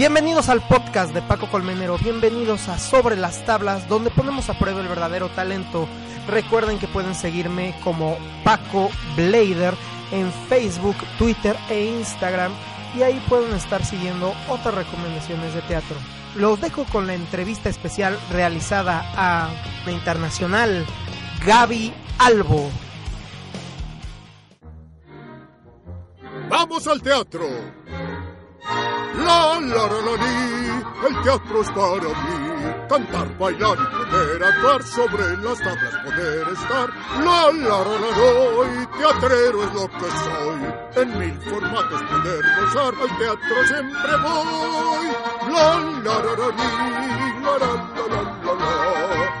Bienvenidos 0.00 0.48
al 0.48 0.62
podcast 0.62 1.12
de 1.12 1.20
Paco 1.20 1.46
Colmenero, 1.50 1.98
bienvenidos 1.98 2.68
a 2.68 2.78
Sobre 2.78 3.16
las 3.16 3.44
Tablas, 3.44 3.86
donde 3.86 4.08
ponemos 4.08 4.48
a 4.48 4.58
prueba 4.58 4.80
el 4.80 4.88
verdadero 4.88 5.28
talento. 5.28 5.86
Recuerden 6.26 6.78
que 6.78 6.88
pueden 6.88 7.14
seguirme 7.14 7.74
como 7.84 8.16
Paco 8.42 8.88
Blader 9.14 9.74
en 10.10 10.32
Facebook, 10.48 10.96
Twitter 11.18 11.54
e 11.68 11.84
Instagram 11.84 12.50
y 12.96 13.02
ahí 13.02 13.22
pueden 13.28 13.52
estar 13.54 13.84
siguiendo 13.84 14.32
otras 14.48 14.74
recomendaciones 14.74 15.52
de 15.54 15.60
teatro. 15.62 15.96
Los 16.34 16.60
dejo 16.60 16.84
con 16.84 17.06
la 17.06 17.14
entrevista 17.14 17.68
especial 17.68 18.18
realizada 18.32 19.04
a 19.16 19.50
la 19.84 19.92
internacional 19.92 20.86
Gaby 21.44 21.92
Albo. 22.18 22.70
¡Vamos 26.50 26.84
al 26.88 27.00
teatro! 27.00 27.46
La, 29.24 29.60
la, 29.60 29.60
la, 29.60 29.86
la, 29.86 30.14
li, 30.16 30.84
el 31.08 31.22
teatro 31.22 31.62
es 31.62 31.70
para 31.70 32.08
mí. 32.08 32.38
Cantar, 32.88 33.38
bailar 33.38 33.78
y 33.78 34.10
poder 34.10 34.42
actuar 34.42 34.82
sobre 34.82 35.36
las 35.36 35.58
tablas, 35.58 35.94
poder 36.04 36.48
estar. 36.48 36.90
La, 37.24 37.52
la, 37.52 37.78
la, 37.84 37.98
la, 38.00 38.10
doy, 38.16 38.86
teatrero 38.98 39.62
es 39.62 39.74
lo 39.74 39.88
que 39.88 40.10
soy. 40.24 41.02
En 41.02 41.18
mil 41.20 41.40
formatos 41.42 42.02
poder 42.02 42.44
gozar, 42.60 42.94
al 43.00 43.18
teatro 43.18 43.66
siempre 43.68 44.16
voy. 44.16 45.06
La, 45.52 45.78
la, 46.02 46.14
la, 46.18 46.32
la, 46.36 46.48
li, 46.58 46.68
la, 47.44 47.52
la, 47.58 47.70
la, 47.94 48.06
la, 48.08 48.22
la, 48.44 48.54
la 48.54 49.39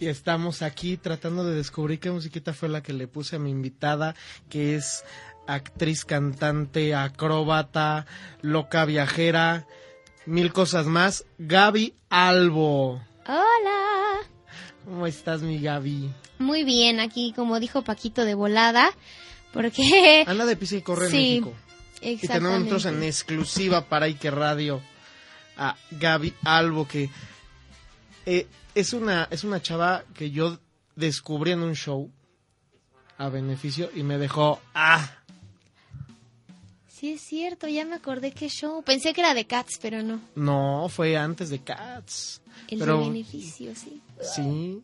y 0.00 0.06
estamos 0.06 0.62
aquí 0.62 0.96
tratando 0.96 1.44
de 1.44 1.56
descubrir 1.56 2.00
qué 2.00 2.10
musiquita 2.10 2.52
fue 2.52 2.68
la 2.68 2.82
que 2.82 2.92
le 2.92 3.06
puse 3.08 3.36
a 3.36 3.38
mi 3.38 3.50
invitada, 3.50 4.14
que 4.48 4.74
es 4.76 5.04
actriz, 5.46 6.04
cantante, 6.04 6.94
acróbata, 6.94 8.06
loca 8.40 8.84
viajera 8.84 9.66
mil 10.26 10.52
cosas 10.52 10.86
más, 10.86 11.24
Gaby 11.38 11.94
Albo. 12.10 13.02
Hola. 13.26 14.18
¿Cómo 14.84 15.06
estás, 15.06 15.42
mi 15.42 15.60
Gaby? 15.60 16.12
Muy 16.38 16.64
bien, 16.64 17.00
aquí 17.00 17.32
como 17.34 17.60
dijo 17.60 17.82
Paquito 17.82 18.24
de 18.24 18.34
volada, 18.34 18.90
porque... 19.52 20.24
Anda 20.26 20.44
de 20.44 20.56
pisa 20.56 20.76
y 20.76 20.82
corre 20.82 21.08
Sí, 21.10 21.36
en 21.36 21.44
México. 21.44 21.54
Y 22.00 22.16
tenemos 22.16 22.58
nosotros 22.58 22.84
en 22.86 23.02
exactamente. 23.02 23.08
exclusiva 23.08 23.84
para 23.88 24.06
Ike 24.06 24.30
Radio 24.30 24.82
a 25.56 25.76
Gaby 25.92 26.34
Albo, 26.44 26.88
que 26.88 27.10
eh, 28.26 28.48
es, 28.74 28.92
una, 28.92 29.28
es 29.30 29.44
una 29.44 29.62
chava 29.62 30.04
que 30.14 30.30
yo 30.30 30.58
descubrí 30.96 31.52
en 31.52 31.62
un 31.62 31.74
show 31.74 32.10
a 33.18 33.28
beneficio 33.28 33.90
y 33.94 34.02
me 34.02 34.18
dejó... 34.18 34.60
¡Ah! 34.74 35.21
Sí, 37.02 37.14
es 37.14 37.20
cierto, 37.22 37.66
ya 37.66 37.84
me 37.84 37.96
acordé 37.96 38.30
qué 38.30 38.48
show. 38.48 38.80
Pensé 38.84 39.12
que 39.12 39.22
era 39.22 39.34
de 39.34 39.44
Cats, 39.44 39.76
pero 39.82 40.04
no. 40.04 40.20
No, 40.36 40.88
fue 40.88 41.16
antes 41.16 41.50
de 41.50 41.58
Cats. 41.58 42.40
El 42.68 42.78
Pero- 42.78 42.98
de 43.00 43.06
beneficio, 43.08 43.72
sí. 43.74 44.00
Sí, 44.20 44.80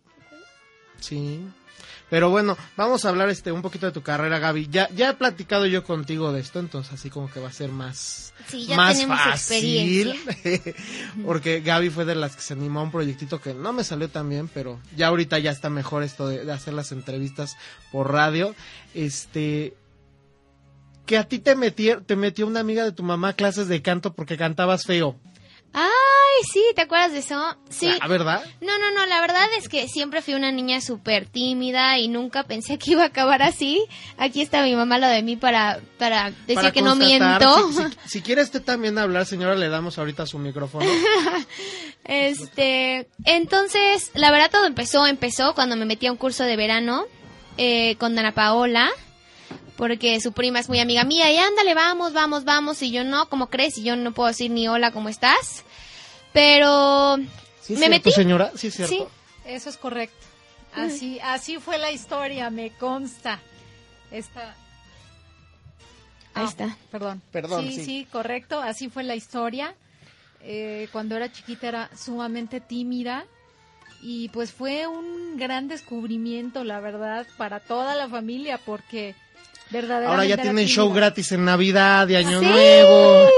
sí. 0.99 1.41
Pero 2.11 2.29
bueno, 2.29 2.57
vamos 2.77 3.05
a 3.05 3.11
hablar 3.11 3.29
este 3.29 3.53
un 3.53 3.63
poquito 3.63 3.87
de 3.87 3.93
tu 3.93 4.03
carrera, 4.03 4.41
Gaby. 4.41 4.67
Ya, 4.69 4.89
ya 4.97 5.11
he 5.11 5.15
platicado 5.15 5.65
yo 5.67 5.85
contigo 5.85 6.33
de 6.33 6.41
esto, 6.41 6.59
entonces 6.59 6.93
así 6.93 7.09
como 7.09 7.31
que 7.31 7.39
va 7.39 7.51
a 7.51 7.53
ser 7.53 7.71
más, 7.71 8.35
Sí, 8.49 8.67
ya 8.67 8.75
más 8.77 8.95
tenemos 8.97 9.21
fácil. 9.21 10.09
experiencia. 10.11 10.75
Porque 11.25 11.61
Gaby 11.61 11.91
fue 11.91 12.05
de 12.05 12.17
las 12.17 12.35
que 12.35 12.43
se 12.43 12.55
animó 12.55 12.81
a 12.81 12.83
un 12.83 12.91
proyectito 12.91 13.41
que 13.41 13.55
no 13.55 13.73
me 13.73 13.85
salió 13.85 14.09
tan 14.09 14.29
bien, 14.29 14.49
pero 14.49 14.81
ya 14.97 15.07
ahorita 15.07 15.39
ya 15.39 15.53
está 15.53 15.71
mejor 15.71 16.03
esto 16.03 16.27
de, 16.27 16.45
de 16.45 16.51
hacer 16.53 16.75
las 16.75 16.91
entrevistas 16.91 17.57
por 17.93 18.11
radio. 18.11 18.57
Este 18.93 19.77
que 21.09 21.17
a 21.19 21.25
ti 21.27 21.39
te 21.41 21.57
metió, 21.57 22.03
te 22.05 22.15
metió 22.15 22.47
una 22.47 22.61
amiga 22.61 22.85
de 22.85 22.93
tu 22.93 23.03
mamá 23.03 23.31
a 23.31 23.33
clases 23.33 23.67
de 23.67 23.83
canto 23.83 24.13
porque 24.15 24.37
cantabas 24.37 24.85
feo. 24.85 25.17
Ay, 25.73 25.87
sí, 26.51 26.63
¿te 26.75 26.83
acuerdas 26.83 27.13
de 27.13 27.19
eso? 27.19 27.57
Sí. 27.69 27.91
Ah, 28.01 28.09
¿verdad? 28.09 28.43
No, 28.61 28.79
no, 28.79 28.91
no, 28.91 29.05
la 29.07 29.21
verdad 29.21 29.45
es 29.59 29.69
que 29.69 29.87
siempre 29.89 30.23
fui 30.23 30.35
una 30.35 30.51
niña 30.53 30.81
súper 30.81 31.27
tímida 31.27 31.99
y 31.99 32.09
nunca 32.09 32.43
pensé 32.45 32.79
que 32.79 32.93
iba 32.93 33.03
a 33.03 33.07
acabar 33.07 33.43
así. 33.43 33.85
Aquí 34.17 34.41
está 34.41 34.63
mi 34.63 34.75
mamá 34.75 34.99
lo 34.99 35.07
de 35.09 35.23
mí 35.23 35.37
para, 35.37 35.81
para 35.99 36.31
decir 36.31 36.55
Para 36.55 36.71
que 36.73 36.81
no 36.83 36.95
miento. 36.97 37.69
Si, 37.73 37.75
si- 37.83 37.99
si 38.07 38.23
quiere 38.23 38.43
usted 38.43 38.63
también 38.63 38.97
hablar, 38.99 39.27
señora, 39.27 39.55
le 39.57 39.69
damos 39.69 39.99
ahorita 39.99 40.27
su 40.27 40.39
micrófono. 40.39 40.87
Este, 42.05 43.07
entonces, 43.25 44.11
la 44.15 44.31
verdad 44.31 44.51
todo 44.51 44.65
empezó, 44.67 45.07
empezó 45.07 45.55
cuando 45.55 45.77
me 45.77 45.85
metí 45.85 46.07
a 46.07 46.13
un 46.13 46.17
curso 46.17 46.45
de 46.45 46.57
verano 46.57 47.05
eh, 47.59 47.97
con 47.99 48.15
Dana 48.15 48.33
Paola, 48.33 48.89
porque 49.79 50.21
su 50.21 50.33
prima 50.33 50.59
es 50.59 50.69
muy 50.69 50.81
amiga 50.81 51.05
mía, 51.05 51.33
y 51.33 51.39
ándale, 51.39 51.73
vamos, 51.73 52.13
vamos, 52.13 52.45
vamos, 52.45 52.83
y 52.83 52.91
yo 52.91 53.05
no, 53.05 53.29
¿cómo 53.31 53.49
crees? 53.49 53.79
Y 53.79 53.85
yo 53.85 53.97
no 53.97 54.13
puedo 54.13 54.29
decir 54.29 54.51
ni 54.51 54.69
hola, 54.69 54.91
¿cómo 54.91 55.09
estás? 55.09 55.65
Pero 56.33 57.17
¿Sí 57.63 57.73
es 57.75 57.79
me 57.81 57.87
cierto, 57.87 57.91
metí. 57.91 58.11
señora? 58.11 58.53
Sí, 58.57 58.67
es 58.67 58.75
cierto. 58.75 58.95
Sí. 58.95 59.05
Eso 59.47 59.71
es 59.71 59.77
correcto. 59.79 60.27
Así, 60.75 61.19
así 61.21 61.57
fue 61.59 61.79
la 61.79 61.91
historia, 61.91 62.51
me 62.51 62.71
consta. 62.73 63.41
Esta. 64.11 64.55
Ahí 66.35 66.45
Ah, 66.45 66.49
está. 66.49 66.77
Perdón. 66.91 67.23
Perdón, 67.33 67.65
Sí, 67.65 67.73
sí. 67.77 67.85
sí, 67.85 68.09
correcto. 68.13 68.61
Así 68.61 68.89
fue 68.91 69.03
la 69.05 69.15
historia. 69.17 69.75
Eh, 70.43 70.89
cuando 70.93 71.17
era 71.17 71.33
chiquita 71.33 71.67
era 71.69 71.91
sumamente 71.97 72.61
tímida 72.61 73.25
y 74.03 74.29
pues 74.29 74.53
fue 74.53 74.87
un 74.87 75.37
gran 75.37 75.67
descubrimiento, 75.67 76.63
la 76.63 76.79
verdad, 76.81 77.27
para 77.37 77.59
toda 77.61 77.97
la 77.97 78.09
familia 78.09 78.59
porque 78.65 79.17
Ahora 80.07 80.25
ya 80.25 80.37
tienen 80.41 80.67
show 80.67 80.93
gratis 80.93 81.33
en 81.33 81.45
Navidad 81.45 82.09
y 82.09 82.17
Año 82.17 82.41
Sí. 82.41 82.47
Nuevo. 82.47 83.29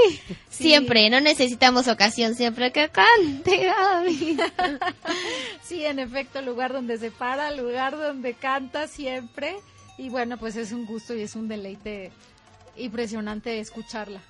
Sí. 0.49 0.63
Siempre, 0.63 1.09
no 1.09 1.19
necesitamos 1.19 1.87
ocasión, 1.87 2.35
siempre 2.35 2.71
que 2.71 2.89
cante 2.89 3.65
Gaby. 3.65 4.37
Sí, 5.63 5.85
en 5.85 5.99
efecto, 5.99 6.41
lugar 6.41 6.73
donde 6.73 6.97
se 6.97 7.11
para, 7.11 7.51
lugar 7.51 7.97
donde 7.97 8.33
canta 8.33 8.87
siempre. 8.87 9.55
Y 9.97 10.09
bueno, 10.09 10.37
pues 10.37 10.55
es 10.55 10.71
un 10.71 10.85
gusto 10.85 11.13
y 11.15 11.21
es 11.21 11.35
un 11.35 11.47
deleite 11.47 12.11
impresionante 12.77 13.59
escucharla. 13.59 14.21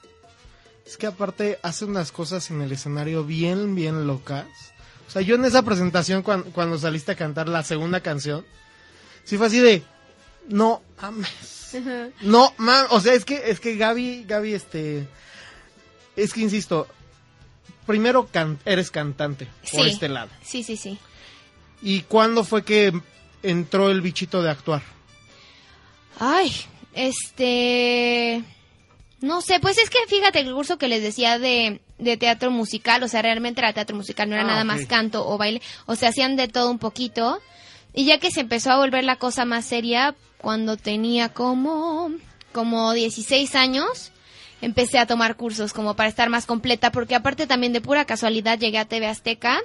Es 0.85 0.97
que 0.97 1.07
aparte 1.07 1.59
hace 1.63 1.85
unas 1.85 2.11
cosas 2.11 2.50
en 2.51 2.61
el 2.61 2.72
escenario 2.72 3.23
bien, 3.23 3.75
bien 3.75 4.07
locas. 4.07 4.45
O 5.07 5.11
sea, 5.11 5.22
yo 5.22 5.35
en 5.35 5.45
esa 5.45 5.61
presentación 5.63 6.23
cuan- 6.23 6.44
cuando, 6.51 6.78
saliste 6.78 7.11
a 7.11 7.16
cantar 7.16 7.47
la 7.50 7.63
segunda 7.63 8.00
canción, 8.01 8.45
sí 9.23 9.37
fue 9.37 9.47
así 9.47 9.59
de, 9.59 9.84
no 10.47 10.81
mames. 11.02 11.60
No 12.22 12.53
mames. 12.58 12.91
O 12.91 13.00
sea, 13.00 13.14
es 13.14 13.26
que, 13.26 13.41
es 13.50 13.59
que 13.59 13.76
Gaby, 13.78 14.26
Gaby, 14.28 14.53
este, 14.53 15.08
es 16.16 16.34
que 16.34 16.41
insisto, 16.41 16.88
primero 17.85 18.28
can- 18.28 18.59
eres 18.66 18.91
cantante 18.91 19.47
por 19.72 19.88
este 19.88 20.09
lado. 20.09 20.29
Sí, 20.44 20.64
sí, 20.64 20.78
sí. 20.78 20.97
¿Y 21.82 22.02
cuándo 22.02 22.44
fue 22.44 22.64
que 22.64 22.94
entró 23.44 23.90
el 23.90 24.02
bichito 24.02 24.41
de 24.44 24.52
actuar? 24.52 24.82
Ay, 26.20 26.52
este... 26.94 28.44
No 29.22 29.41
sé, 29.41 29.59
pues 29.59 29.78
es 29.78 29.90
que 29.91 30.00
fíjate 30.08 30.40
el 30.40 30.52
curso 30.52 30.79
que 30.79 30.88
les 30.88 31.03
decía 31.03 31.38
de, 31.38 31.79
de 32.00 32.18
teatro 32.18 32.50
musical, 32.50 33.03
o 33.03 33.08
sea, 33.08 33.22
realmente 33.22 33.62
era 33.62 33.72
teatro 33.72 33.96
musical, 33.96 34.28
no 34.28 34.34
era 34.35 34.44
Ah, 34.46 34.47
nada 34.47 34.64
más 34.64 34.88
canto 34.88 35.28
o 35.28 35.38
baile, 35.38 35.62
o 35.85 35.96
sea, 35.96 36.09
hacían 36.09 36.35
de 36.35 36.47
todo 36.47 36.72
un 36.72 36.79
poquito. 36.79 37.40
Y 37.94 38.06
ya 38.06 38.20
que 38.20 38.32
se 38.32 38.40
empezó 38.41 38.72
a 38.72 38.78
volver 38.78 39.03
la 39.03 39.18
cosa 39.18 39.46
más 39.46 39.66
seria, 39.66 40.16
cuando 40.41 40.76
tenía 40.76 41.29
como, 41.29 42.11
como 42.52 42.93
16 42.93 43.53
años, 43.55 44.11
empecé 44.61 44.97
a 44.97 45.05
tomar 45.05 45.35
cursos 45.35 45.72
como 45.72 45.96
para 45.96 46.09
estar 46.09 46.29
más 46.29 46.47
completa, 46.47 46.91
porque 46.91 47.16
aparte 47.16 47.46
también 47.46 47.73
de 47.73 47.82
pura 47.82 48.05
casualidad 48.05 48.58
llegué 48.58 48.79
a 48.79 48.85
TV 48.85 49.08
Azteca 49.08 49.59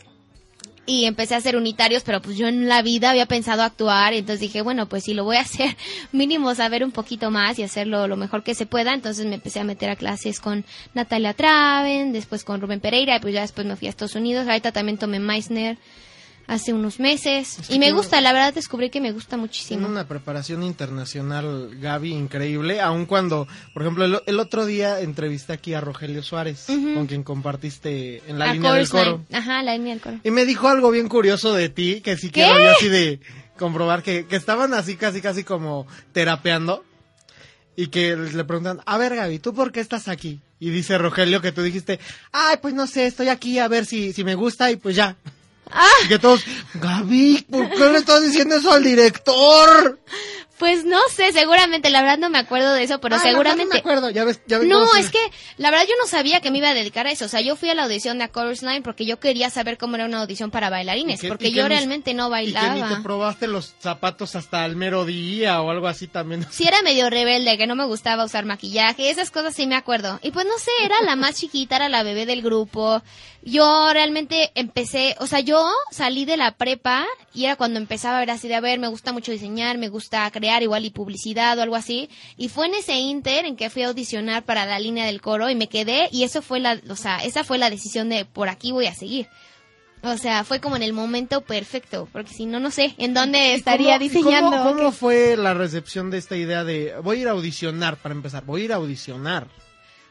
y 0.85 1.07
empecé 1.07 1.35
a 1.35 1.39
hacer 1.39 1.57
unitarios, 1.57 2.03
pero 2.05 2.21
pues 2.21 2.37
yo 2.37 2.47
en 2.47 2.69
la 2.69 2.83
vida 2.83 3.11
había 3.11 3.25
pensado 3.25 3.63
actuar, 3.63 4.13
entonces 4.13 4.41
dije, 4.41 4.61
bueno, 4.61 4.87
pues 4.87 5.05
si 5.05 5.15
lo 5.15 5.25
voy 5.25 5.37
a 5.37 5.41
hacer, 5.49 5.77
mínimo 6.13 6.55
saber 6.55 6.85
un 6.85 6.93
poquito 6.93 7.31
más 7.31 7.59
y 7.59 7.63
hacerlo 7.63 8.07
lo 8.07 8.19
mejor 8.19 8.43
que 8.43 8.55
se 8.55 8.67
pueda, 8.67 8.93
entonces 8.93 9.25
me 9.25 9.37
empecé 9.37 9.61
a 9.61 9.65
meter 9.65 9.89
a 9.89 9.97
clases 9.97 10.41
con 10.41 10.67
Natalia 10.93 11.33
Traven, 11.33 12.13
después 12.13 12.45
con 12.45 12.61
Rubén 12.61 12.81
Pereira, 12.81 13.17
y 13.17 13.21
pues 13.21 13.33
ya 13.33 13.41
después 13.41 13.67
me 13.67 13.77
fui 13.77 13.89
a 13.89 13.91
Estados 13.91 14.15
Unidos, 14.15 14.47
ahorita 14.47 14.73
también 14.73 14.99
tomé 14.99 15.21
Meissner 15.21 15.79
hace 16.47 16.73
unos 16.73 17.01
meses, 17.01 17.59
Es 17.59 17.67
que 17.69 17.75
y 17.75 17.79
me 17.79 17.87
tiene- 17.87 17.99
gusta, 17.99 18.21
la 18.21 18.33
verdad 18.33 18.55
descubrí 18.55 18.89
que 18.91 19.01
me 19.01 19.13
gusta 19.13 19.31
Tiene 19.31 19.43
muchísimo. 19.43 19.89
una 19.89 20.07
preparación 20.07 20.63
internacional, 20.63 21.71
Gaby, 21.81 22.13
increíble. 22.13 22.81
Aun 22.81 23.07
cuando, 23.07 23.47
por 23.75 23.83
ejemplo, 23.83 24.05
el, 24.05 24.21
el 24.27 24.41
otro 24.41 24.65
día 24.67 25.01
entrevisté 25.01 25.53
aquí 25.55 25.75
a 25.75 25.81
Rogelio 25.81 26.23
Suárez, 26.23 26.67
con 26.67 27.07
quien 27.07 27.23
compartiste 27.23 28.23
en 28.29 28.39
la 28.39 28.51
A 28.51 28.53
línea 28.55 28.73
del 28.73 28.89
coro. 28.89 29.25
Ajá, 29.33 29.63
la 29.63 29.77
línea 29.77 29.95
del 29.95 30.03
coro. 30.03 30.21
Y 30.23 30.31
me 30.31 30.45
dijo 30.45 30.69
algo 30.69 30.91
bien 30.91 31.09
curioso 31.09 31.53
de 31.55 31.69
ti, 31.69 32.01
que 32.01 32.17
sí 32.17 32.31
quiero 32.31 32.59
yo 32.59 32.71
así 32.71 32.89
de 32.89 33.21
comprobar, 33.59 34.03
que, 34.03 34.27
que 34.27 34.37
estaban 34.37 34.75
así 34.75 34.97
casi 34.97 35.21
casi 35.21 35.43
como 35.45 35.87
terapeando. 36.13 36.85
Y 37.79 37.89
que 37.89 38.17
le 38.17 38.45
preguntan, 38.45 38.81
a 38.87 38.97
ver 38.97 39.15
Gaby, 39.17 39.39
¿tú 39.39 39.53
por 39.53 39.71
qué 39.71 39.81
estás 39.81 40.09
aquí? 40.09 40.41
Y 40.59 40.71
dice 40.71 40.97
Rogelio 40.97 41.43
que 41.43 41.53
tú 41.53 41.61
dijiste, 41.63 42.01
ay, 42.33 42.57
pues 42.63 42.73
no 42.73 42.87
sé, 42.87 43.07
estoy 43.07 43.29
aquí 43.29 43.59
a 43.59 43.69
ver 43.69 43.85
si, 43.85 44.15
si 44.15 44.25
me 44.25 44.35
gusta 44.35 44.71
y 44.71 44.77
pues 44.77 44.97
ya. 44.97 45.17
Y 46.05 46.09
que 46.09 46.19
todos, 46.19 46.45
Gaby, 46.75 47.47
¿por 47.51 47.69
qué 47.71 47.91
le 47.91 47.99
estás 47.99 48.23
diciendo 48.23 48.57
eso 48.57 48.73
al 48.73 48.85
director? 48.85 50.01
Pues 50.59 50.85
no 50.87 50.99
sé, 51.15 51.33
seguramente, 51.33 51.91
la 51.91 52.01
verdad 52.01 52.17
no 52.19 52.31
me 52.31 52.39
acuerdo 52.39 52.73
de 52.73 52.83
eso, 52.83 52.99
pero 52.99 53.17
Ah, 53.17 53.19
seguramente... 53.19 53.65
No 53.67 53.73
me 53.75 53.79
acuerdo, 53.81 54.11
ya 54.11 54.25
ves, 54.25 54.41
ya 54.47 54.59
ves 54.59 54.67
No, 54.69 54.95
es 54.97 55.11
que 55.11 55.19
la 55.59 55.71
verdad 55.71 55.85
yo 55.87 55.93
no 56.03 56.09
sabía 56.09 56.41
que 56.41 56.51
me 56.51 56.59
iba 56.59 56.71
a 56.71 56.75
dedicar 56.75 57.07
a 57.07 57.11
eso. 57.11 57.27
O 57.27 57.29
sea, 57.29 57.43
yo 57.43 57.57
fui 57.57 57.69
a 57.69 57.75
la 57.75 57.85
audición 57.85 58.17
de 58.19 58.25
A 58.25 58.33
Chorus 58.33 58.63
Line 58.63 58.81
porque 58.81 59.05
yo 59.05 59.21
quería 59.21 59.51
saber 59.51 59.77
cómo 59.77 59.97
era 59.97 60.07
una 60.07 60.23
audición 60.23 60.51
para 60.51 60.71
bailarines, 60.71 61.19
Y 61.19 61.23
que- 61.23 61.29
porque 61.29 61.49
y 61.49 61.51
que 61.53 61.59
yo 61.59 61.65
ni- 61.65 61.75
realmente 61.75 62.15
no 62.15 62.29
Y 62.29 62.41
que 62.41 62.47
ni 62.47 62.53
te 62.55 62.59
bailaba. 62.69 63.03
probaste 63.03 63.47
los 63.49 63.75
zapatos 63.81 64.35
hasta 64.35 64.65
el 64.65 64.77
mero 64.77 65.05
día 65.05 65.61
o 65.61 65.71
algo 65.71 65.89
así 65.89 66.07
también. 66.07 66.47
Sí 66.51 66.67
era 66.67 66.81
medio 66.81 67.11
rebelde, 67.11 67.59
que 67.59 67.67
no 67.67 67.75
me 67.77 67.85
gustaba 67.85 68.25
usar 68.25 68.47
maquillaje, 68.47 69.11
esas 69.11 69.31
cosas 69.31 69.55
sí 69.55 69.67
me 69.67 69.77
acuerdo. 69.77 70.19
Y 70.23 70.31
pues 70.31 70.47
no 70.47 70.57
sé, 70.59 70.71
era 70.85 70.97
la 71.03 71.17
más 71.17 71.35
chiquita, 71.37 71.77
era 71.77 71.89
la 71.91 72.03
bebé 72.03 72.25
del 72.25 72.41
grupo. 72.41 73.03
Yo 73.43 73.91
realmente 73.93 74.51
empecé, 74.57 75.15
o 75.21 75.27
sea, 75.29 75.39
yo 75.41 75.71
salí 75.93 76.25
de 76.25 76.37
la 76.37 76.53
prepa 76.57 77.07
y 77.33 77.45
era 77.45 77.55
cuando 77.57 77.79
empezaba 77.79 78.17
a 78.17 78.21
ver 78.21 78.31
así 78.31 78.49
de, 78.49 78.57
a 78.57 78.61
ver, 78.61 78.81
me 78.81 78.89
gusta 78.89 79.13
mucho 79.13 79.31
diseñar, 79.31 79.79
me 79.79 79.89
gusta 79.89 80.29
crear 80.33 80.46
igual 80.63 80.85
y 80.85 80.91
publicidad 80.91 81.59
o 81.59 81.63
algo 81.63 81.77
así. 81.77 82.09
Y 82.37 82.49
fue 82.49 82.67
en 82.67 82.75
ese 82.75 82.95
inter 82.95 83.45
en 83.45 83.57
que 83.57 83.71
fui 83.71 83.83
a 83.83 83.89
audicionar 83.89 84.45
para 84.45 84.65
la 84.67 84.79
línea 84.79 85.07
del 85.07 85.21
coro 85.21 85.51
y 85.51 85.55
me 85.55 85.69
quedé 85.69 86.09
y 86.13 86.25
eso 86.25 86.43
fue 86.43 86.61
la, 86.61 86.81
o 86.89 86.97
sea, 86.97 87.19
esa 87.19 87.45
fue 87.45 87.59
la 87.59 87.71
decisión 87.71 88.09
de 88.09 88.25
por 88.25 88.49
aquí 88.49 88.73
voy 88.73 88.87
a 88.87 88.95
seguir. 88.95 89.29
O 90.03 90.17
sea, 90.19 90.45
fue 90.45 90.61
como 90.61 90.77
en 90.77 90.83
el 90.83 90.93
momento 90.93 91.41
perfecto, 91.41 92.09
porque 92.13 92.33
si 92.33 92.47
no, 92.47 92.61
no 92.61 92.71
sé 92.71 92.95
en 92.99 93.13
dónde 93.15 93.55
estaría 93.55 93.95
¿Cómo- 93.99 94.09
diseñando. 94.09 94.63
¿Cómo, 94.63 94.93
fue 94.93 95.37
la 95.37 95.53
recepción 95.55 96.11
de 96.11 96.19
esta 96.19 96.37
idea 96.37 96.63
de 96.65 96.95
voy 97.03 97.19
a 97.19 97.21
ir 97.23 97.29
a 97.29 97.33
audicionar 97.33 97.97
para 97.97 98.15
empezar? 98.15 98.45
Voy 98.45 98.63
a 98.63 98.65
ir 98.67 98.73
a 98.73 98.77
audicionar. 98.77 99.49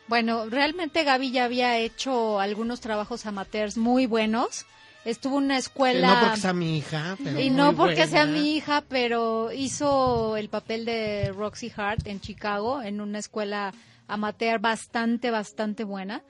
Bueno, 0.08 0.48
realmente 0.50 1.04
Gaby 1.04 1.32
ya 1.32 1.46
había 1.46 1.80
hecho 1.80 2.40
algunos 2.40 2.82
trabajos 2.82 3.26
amateurs 3.26 3.78
muy 3.78 4.06
buenos. 4.06 4.66
Estuvo 5.06 5.38
en 5.38 5.46
una 5.46 5.58
escuela... 5.58 6.08
no 6.08 6.20
porque 6.22 6.42
sea 6.42 6.54
mi 6.54 6.78
hija, 6.78 7.18
pero 7.24 7.40
y 7.40 7.50
no 7.52 7.76
porque 7.76 7.96
buena. 7.96 8.08
sea 8.08 8.26
mi 8.26 8.56
hija, 8.56 8.84
pero 8.90 9.52
hizo 9.52 10.36
el 10.36 10.50
papel 10.50 10.84
de 10.84 11.32
Roxy 11.32 11.72
Hart 11.76 12.08
en 12.08 12.20
Chicago, 12.20 12.82
en 12.82 13.00
una 13.00 13.20
escuela 13.20 13.72
amateur 14.08 14.60
bastante, 14.60 15.30
bastante 15.30 15.84
buena. 15.84 16.24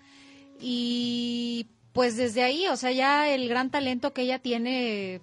Y 0.59 1.67
pues 1.93 2.17
desde 2.17 2.43
ahí, 2.43 2.67
o 2.67 2.75
sea, 2.75 2.91
ya 2.91 3.29
el 3.29 3.47
gran 3.47 3.69
talento 3.69 4.11
que 4.11 4.23
ella 4.23 4.39
tiene 4.39 5.21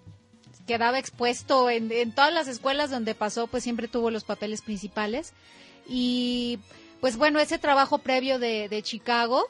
quedaba 0.66 0.98
expuesto 0.98 1.68
en, 1.68 1.90
en 1.92 2.12
todas 2.12 2.32
las 2.32 2.48
escuelas 2.48 2.90
donde 2.90 3.14
pasó, 3.14 3.46
pues 3.48 3.62
siempre 3.62 3.88
tuvo 3.88 4.10
los 4.10 4.24
papeles 4.24 4.62
principales. 4.62 5.34
Y 5.86 6.58
pues 7.00 7.16
bueno, 7.16 7.40
ese 7.40 7.58
trabajo 7.58 7.98
previo 7.98 8.38
de, 8.38 8.68
de 8.68 8.82
Chicago 8.82 9.44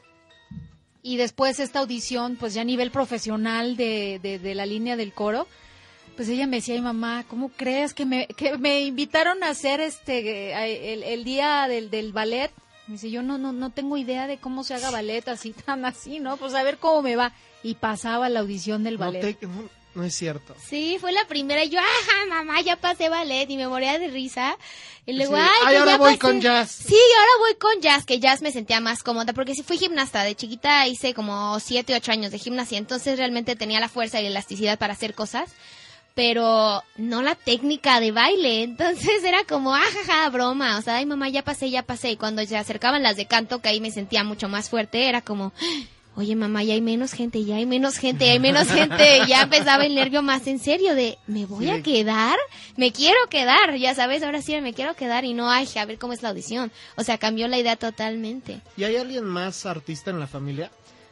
y 1.02 1.16
después 1.16 1.58
esta 1.60 1.80
audición, 1.80 2.36
pues 2.36 2.54
ya 2.54 2.62
a 2.62 2.64
nivel 2.64 2.90
profesional 2.90 3.76
de, 3.76 4.20
de, 4.22 4.38
de 4.38 4.54
la 4.54 4.66
línea 4.66 4.96
del 4.96 5.12
coro, 5.12 5.46
pues 6.16 6.28
ella 6.28 6.46
me 6.46 6.56
decía, 6.56 6.74
ay 6.74 6.80
mamá, 6.82 7.24
¿cómo 7.28 7.48
crees 7.48 7.94
que 7.94 8.04
me, 8.06 8.26
que 8.28 8.56
me 8.58 8.82
invitaron 8.82 9.42
a 9.42 9.48
hacer 9.50 9.80
este 9.80 10.92
el, 10.92 11.02
el 11.02 11.24
día 11.24 11.66
del, 11.68 11.90
del 11.90 12.12
ballet? 12.12 12.50
Me 12.86 12.94
dice, 12.94 13.10
yo 13.10 13.22
no, 13.22 13.38
no, 13.38 13.52
no 13.52 13.70
tengo 13.70 13.96
idea 13.96 14.26
de 14.26 14.38
cómo 14.38 14.64
se 14.64 14.74
haga 14.74 14.90
ballet 14.90 15.26
así, 15.28 15.52
tan 15.52 15.84
así, 15.84 16.20
¿no? 16.20 16.36
Pues 16.36 16.52
a 16.54 16.62
ver 16.62 16.78
cómo 16.78 17.00
me 17.02 17.16
va. 17.16 17.32
Y 17.62 17.74
pasaba 17.76 18.28
la 18.28 18.40
audición 18.40 18.82
del 18.84 18.94
No, 18.94 19.00
ballet. 19.06 19.38
te- 19.38 19.46
no- 19.46 19.68
no 19.94 20.04
es 20.04 20.14
cierto. 20.14 20.54
Sí, 20.66 20.96
fue 21.00 21.12
la 21.12 21.24
primera. 21.26 21.62
Y 21.64 21.68
yo, 21.70 21.78
ajá, 21.78 22.26
mamá, 22.28 22.60
ya 22.62 22.76
pasé 22.76 23.08
ballet 23.08 23.48
y 23.50 23.56
me 23.56 23.68
moría 23.68 23.98
de 23.98 24.08
risa. 24.08 24.56
Y 25.04 25.14
luego, 25.14 25.34
Sí, 25.36 25.42
ay, 25.42 25.48
ay, 25.66 25.72
que 25.72 25.78
ahora 25.78 25.90
ya 25.92 25.98
voy 25.98 26.06
pasé". 26.10 26.18
con 26.18 26.40
jazz. 26.40 26.70
Sí, 26.70 26.94
ahora 27.18 27.30
voy 27.40 27.54
con 27.56 27.80
jazz, 27.82 28.06
que 28.06 28.20
jazz 28.20 28.40
me 28.40 28.52
sentía 28.52 28.80
más 28.80 29.02
cómoda, 29.02 29.32
porque 29.32 29.54
sí 29.54 29.62
fui 29.62 29.76
gimnasta. 29.78 30.22
De 30.24 30.34
chiquita 30.34 30.86
hice 30.86 31.12
como 31.12 31.58
siete, 31.60 31.94
ocho 31.94 32.12
años 32.12 32.30
de 32.32 32.38
gimnasia, 32.38 32.78
entonces 32.78 33.18
realmente 33.18 33.56
tenía 33.56 33.80
la 33.80 33.88
fuerza 33.88 34.20
y 34.20 34.26
elasticidad 34.26 34.78
para 34.78 34.92
hacer 34.92 35.14
cosas, 35.14 35.50
pero 36.14 36.82
no 36.96 37.22
la 37.22 37.34
técnica 37.34 37.98
de 38.00 38.12
baile. 38.12 38.62
Entonces 38.64 39.24
era 39.24 39.44
como, 39.44 39.74
ajaja, 39.74 40.28
broma. 40.30 40.78
O 40.78 40.82
sea, 40.82 40.96
ay, 40.96 41.06
mamá, 41.06 41.28
ya 41.30 41.42
pasé, 41.42 41.70
ya 41.70 41.82
pasé. 41.82 42.10
Y 42.12 42.16
cuando 42.16 42.44
se 42.44 42.56
acercaban 42.56 43.02
las 43.02 43.16
de 43.16 43.26
canto, 43.26 43.60
que 43.60 43.70
ahí 43.70 43.80
me 43.80 43.90
sentía 43.90 44.22
mucho 44.22 44.48
más 44.48 44.68
fuerte, 44.70 45.08
era 45.08 45.20
como, 45.22 45.52
oye 46.16 46.36
mamá, 46.36 46.62
ya 46.62 46.74
hay 46.74 46.80
menos 46.80 47.12
gente, 47.12 47.44
ya 47.44 47.56
hay 47.56 47.66
menos 47.66 47.96
gente, 47.98 48.26
ya 48.26 48.32
hay 48.32 48.38
menos 48.40 48.68
gente. 48.68 49.20
Ya 49.26 49.42
empezaba 49.42 49.84
el 49.86 49.94
nervio 49.94 50.22
más 50.22 50.46
en 50.46 50.58
serio 50.58 50.94
de, 50.94 51.18
¿me 51.26 51.46
voy 51.46 51.64
Sí. 51.66 51.70
a 51.70 51.82
quedar? 51.82 52.38
Me 52.76 52.92
quiero 52.92 53.18
quedar, 53.30 53.76
ya 53.76 53.94
sabes, 53.94 54.22
ahora 54.22 54.42
sí 54.42 54.58
me 54.60 54.74
quiero 54.74 54.94
quedar 54.94 55.24
y 55.24 55.32
no, 55.34 55.50
ay, 55.50 55.68
a 55.76 55.84
ver 55.84 55.98
cómo 55.98 56.12
es 56.12 56.22
la 56.22 56.28
audición. 56.30 56.70
O 56.96 57.02
sea, 57.04 57.18
cambió 57.18 57.48
la 57.48 57.58
idea 57.58 57.76
totalmente. 57.76 58.60
¿Y 58.76 58.84
hay 58.84 58.96
alguien 58.96 59.24
más 59.24 59.64
artista 59.66 60.10
en 60.10 60.20
la 60.20 60.26
familia? 60.26 60.70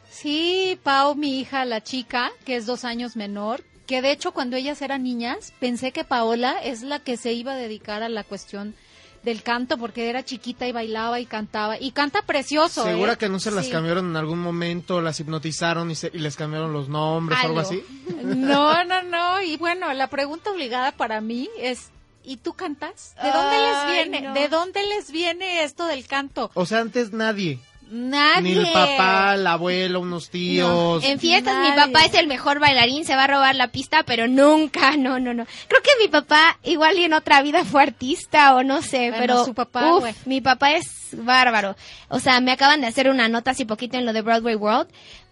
Sí, 0.09 0.77
Pau, 0.83 1.15
mi 1.15 1.39
hija, 1.39 1.65
la 1.65 1.81
chica, 1.81 2.31
que 2.45 2.55
es 2.57 2.65
dos 2.65 2.83
años 2.83 3.15
menor, 3.15 3.63
que 3.87 4.01
de 4.01 4.11
hecho 4.11 4.33
cuando 4.33 4.55
ellas 4.57 4.81
eran 4.81 5.03
niñas, 5.03 5.53
pensé 5.59 5.91
que 5.91 6.03
Paola 6.03 6.57
es 6.63 6.81
la 6.81 6.99
que 6.99 7.17
se 7.17 7.33
iba 7.33 7.53
a 7.53 7.57
dedicar 7.57 8.03
a 8.03 8.09
la 8.09 8.23
cuestión 8.23 8.75
del 9.23 9.43
canto, 9.43 9.77
porque 9.77 10.09
era 10.09 10.23
chiquita 10.25 10.67
y 10.67 10.71
bailaba 10.71 11.19
y 11.19 11.25
cantaba, 11.25 11.79
y 11.79 11.91
canta 11.91 12.23
precioso. 12.23 12.83
¿Segura 12.83 13.13
¿eh? 13.13 13.17
que 13.17 13.29
no 13.29 13.39
se 13.39 13.51
las 13.51 13.65
Sí. 13.65 13.71
cambiaron 13.71 14.09
en 14.09 14.15
algún 14.15 14.39
momento, 14.39 14.99
las 15.01 15.19
hipnotizaron 15.19 15.91
y, 15.91 15.95
se- 15.95 16.11
y 16.13 16.17
les 16.19 16.35
cambiaron 16.35 16.73
los 16.73 16.89
nombres 16.89 17.37
o 17.43 17.47
algo 17.47 17.59
Algo. 17.59 17.69
así? 17.69 17.83
No, 18.23 18.83
no, 18.85 19.03
no. 19.03 19.41
Y 19.41 19.57
bueno, 19.57 19.93
la 19.93 20.07
pregunta 20.07 20.51
obligada 20.51 20.91
para 20.91 21.21
mí 21.21 21.49
es, 21.59 21.89
¿y 22.23 22.37
tú 22.37 22.53
cantas? 22.53 23.13
¿De 23.21 23.29
dónde 23.31 23.57
les 23.57 23.93
viene? 23.95 24.21
no. 24.27 24.33
¿De 24.33 24.47
dónde 24.49 24.79
les 24.87 25.11
viene 25.11 25.63
esto 25.63 25.85
del 25.85 26.07
canto? 26.07 26.49
O 26.55 26.65
sea, 26.65 26.79
antes 26.79 27.11
nadie. 27.13 27.59
Nadie. 27.91 28.55
Ni 28.55 28.59
el 28.61 28.71
papá, 28.71 29.35
el 29.35 29.45
abuelo, 29.45 29.99
unos 29.99 30.29
tíos. 30.29 31.03
En 31.03 31.19
fiestas 31.19 31.69
mi 31.69 31.75
papá 31.75 32.05
es 32.05 32.13
el 32.13 32.25
mejor 32.25 32.59
bailarín, 32.59 33.03
se 33.03 33.17
va 33.17 33.25
a 33.25 33.27
robar 33.27 33.53
la 33.55 33.67
pista, 33.67 34.03
pero 34.03 34.29
nunca, 34.29 34.91
no, 34.97 35.19
no, 35.19 35.33
no. 35.33 35.45
Creo 35.67 35.81
que 35.81 35.91
mi 36.01 36.07
papá 36.07 36.57
igual 36.63 36.97
y 36.97 37.03
en 37.03 37.13
otra 37.13 37.41
vida 37.41 37.65
fue 37.65 37.83
artista 37.83 38.55
o 38.55 38.63
no 38.63 38.81
sé, 38.81 39.09
Bueno, 39.09 39.17
pero 39.19 39.45
su 39.45 39.53
papá, 39.53 39.95
uf, 39.95 40.25
mi 40.25 40.39
papá 40.39 40.71
es 40.71 41.09
bárbaro. 41.11 41.75
O 42.07 42.19
sea, 42.19 42.39
me 42.39 42.51
acaban 42.53 42.79
de 42.79 42.87
hacer 42.87 43.09
una 43.09 43.27
nota 43.27 43.51
hace 43.51 43.65
poquito 43.65 43.97
en 43.97 44.05
lo 44.05 44.13
de 44.13 44.21
Broadway 44.21 44.55
World. 44.55 44.87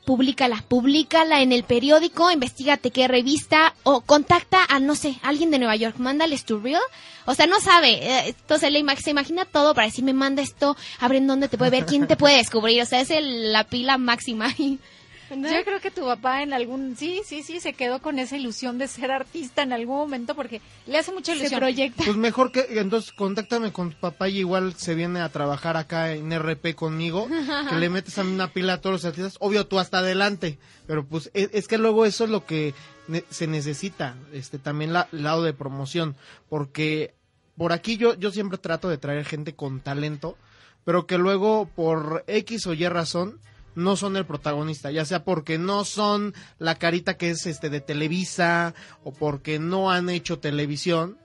Públicala, 0.09 0.63
públicala 0.67 1.43
en 1.43 1.51
el 1.51 1.63
periódico, 1.63 2.31
investigate 2.31 2.89
qué 2.89 3.07
revista 3.07 3.75
o 3.83 4.01
contacta 4.01 4.57
a, 4.67 4.79
no 4.79 4.95
sé, 4.95 5.19
alguien 5.21 5.51
de 5.51 5.59
Nueva 5.59 5.75
York, 5.75 5.97
mándales 5.99 6.45
tu 6.45 6.59
reel. 6.59 6.79
O 7.25 7.35
sea, 7.35 7.45
no 7.45 7.59
sabe, 7.61 7.91
eh, 8.01 8.29
entonces 8.29 8.71
le 8.71 8.83
se 8.95 9.11
imagina 9.11 9.45
todo 9.45 9.75
para 9.75 9.85
decirme, 9.85 10.13
manda 10.13 10.41
esto, 10.41 10.75
abre 10.99 11.19
en 11.19 11.27
dónde 11.27 11.47
te 11.47 11.59
puede 11.59 11.69
ver, 11.69 11.85
quién 11.85 12.07
te 12.07 12.15
puede 12.17 12.37
descubrir. 12.37 12.81
O 12.81 12.87
sea, 12.87 13.01
es 13.01 13.11
el- 13.11 13.53
la 13.53 13.65
pila 13.65 13.99
máxima. 13.99 14.47
Yo 15.29 15.63
creo 15.63 15.79
que 15.79 15.91
tu 15.91 16.01
papá 16.05 16.41
en 16.43 16.53
algún, 16.53 16.95
sí, 16.97 17.21
sí, 17.25 17.43
sí, 17.43 17.59
se 17.59 17.73
quedó 17.73 18.01
con 18.01 18.17
esa 18.19 18.35
ilusión 18.37 18.77
de 18.77 18.87
ser 18.87 19.11
artista 19.11 19.61
en 19.61 19.73
algún 19.73 19.97
momento 19.97 20.35
porque 20.35 20.61
le 20.87 20.97
hace 20.97 21.11
mucha 21.11 21.33
se 21.33 21.39
ilusión. 21.39 21.59
proyecta. 21.59 22.03
Pues 22.03 22.17
mejor 22.17 22.51
que, 22.51 22.65
entonces 22.79 23.11
contáctame 23.11 23.71
con 23.71 23.91
tu 23.91 23.97
papá 23.99 24.27
y 24.29 24.39
igual 24.39 24.73
se 24.73 24.95
viene 24.95 25.21
a 25.21 25.29
trabajar 25.29 25.77
acá 25.77 26.13
en 26.13 26.31
RP 26.31 26.73
conmigo, 26.75 27.27
que 27.69 27.75
le 27.75 27.89
metes 27.89 28.17
a 28.17 28.23
mí 28.23 28.33
una 28.33 28.51
pila 28.53 28.73
a 28.73 28.81
todos 28.81 28.93
los 28.95 29.05
artistas, 29.05 29.37
obvio 29.39 29.67
tú 29.67 29.79
hasta 29.79 29.99
adelante, 29.99 30.57
pero 30.87 31.05
pues 31.05 31.29
es, 31.33 31.49
es 31.53 31.67
que 31.67 31.77
luego 31.77 32.05
eso 32.05 32.23
es 32.23 32.29
lo 32.29 32.45
que 32.45 32.73
ne- 33.07 33.23
se 33.29 33.47
necesita, 33.47 34.15
este 34.33 34.57
también 34.59 34.93
la 34.93 35.07
el 35.11 35.23
lado 35.23 35.43
de 35.43 35.53
promoción, 35.53 36.15
porque 36.49 37.13
por 37.57 37.73
aquí 37.73 37.97
yo, 37.97 38.15
yo 38.15 38.31
siempre 38.31 38.57
trato 38.57 38.89
de 38.89 38.97
traer 38.97 39.25
gente 39.25 39.53
con 39.53 39.79
talento, 39.81 40.37
pero 40.85 41.05
que 41.05 41.17
luego 41.17 41.67
por 41.75 42.23
X 42.27 42.65
o 42.67 42.73
Y 42.73 42.87
razón 42.87 43.39
no 43.79 43.95
son 43.95 44.15
el 44.15 44.25
protagonista, 44.25 44.91
ya 44.91 45.05
sea 45.05 45.23
porque 45.23 45.57
no 45.57 45.85
son 45.85 46.33
la 46.57 46.75
carita 46.75 47.17
que 47.17 47.31
es 47.31 47.45
este 47.45 47.69
de 47.69 47.81
Televisa 47.81 48.73
o 49.03 49.11
porque 49.11 49.57
no 49.59 49.89
han 49.89 50.09
hecho 50.09 50.39
televisión, 50.39 51.17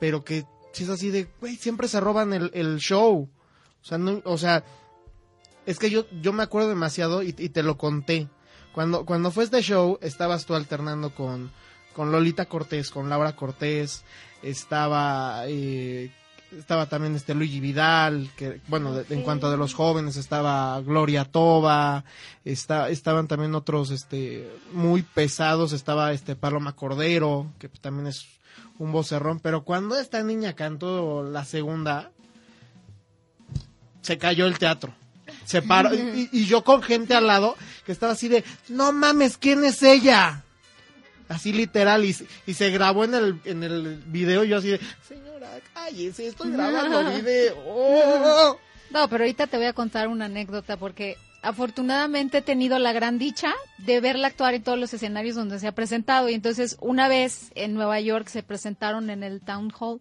pero 0.00 0.24
que 0.24 0.44
si 0.72 0.84
es 0.84 0.90
así 0.90 1.10
de, 1.10 1.28
güey, 1.40 1.56
siempre 1.56 1.88
se 1.88 2.00
roban 2.00 2.32
el, 2.32 2.50
el 2.52 2.78
show. 2.78 3.28
O 3.82 3.86
sea, 3.86 3.98
no, 3.98 4.20
o 4.24 4.36
sea, 4.38 4.64
es 5.66 5.78
que 5.78 5.90
yo, 5.90 6.06
yo 6.20 6.32
me 6.32 6.42
acuerdo 6.42 6.68
demasiado 6.68 7.22
y, 7.22 7.32
te 7.32 7.62
lo 7.62 7.78
conté. 7.78 8.28
Cuando, 8.72 9.04
cuando 9.04 9.30
fue 9.30 9.44
este 9.44 9.62
show, 9.62 9.98
estabas 10.02 10.46
tú 10.46 10.54
alternando 10.54 11.14
con, 11.14 11.52
con 11.94 12.10
Lolita 12.10 12.46
Cortés, 12.46 12.90
con 12.90 13.08
Laura 13.08 13.36
Cortés, 13.36 14.04
estaba, 14.42 15.44
eh, 15.46 16.10
estaba 16.58 16.86
también 16.88 17.14
este 17.16 17.34
Luigi 17.34 17.60
Vidal, 17.60 18.30
que, 18.36 18.60
bueno, 18.68 18.94
de- 18.94 19.14
en 19.14 19.22
cuanto 19.22 19.46
a 19.46 19.50
de 19.50 19.56
los 19.56 19.74
jóvenes, 19.74 20.16
estaba 20.16 20.80
Gloria 20.80 21.24
Toba, 21.24 22.04
está, 22.44 22.88
estaban 22.88 23.26
también 23.28 23.54
otros, 23.54 23.90
este, 23.90 24.50
muy 24.72 25.02
pesados, 25.02 25.72
estaba 25.72 26.12
este 26.12 26.36
Paloma 26.36 26.74
Cordero, 26.76 27.50
que 27.58 27.68
también 27.68 28.06
es 28.06 28.26
un 28.78 28.92
vocerrón, 28.92 29.40
pero 29.40 29.64
cuando 29.64 29.96
esta 29.98 30.22
niña 30.22 30.54
cantó 30.54 31.22
la 31.24 31.44
segunda, 31.44 32.10
se 34.02 34.18
cayó 34.18 34.46
el 34.46 34.58
teatro. 34.58 34.94
Se 35.46 35.62
paró, 35.62 35.94
y, 35.94 36.28
y 36.32 36.46
yo 36.46 36.62
con 36.64 36.82
gente 36.82 37.14
al 37.14 37.26
lado 37.26 37.56
que 37.86 37.92
estaba 37.92 38.12
así 38.12 38.28
de, 38.28 38.44
no 38.68 38.92
mames, 38.92 39.36
¿quién 39.38 39.64
es 39.64 39.82
ella? 39.82 40.43
Así 41.28 41.52
literal, 41.52 42.04
y, 42.04 42.14
y 42.46 42.54
se 42.54 42.70
grabó 42.70 43.04
en 43.04 43.14
el, 43.14 43.40
en 43.44 43.62
el 43.62 44.02
video, 44.06 44.44
yo 44.44 44.58
así 44.58 44.68
de, 44.68 44.80
señora, 45.08 45.48
cállese, 45.72 46.28
estoy 46.28 46.50
grabando 46.50 47.10
video. 47.14 47.56
Oh". 47.66 48.58
No, 48.90 49.08
pero 49.08 49.24
ahorita 49.24 49.48
te 49.48 49.56
voy 49.56 49.66
a 49.66 49.72
contar 49.72 50.06
una 50.06 50.26
anécdota 50.26 50.76
porque 50.76 51.16
afortunadamente 51.42 52.38
he 52.38 52.42
tenido 52.42 52.78
la 52.78 52.92
gran 52.92 53.18
dicha 53.18 53.52
de 53.78 54.00
verla 54.00 54.28
actuar 54.28 54.54
en 54.54 54.62
todos 54.62 54.78
los 54.78 54.94
escenarios 54.94 55.34
donde 55.34 55.58
se 55.58 55.66
ha 55.66 55.72
presentado. 55.72 56.28
Y 56.28 56.34
entonces 56.34 56.76
una 56.80 57.08
vez 57.08 57.50
en 57.56 57.74
Nueva 57.74 57.98
York 57.98 58.28
se 58.28 58.44
presentaron 58.44 59.10
en 59.10 59.24
el 59.24 59.40
Town 59.40 59.72
Hall 59.78 60.00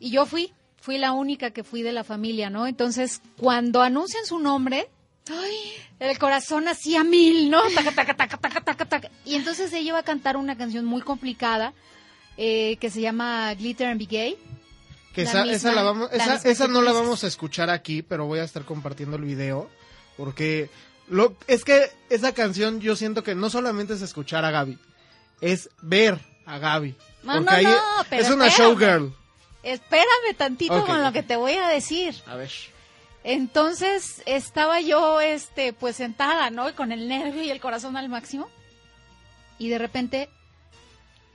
y 0.00 0.10
yo 0.10 0.26
fui, 0.26 0.52
fui 0.76 0.98
la 0.98 1.12
única 1.12 1.50
que 1.50 1.62
fui 1.62 1.82
de 1.82 1.92
la 1.92 2.02
familia, 2.02 2.50
¿no? 2.50 2.66
Entonces 2.66 3.22
cuando 3.38 3.80
anuncian 3.80 4.26
su 4.26 4.40
nombre, 4.40 4.88
¡ay! 5.30 5.72
el 5.98 6.18
corazón 6.18 6.68
hacía 6.68 7.04
mil, 7.04 7.50
¿no? 7.50 7.60
Taca, 7.74 7.92
taca, 7.92 8.14
taca, 8.16 8.36
taca, 8.36 8.60
taca, 8.60 8.84
taca. 8.86 9.10
Y 9.24 9.34
entonces 9.34 9.72
ella 9.72 9.88
iba 9.90 9.98
a 9.98 10.02
cantar 10.02 10.36
una 10.36 10.56
canción 10.56 10.84
muy 10.84 11.02
complicada 11.02 11.72
eh, 12.36 12.76
que 12.80 12.90
se 12.90 13.00
llama 13.00 13.52
Glitter 13.54 13.88
and 13.88 13.98
Be 14.00 14.06
Gay. 14.06 14.38
Que 15.14 15.24
La 15.24 15.30
esa, 15.30 15.42
misma- 15.44 15.52
esa, 15.56 15.72
la 15.72 15.82
vamos, 15.82 16.10
la 16.10 16.16
esa, 16.16 16.34
misma 16.34 16.50
esa 16.50 16.66
que 16.66 16.72
no 16.72 16.82
la 16.82 16.92
vamos 16.92 17.24
a 17.24 17.26
escuchar 17.26 17.68
aquí, 17.70 18.02
pero 18.02 18.26
voy 18.26 18.38
a 18.38 18.44
estar 18.44 18.64
compartiendo 18.64 19.16
el 19.16 19.24
video. 19.24 19.68
Porque 20.16 20.70
lo, 21.08 21.36
es 21.46 21.64
que 21.64 21.90
esa 22.10 22.32
canción 22.32 22.80
yo 22.80 22.94
siento 22.96 23.22
que 23.24 23.34
no 23.34 23.50
solamente 23.50 23.94
es 23.94 24.02
escuchar 24.02 24.44
a 24.44 24.50
Gaby, 24.50 24.78
es 25.40 25.68
ver 25.82 26.18
a 26.46 26.58
Gaby. 26.58 26.94
No, 27.24 27.32
Porque 27.34 27.44
no, 27.44 27.50
ahí 27.50 27.64
no, 27.64 27.78
pero 28.08 28.22
es 28.22 28.30
una 28.30 28.46
espérame. 28.46 28.70
showgirl. 28.78 29.14
Espérame 29.62 30.34
tantito 30.36 30.86
con 30.86 31.02
lo 31.02 31.12
que 31.12 31.22
te 31.22 31.36
voy 31.36 31.52
a 31.54 31.68
decir. 31.68 32.14
A 32.26 32.36
ver. 32.36 32.50
Entonces 33.22 34.22
estaba 34.26 34.80
yo, 34.80 35.20
este, 35.20 35.72
pues 35.72 35.96
sentada, 35.96 36.50
¿no? 36.50 36.68
Y 36.68 36.72
Con 36.72 36.90
el 36.92 37.08
nervio 37.08 37.42
y 37.42 37.50
el 37.50 37.60
corazón 37.60 37.96
al 37.96 38.08
máximo. 38.08 38.48
Y 39.58 39.68
de 39.68 39.78
repente 39.78 40.30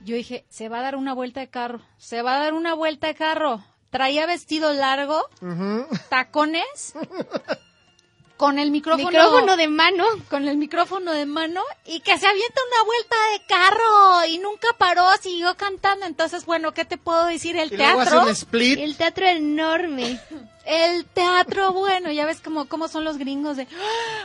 yo 0.00 0.16
dije, 0.16 0.44
se 0.48 0.68
va 0.68 0.78
a 0.78 0.82
dar 0.82 0.96
una 0.96 1.14
vuelta 1.14 1.40
de 1.40 1.48
carro, 1.48 1.80
se 1.98 2.22
va 2.22 2.36
a 2.36 2.40
dar 2.40 2.54
una 2.54 2.74
vuelta 2.74 3.06
de 3.06 3.14
carro. 3.14 3.64
Traía 3.90 4.26
vestido 4.26 4.72
largo, 4.72 5.24
tacones, 6.10 6.92
con 8.36 8.58
el 8.58 8.70
micrófono, 8.70 9.08
Micrófono 9.08 9.56
de 9.56 9.68
mano. 9.68 10.04
con 10.28 10.46
el 10.48 10.56
micrófono 10.58 11.12
de 11.12 11.24
mano 11.24 11.62
y 11.86 12.00
que 12.00 12.18
se 12.18 12.26
avienta 12.26 12.60
una 12.72 12.84
vuelta 12.84 13.16
de 13.32 13.46
carro 13.46 14.26
y 14.28 14.38
nunca 14.38 14.68
paró, 14.76 15.06
siguió 15.22 15.56
cantando. 15.56 16.04
Entonces, 16.04 16.44
bueno, 16.44 16.74
¿qué 16.74 16.84
te 16.84 16.98
puedo 16.98 17.24
decir? 17.26 17.56
El 17.56 17.72
Y 17.72 17.76
luego 17.76 18.00
hace 18.00 18.10
teatro. 18.10 18.26
un 18.26 18.32
split. 18.32 18.78
El 18.80 18.96
teatro 18.96 19.26
enorme. 19.26 20.20
El 20.66 21.04
teatro, 21.06 21.72
bueno, 21.72 22.10
ya 22.10 22.26
ves 22.26 22.40
cómo, 22.40 22.66
cómo 22.66 22.88
son 22.88 23.04
los 23.04 23.18
gringos 23.18 23.56
de 23.56 23.68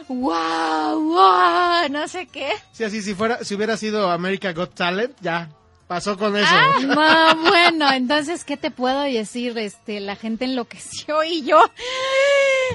wow, 0.07 0.99
wow, 0.99 1.87
no 1.91 2.07
sé 2.07 2.25
qué. 2.25 2.49
Sí, 2.71 2.83
así, 2.83 3.03
si 3.03 3.13
fuera, 3.13 3.43
si 3.43 3.53
hubiera 3.53 3.77
sido 3.77 4.09
America 4.09 4.51
Got 4.51 4.73
Talent, 4.73 5.15
ya, 5.21 5.49
pasó 5.91 6.17
con 6.17 6.37
eso. 6.37 6.47
Ah, 6.49 6.79
ma, 6.95 7.33
bueno, 7.49 7.91
entonces, 7.91 8.45
¿qué 8.45 8.55
te 8.55 8.71
puedo 8.71 9.01
decir? 9.01 9.57
Este, 9.57 9.99
la 9.99 10.15
gente 10.15 10.45
enloqueció 10.45 11.21
y 11.25 11.41
yo 11.43 11.61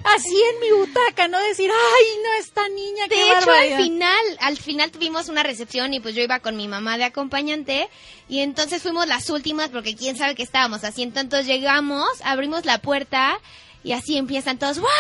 así 0.04 0.42
en 0.52 0.61
mi 0.61 0.70
butaca, 0.78 1.26
no 1.26 1.38
decir, 1.40 1.70
ay, 1.70 2.04
no, 2.23 2.35
esta 2.38 2.68
niña, 2.68 3.04
qué 3.08 3.14
De 3.16 3.23
hecho, 3.23 3.35
al 3.38 3.44
barbaridad". 3.46 3.78
final, 3.78 4.25
al 4.40 4.56
final 4.58 4.90
tuvimos 4.90 5.30
una 5.30 5.42
recepción 5.42 5.94
y 5.94 6.00
pues 6.00 6.14
yo 6.14 6.23
iba 6.23 6.40
con 6.40 6.58
mi 6.58 6.68
mamá 6.68 6.99
de 6.99 7.04
acompañante 7.04 7.88
y 8.28 8.40
entonces 8.40 8.82
fuimos 8.82 9.06
las 9.06 9.30
últimas 9.30 9.70
porque 9.70 9.96
quién 9.96 10.18
sabe 10.18 10.35
qué 10.35 10.42
estábamos 10.42 10.85
haciendo. 10.85 11.18
Entonces 11.18 11.46
llegamos, 11.46 12.06
abrimos 12.23 12.66
la 12.66 12.82
puerta 12.82 13.40
y 13.87 13.93
así 13.93 14.16
empiezan 14.16 14.59
todos, 14.59 14.81
¡guau! 14.81 14.90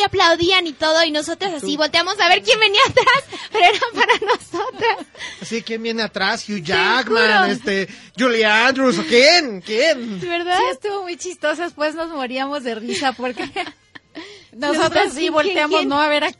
Y 0.00 0.02
aplaudían 0.02 0.66
y 0.66 0.72
todo 0.72 1.04
y 1.04 1.12
nosotros 1.12 1.52
así 1.54 1.76
volteamos 1.76 2.18
a 2.18 2.28
ver 2.28 2.42
quién 2.42 2.58
venía 2.58 2.80
atrás, 2.88 3.40
pero 3.52 3.64
era 3.66 3.78
para 3.94 4.14
nosotras. 4.34 5.06
Así, 5.40 5.62
¿quién 5.62 5.80
viene 5.84 6.02
atrás? 6.02 6.44
Hugh. 6.48 6.60
Jackman, 6.60 7.50
este, 7.50 7.86
Julie 8.18 8.44
Andrews, 8.44 8.98
¿o 8.98 9.04
quién? 9.04 9.60
¿Quién? 9.60 10.18
¿Verdad? 10.18 10.58
Sí, 10.58 10.64
estuvo 10.72 11.02
muy 11.04 11.16
chistoso, 11.16 11.62
después 11.62 11.94
nos 11.94 12.08
moríamos 12.10 12.64
de 12.64 12.74
risa 12.74 13.12
porque 13.12 13.44
nosotros 13.44 13.74
Nosotras, 14.56 15.12
sí 15.12 15.20
¿quién, 15.20 15.32
volteamos, 15.32 15.78
quién? 15.78 15.88
no 15.88 16.00
a 16.00 16.08
ver 16.08 16.24
a 16.24 16.32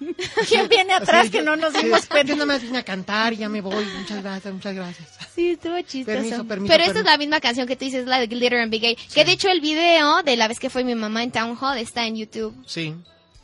quién 0.48 0.68
viene 0.68 0.94
atrás 0.94 1.30
que 1.30 1.42
no 1.42 1.56
nos 1.56 1.72
sí, 1.74 1.84
dimos 1.84 2.06
cuenta. 2.06 2.32
Yo 2.32 2.36
nomás 2.36 2.62
vine 2.62 2.78
a 2.78 2.82
cantar, 2.82 3.34
ya 3.34 3.48
me 3.48 3.60
voy. 3.60 3.84
Muchas 3.98 4.22
gracias, 4.22 4.52
muchas 4.52 4.74
gracias. 4.74 5.08
Sí, 5.34 5.50
estuvo 5.50 5.80
chistoso. 5.82 6.16
Permiso, 6.16 6.44
permiso, 6.46 6.72
Pero 6.72 6.84
esta 6.84 6.98
es 7.00 7.04
la 7.04 7.18
misma 7.18 7.40
canción 7.40 7.66
que 7.66 7.76
tú 7.76 7.84
dices, 7.84 8.06
la 8.06 8.18
de 8.18 8.26
Glitter 8.26 8.60
and 8.60 8.70
Be 8.70 8.78
Gay. 8.78 8.96
Que 9.14 9.24
de 9.24 9.32
hecho 9.32 9.48
el 9.48 9.60
video 9.60 10.22
de 10.22 10.36
la 10.36 10.48
vez 10.48 10.58
que 10.58 10.70
fue 10.70 10.84
mi 10.84 10.94
mamá 10.94 11.22
en 11.22 11.30
Town 11.30 11.56
Hall 11.60 11.78
está 11.78 12.06
en 12.06 12.16
YouTube. 12.16 12.54
Sí. 12.66 12.94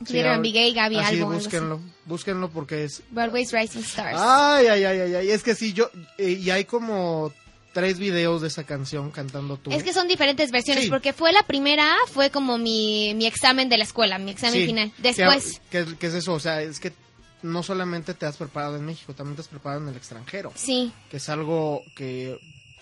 Glitter 0.01 0.29
and 0.29 0.43
Be 0.43 0.51
Gay, 0.51 0.73
Gaby 0.73 0.99
así, 0.99 1.17
algo 1.17 1.33
búsquenlo, 1.33 1.81
búsquenlo 2.05 2.51
porque 2.51 2.85
es... 2.85 3.03
Broadway's 3.11 3.53
Rising 3.53 3.81
Stars. 3.81 4.19
Ay, 4.21 4.67
ay, 4.67 4.85
ay, 4.85 5.01
ay, 5.01 5.15
ay, 5.15 5.31
es 5.31 5.43
que 5.43 5.55
sí, 5.55 5.73
yo... 5.73 5.91
eh, 6.19 6.33
y 6.33 6.51
hay 6.51 6.65
como 6.65 7.33
tres 7.77 7.99
videos 7.99 8.41
de 8.41 8.49
esa 8.49 8.65
canción 8.65 9.11
cantando 9.11 9.59
tú. 9.59 9.71
Es 9.71 9.83
que 9.85 9.93
son 9.93 10.09
diferentes 10.09 10.51
versiones, 10.51 10.85
Sí. 10.85 10.91
porque 10.91 11.13
fue 11.13 11.31
la 11.31 11.43
primera, 11.43 11.95
fue 12.11 12.31
como 12.31 12.57
mi, 12.57 13.13
mi 13.15 13.27
examen 13.27 13.69
de 13.69 13.77
la 13.77 13.85
escuela, 13.85 14.19
mi 14.19 14.31
examen 14.31 14.61
Sí, 14.61 14.67
final. 14.67 14.93
Después, 14.97 15.61
Que, 15.71 15.85
que 15.99 16.07
es 16.07 16.15
eso, 16.15 16.33
o 16.33 16.41
sea, 16.41 16.63
es 16.63 16.81
que 16.81 16.95
no 17.43 17.63
solamente 17.63 18.15
te 18.15 18.25
has 18.25 18.39
preparado 18.39 18.77
en 18.77 18.87
México, 18.87 19.13
también 19.13 19.37
te 19.37 19.43
has 19.43 19.49
preparado 19.49 19.83
en 19.83 19.89
el 19.91 19.97
extranjero, 19.97 20.53
sí, 20.55 20.91
que 21.11 21.19
es 21.19 21.29
algo 21.29 21.83
que 21.95 22.39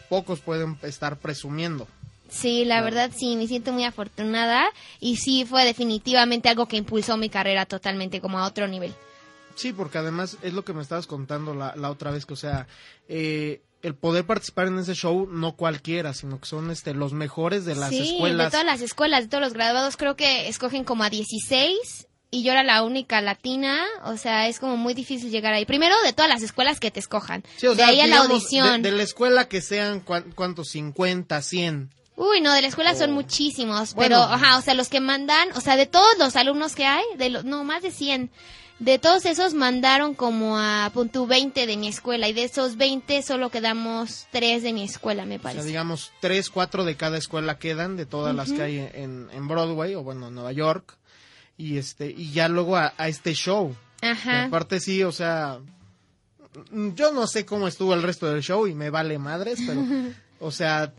pocos 0.09 0.39
pueden 0.39 0.79
estar 0.83 1.19
presumiendo. 1.19 1.89
sí, 2.29 2.65
la 2.65 2.81
verdad 2.81 3.11
sí, 3.17 3.35
me 3.35 3.49
siento 3.49 3.73
muy 3.73 3.83
afortunada 3.85 4.65
y 5.01 5.17
sí 5.17 5.45
fue 5.45 5.65
definitivamente 5.65 6.49
algo 6.49 6.67
que 6.69 6.77
impulsó 6.77 7.17
mi 7.17 7.29
carrera 7.31 7.67
totalmente 7.67 8.21
como 8.21 8.39
a 8.39 8.47
otro 8.47 8.69
nivel. 8.69 8.95
Sí, 9.57 9.73
porque 9.73 9.99
además 9.99 10.37
es 10.43 10.53
lo 10.53 10.65
que 10.65 10.73
me 10.73 10.83
estabas 10.83 11.07
contando 11.09 11.53
la, 11.53 11.75
la 11.77 11.91
otra 11.91 12.11
vez, 12.13 12.27
que 12.27 12.35
o 12.35 12.37
sea, 12.37 12.67
eh, 13.09 13.61
el 13.85 13.95
poder 13.95 14.25
participar 14.27 14.67
en 14.67 14.79
ese 14.79 14.95
show 14.95 15.29
no 15.31 15.53
cualquiera, 15.57 16.15
sino 16.15 16.41
que 16.41 16.47
son 16.47 16.71
este 16.71 16.95
los 16.95 17.13
mejores 17.13 17.65
de 17.65 17.75
las 17.77 17.91
sí, 17.91 18.15
escuelas. 18.15 18.47
de 18.47 18.51
todas 18.51 18.67
las 18.67 18.81
escuelas, 18.81 19.23
de 19.25 19.29
todos 19.29 19.43
los 19.43 19.53
graduados, 19.53 19.97
creo 19.97 20.17
que 20.17 20.49
escogen 20.49 20.85
como 20.85 21.05
a 21.05 21.11
16 21.11 22.09
y 22.31 22.43
yo 22.43 22.51
era 22.51 22.65
la 22.65 22.83
única 22.83 23.21
latina, 23.21 23.85
o 24.05 24.17
sea, 24.17 24.49
es 24.49 24.59
como 24.59 24.77
muy 24.77 24.93
difícil 24.95 25.31
llegar 25.31 25.55
ahí. 25.55 25.65
Primero 25.67 25.95
de 26.03 26.13
todas 26.13 26.29
las 26.29 26.43
escuelas 26.43 26.81
que 26.81 26.91
te 26.91 26.99
escojan, 26.99 27.45
Sí, 27.57 27.67
o 27.69 27.71
de 27.71 27.77
sea, 27.77 27.89
ahí 27.89 28.01
a 28.01 28.09
la 28.09 28.19
audición. 28.19 28.83
De, 28.83 28.91
de 28.91 28.97
la 28.97 29.05
escuela 29.05 29.47
que 29.49 29.61
sean, 29.61 30.01
¿cuántos? 30.01 30.69
50, 30.71 31.41
100. 31.41 31.91
Uy, 32.17 32.41
no, 32.41 32.53
de 32.53 32.63
la 32.63 32.69
escuela 32.69 32.95
son 32.95 33.13
muchísimos, 33.13 33.93
Oh. 33.93 33.97
Bueno. 33.97 34.17
pero, 34.17 34.23
ajá, 34.23 34.59
o 34.59 34.63
sea, 34.63 34.75
los 34.75 34.89
que 34.89 35.01
mandan, 35.01 35.49
o 35.55 35.61
sea, 35.61 35.77
de 35.77 35.87
todos 35.87 36.17
los 36.19 36.37
alumnos 36.37 36.75
que 36.75 36.87
hay, 36.87 37.05
de 37.19 37.29
los, 37.31 37.45
no, 37.45 37.65
más 37.65 37.83
de 37.83 37.91
100, 37.91 38.31
de 38.79 38.99
todos 38.99 39.25
esos 39.25 39.55
mandaron 39.55 40.15
como 40.15 40.59
a 40.59 40.91
punto 40.93 41.27
20 41.27 41.67
de 41.67 41.77
mi 41.77 41.89
escuela, 41.89 42.29
y 42.29 42.33
de 42.33 42.45
esos 42.45 42.77
20 42.77 43.23
solo 43.23 43.51
quedamos 43.51 44.27
3 44.33 44.63
de 44.63 44.73
mi 44.73 44.83
escuela, 44.83 45.25
me 45.25 45.37
O 45.37 45.39
sea, 45.39 45.43
parece. 45.51 45.67
digamos, 45.69 46.13
3, 46.21 46.51
4 46.51 46.85
de 46.85 46.97
cada 46.97 47.17
escuela 47.19 47.59
quedan, 47.59 47.97
de 47.97 48.07
todas 48.07 48.35
las 48.35 48.53
que 48.53 48.63
hay 48.63 48.79
en, 48.95 49.29
en 49.33 49.49
Broadway, 49.49 49.95
o 49.95 50.03
bueno, 50.03 50.29
en 50.29 50.35
Nueva 50.35 50.53
York. 50.53 50.97
Y 51.57 51.79
este, 51.79 52.11
y 52.11 52.33
ya 52.33 52.49
luego 52.49 52.77
a, 52.77 52.95
a 52.99 53.07
este 53.09 53.33
show. 53.35 53.77
Y 54.03 54.07
Ajá. 54.07 54.45
aparte 54.45 54.81
sí, 54.81 55.03
o 55.05 55.13
sea, 55.13 55.61
yo 56.73 57.13
no 57.13 57.27
sé 57.27 57.45
cómo 57.47 57.69
estuvo 57.69 57.95
el 57.95 58.03
resto 58.03 58.27
del 58.31 58.43
show 58.43 58.67
y 58.67 58.75
me 58.75 58.91
vale 58.91 59.19
madres, 59.19 59.61
pero, 59.67 59.81
o 60.41 60.51
sea, 60.51 60.93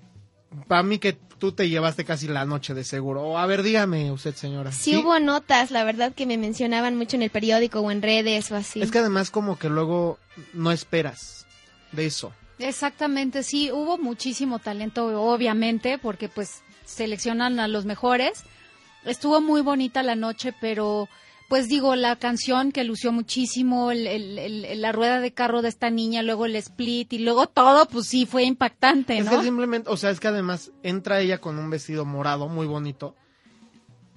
para 0.67 0.83
mí 0.83 0.99
que 0.99 1.13
tú 1.13 1.51
te 1.51 1.69
llevaste 1.69 2.05
casi 2.05 2.27
la 2.27 2.45
noche 2.45 2.73
de 2.73 2.83
seguro. 2.83 3.21
O, 3.23 3.37
a 3.37 3.45
ver, 3.45 3.63
dígame 3.63 4.11
usted, 4.11 4.35
señora. 4.35 4.71
Sí, 4.71 4.95
hubo 4.95 5.19
notas, 5.19 5.71
la 5.71 5.83
verdad, 5.83 6.13
que 6.13 6.25
me 6.25 6.37
mencionaban 6.37 6.95
mucho 6.95 7.15
en 7.15 7.23
el 7.23 7.29
periódico 7.29 7.79
o 7.79 7.91
en 7.91 8.01
redes 8.01 8.51
o 8.51 8.55
así. 8.55 8.81
Es 8.81 8.91
que 8.91 8.99
además 8.99 9.31
como 9.31 9.57
que 9.57 9.69
luego 9.69 10.19
no 10.53 10.71
esperas 10.71 11.45
de 11.91 12.05
eso. 12.05 12.33
Exactamente, 12.57 13.43
sí, 13.43 13.71
hubo 13.71 13.97
muchísimo 13.97 14.59
talento, 14.59 15.07
obviamente, 15.21 15.97
porque 15.97 16.29
pues 16.29 16.61
seleccionan 16.85 17.59
a 17.59 17.67
los 17.67 17.85
mejores. 17.85 18.43
Estuvo 19.03 19.41
muy 19.41 19.61
bonita 19.61 20.03
la 20.03 20.15
noche, 20.15 20.53
pero 20.59 21.09
pues 21.47 21.67
digo, 21.67 21.95
la 21.95 22.15
canción 22.15 22.71
que 22.71 22.83
lució 22.83 23.11
muchísimo, 23.11 23.91
el, 23.91 24.07
el- 24.07 24.39
el- 24.39 24.81
la 24.81 24.91
rueda 24.91 25.19
de 25.19 25.31
carro 25.33 25.61
de 25.61 25.69
esta 25.69 25.89
niña, 25.89 26.23
luego 26.23 26.45
el 26.45 26.55
split 26.55 27.13
y 27.13 27.19
luego 27.19 27.47
todo, 27.47 27.87
pues 27.87 28.07
sí, 28.07 28.25
fue 28.25 28.43
impactante, 28.43 29.17
Es 29.17 29.25
¿no? 29.25 29.31
que 29.37 29.43
simplemente, 29.43 29.89
o 29.89 29.97
sea, 29.97 30.09
es 30.09 30.19
que 30.19 30.27
además 30.27 30.71
entra 30.83 31.19
ella 31.21 31.39
con 31.39 31.59
un 31.59 31.69
vestido 31.69 32.03
morado 32.05 32.47
muy 32.49 32.65
bonito 32.67 33.15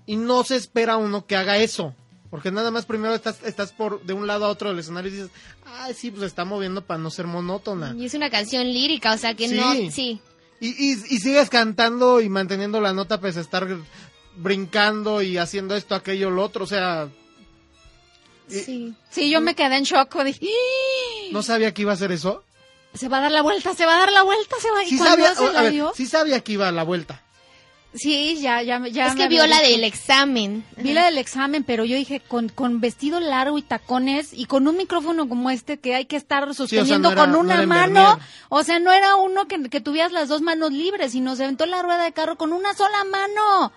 y 0.06 0.16
no 0.16 0.42
se 0.44 0.56
espera 0.56 0.97
uno 0.97 1.26
que 1.26 1.37
haga 1.37 1.58
eso. 1.58 1.94
Porque 2.30 2.50
nada 2.52 2.70
más 2.70 2.85
primero 2.85 3.14
estás, 3.14 3.42
estás 3.42 3.73
por 3.73 4.02
de 4.04 4.12
un 4.12 4.26
lado 4.26 4.44
a 4.44 4.49
otro 4.50 4.68
del 4.68 4.78
escenario 4.78 5.11
y 5.11 5.14
dices, 5.14 5.30
ay, 5.64 5.94
sí, 5.94 6.11
pues 6.11 6.20
se 6.20 6.26
está 6.26 6.44
moviendo 6.44 6.85
para 6.85 6.99
no 7.00 7.11
ser 7.11 7.26
monótona. 7.26 7.94
Y 7.97 8.04
es 8.04 8.12
una 8.12 8.28
canción 8.28 8.66
lírica, 8.66 9.14
o 9.14 9.16
sea 9.16 9.32
que 9.35 9.49
Sí. 9.49 9.54
no, 9.56 9.73
sí. 9.90 10.20
Y, 10.61 10.68
y, 10.68 10.90
y 10.92 11.18
sigues 11.20 11.49
cantando 11.49 12.20
y 12.20 12.28
manteniendo 12.28 12.82
la 12.82 12.92
nota 12.92 13.18
a 13.23 13.28
estar 13.28 13.66
brincando 14.38 15.23
y 15.23 15.37
haciendo 15.38 15.76
esto, 15.76 15.95
aquello, 15.95 16.30
lo 16.30 16.42
otro. 16.45 16.64
O 16.64 16.66
sea, 16.68 17.09
Y- 18.50 18.54
Sí. 18.61 18.95
Sí, 19.11 19.30
yo 19.30 19.40
me 19.42 19.54
quedé 19.54 19.76
en 19.76 19.85
shock. 19.85 20.23
Dije, 20.25 20.40
¡Ah! 20.47 21.28
no 21.33 21.42
sabía 21.42 21.75
que 21.75 21.83
iba 21.83 21.90
a 21.92 21.95
hacer 21.95 22.12
eso. 22.12 22.42
se 22.95 23.09
va 23.09 23.18
a 23.18 23.21
dar 23.21 23.30
la 23.30 23.42
vuelta, 23.42 23.75
se 23.75 23.85
va 23.85 23.95
a 23.97 23.99
dar 23.99 24.11
la 24.12 24.23
vuelta, 24.23 24.57
se 24.61 24.71
va. 24.71 24.83
Y 24.83 24.88
Sí 24.88 24.97
cuando 24.97 25.14
sabía, 25.16 25.35
se 25.35 25.45
o- 25.45 25.49
a 25.50 25.52
la 25.52 25.62
ver, 25.62 25.73
dio, 25.73 25.92
sí 25.95 26.07
sabía 26.07 26.40
que 26.40 26.52
iba 26.52 26.66
a 26.66 26.73
la 26.73 26.83
vuelta. 26.83 27.23
sí, 27.95 28.38
ya, 28.40 28.62
ya, 28.62 28.87
ya. 28.88 29.09
es 29.09 29.14
me 29.14 29.23
que 29.23 29.28
vio 29.28 29.47
la 29.47 29.59
dicho. 29.61 29.71
del 29.73 29.85
examen. 29.85 30.64
Vi 30.78 30.92
la 30.95 31.04
del 31.04 31.18
examen, 31.18 31.62
pero 31.64 31.85
yo 31.85 31.95
dije 31.97 32.21
con, 32.21 32.49
con 32.49 32.80
vestido 32.80 33.21
largo 33.21 33.59
y 33.59 33.62
tacones 33.62 34.33
y 34.33 34.47
con 34.47 34.66
un 34.66 34.76
micrófono 34.78 35.28
como 35.28 35.50
este 35.50 35.78
que 35.78 35.95
hay 35.95 36.07
que 36.07 36.16
estar 36.16 36.52
sosteniendo 36.54 37.11
no 37.11 37.12
era- 37.12 37.21
con 37.23 37.33
no 37.33 37.40
una 37.40 37.62
mano. 37.66 37.92
Vernier. 37.95 38.26
O 38.49 38.64
sea, 38.64 38.78
no 38.78 38.90
era 38.92 39.16
uno 39.16 39.47
que, 39.47 39.62
que 39.68 39.80
tuvieras 39.83 40.12
las 40.12 40.28
dos 40.28 40.40
manos 40.40 40.73
libres, 40.73 41.12
sino 41.12 41.37
se 41.37 41.45
aventó 41.45 41.66
la 41.66 41.83
rueda 41.83 42.04
de 42.04 42.12
carro 42.12 42.37
con 42.37 42.52
una 42.54 42.73
sola 42.75 43.04
mano. 43.04 43.73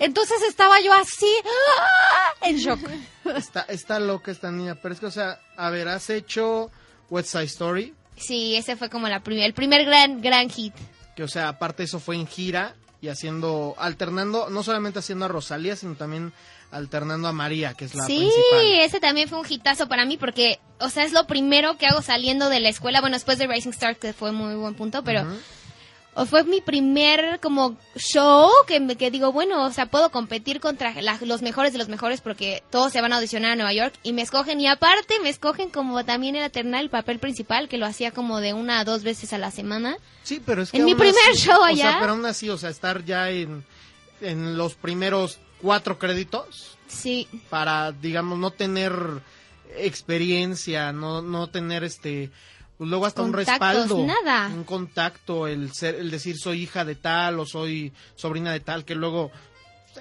Entonces 0.00 0.42
estaba 0.48 0.80
yo 0.80 0.92
así, 0.94 1.30
¡ah! 1.44 2.48
en 2.48 2.56
shock. 2.56 2.80
Está, 3.36 3.60
está 3.68 4.00
loca 4.00 4.32
esta 4.32 4.50
niña. 4.50 4.74
Pero 4.74 4.94
es 4.94 4.98
que, 4.98 5.06
o 5.06 5.10
sea, 5.10 5.38
a 5.56 5.70
ver, 5.70 5.86
has 5.88 6.10
hecho 6.10 6.70
West 7.10 7.28
Side 7.28 7.44
Story. 7.44 7.94
Sí, 8.16 8.56
ese 8.56 8.76
fue 8.76 8.88
como 8.88 9.08
la 9.08 9.20
primer, 9.20 9.44
el 9.44 9.52
primer 9.52 9.84
gran, 9.84 10.20
gran 10.20 10.48
hit. 10.48 10.74
Que, 11.14 11.22
o 11.22 11.28
sea, 11.28 11.48
aparte 11.48 11.82
eso 11.82 12.00
fue 12.00 12.16
en 12.16 12.26
gira 12.26 12.74
y 13.02 13.08
haciendo, 13.08 13.74
alternando, 13.78 14.48
no 14.50 14.62
solamente 14.62 14.98
haciendo 14.98 15.26
a 15.26 15.28
Rosalía, 15.28 15.76
sino 15.76 15.94
también 15.94 16.32
alternando 16.70 17.28
a 17.28 17.32
María, 17.32 17.74
que 17.74 17.84
es 17.84 17.94
la 17.94 18.04
sí, 18.04 18.18
principal. 18.18 18.80
ese 18.80 19.00
también 19.00 19.28
fue 19.28 19.38
un 19.38 19.46
hitazo 19.48 19.86
para 19.86 20.06
mí 20.06 20.16
porque, 20.16 20.60
o 20.80 20.88
sea, 20.88 21.04
es 21.04 21.12
lo 21.12 21.26
primero 21.26 21.76
que 21.76 21.86
hago 21.86 22.00
saliendo 22.00 22.48
de 22.48 22.60
la 22.60 22.70
escuela. 22.70 23.00
Bueno, 23.00 23.16
después 23.16 23.38
de 23.38 23.46
Rising 23.46 23.70
Star, 23.70 23.96
que 23.96 24.12
fue 24.12 24.32
muy 24.32 24.54
buen 24.54 24.74
punto, 24.74 25.04
pero. 25.04 25.26
O 26.14 26.26
fue 26.26 26.42
mi 26.44 26.60
primer 26.60 27.38
como 27.40 27.76
show 27.96 28.50
que, 28.66 28.80
me- 28.80 28.96
que 28.96 29.10
digo, 29.10 29.32
bueno, 29.32 29.64
o 29.64 29.72
sea, 29.72 29.86
puedo 29.86 30.10
competir 30.10 30.60
contra 30.60 31.00
la- 31.00 31.18
los 31.22 31.40
mejores 31.42 31.72
de 31.72 31.78
los 31.78 31.88
mejores 31.88 32.20
porque 32.20 32.62
todos 32.70 32.92
se 32.92 33.00
van 33.00 33.12
a 33.12 33.16
audicionar 33.16 33.52
a 33.52 33.54
Nueva 33.56 33.72
York 33.72 33.94
y 34.02 34.12
me 34.12 34.22
escogen 34.22 34.60
y 34.60 34.66
aparte 34.66 35.20
me 35.22 35.28
escogen 35.28 35.70
como 35.70 36.04
también 36.04 36.34
era 36.36 36.50
el 36.80 36.90
papel 36.90 37.18
principal 37.20 37.68
que 37.68 37.78
lo 37.78 37.86
hacía 37.86 38.10
como 38.10 38.40
de 38.40 38.54
una 38.54 38.80
a 38.80 38.84
dos 38.84 39.02
veces 39.04 39.32
a 39.32 39.38
la 39.38 39.50
semana. 39.50 39.96
Sí, 40.24 40.42
pero 40.44 40.62
es 40.62 40.70
que 40.72 40.78
En 40.78 40.84
mi 40.84 40.94
primer 40.94 41.14
así- 41.32 41.42
show 41.46 41.60
O 41.60 41.64
allá. 41.64 41.90
sea, 41.92 42.00
pero 42.00 42.12
aún 42.12 42.26
así, 42.26 42.50
o 42.50 42.58
sea, 42.58 42.70
estar 42.70 43.04
ya 43.04 43.30
en, 43.30 43.64
en 44.20 44.56
los 44.58 44.74
primeros 44.74 45.38
cuatro 45.62 45.98
créditos 45.98 46.76
Sí, 46.88 47.28
para, 47.50 47.92
digamos, 47.92 48.36
no 48.38 48.50
tener 48.50 48.92
experiencia, 49.76 50.92
no, 50.92 51.22
no 51.22 51.48
tener 51.48 51.84
este, 51.84 52.30
pues 52.80 52.88
luego 52.88 53.04
hasta 53.04 53.20
un 53.20 53.34
respaldo, 53.34 54.06
nada. 54.06 54.48
un 54.48 54.64
contacto, 54.64 55.46
el 55.46 55.70
ser, 55.74 55.96
el 55.96 56.10
decir 56.10 56.38
soy 56.38 56.62
hija 56.62 56.86
de 56.86 56.94
tal 56.94 57.38
o 57.38 57.44
soy 57.44 57.92
sobrina 58.14 58.52
de 58.52 58.60
tal, 58.60 58.86
que 58.86 58.94
luego 58.94 59.30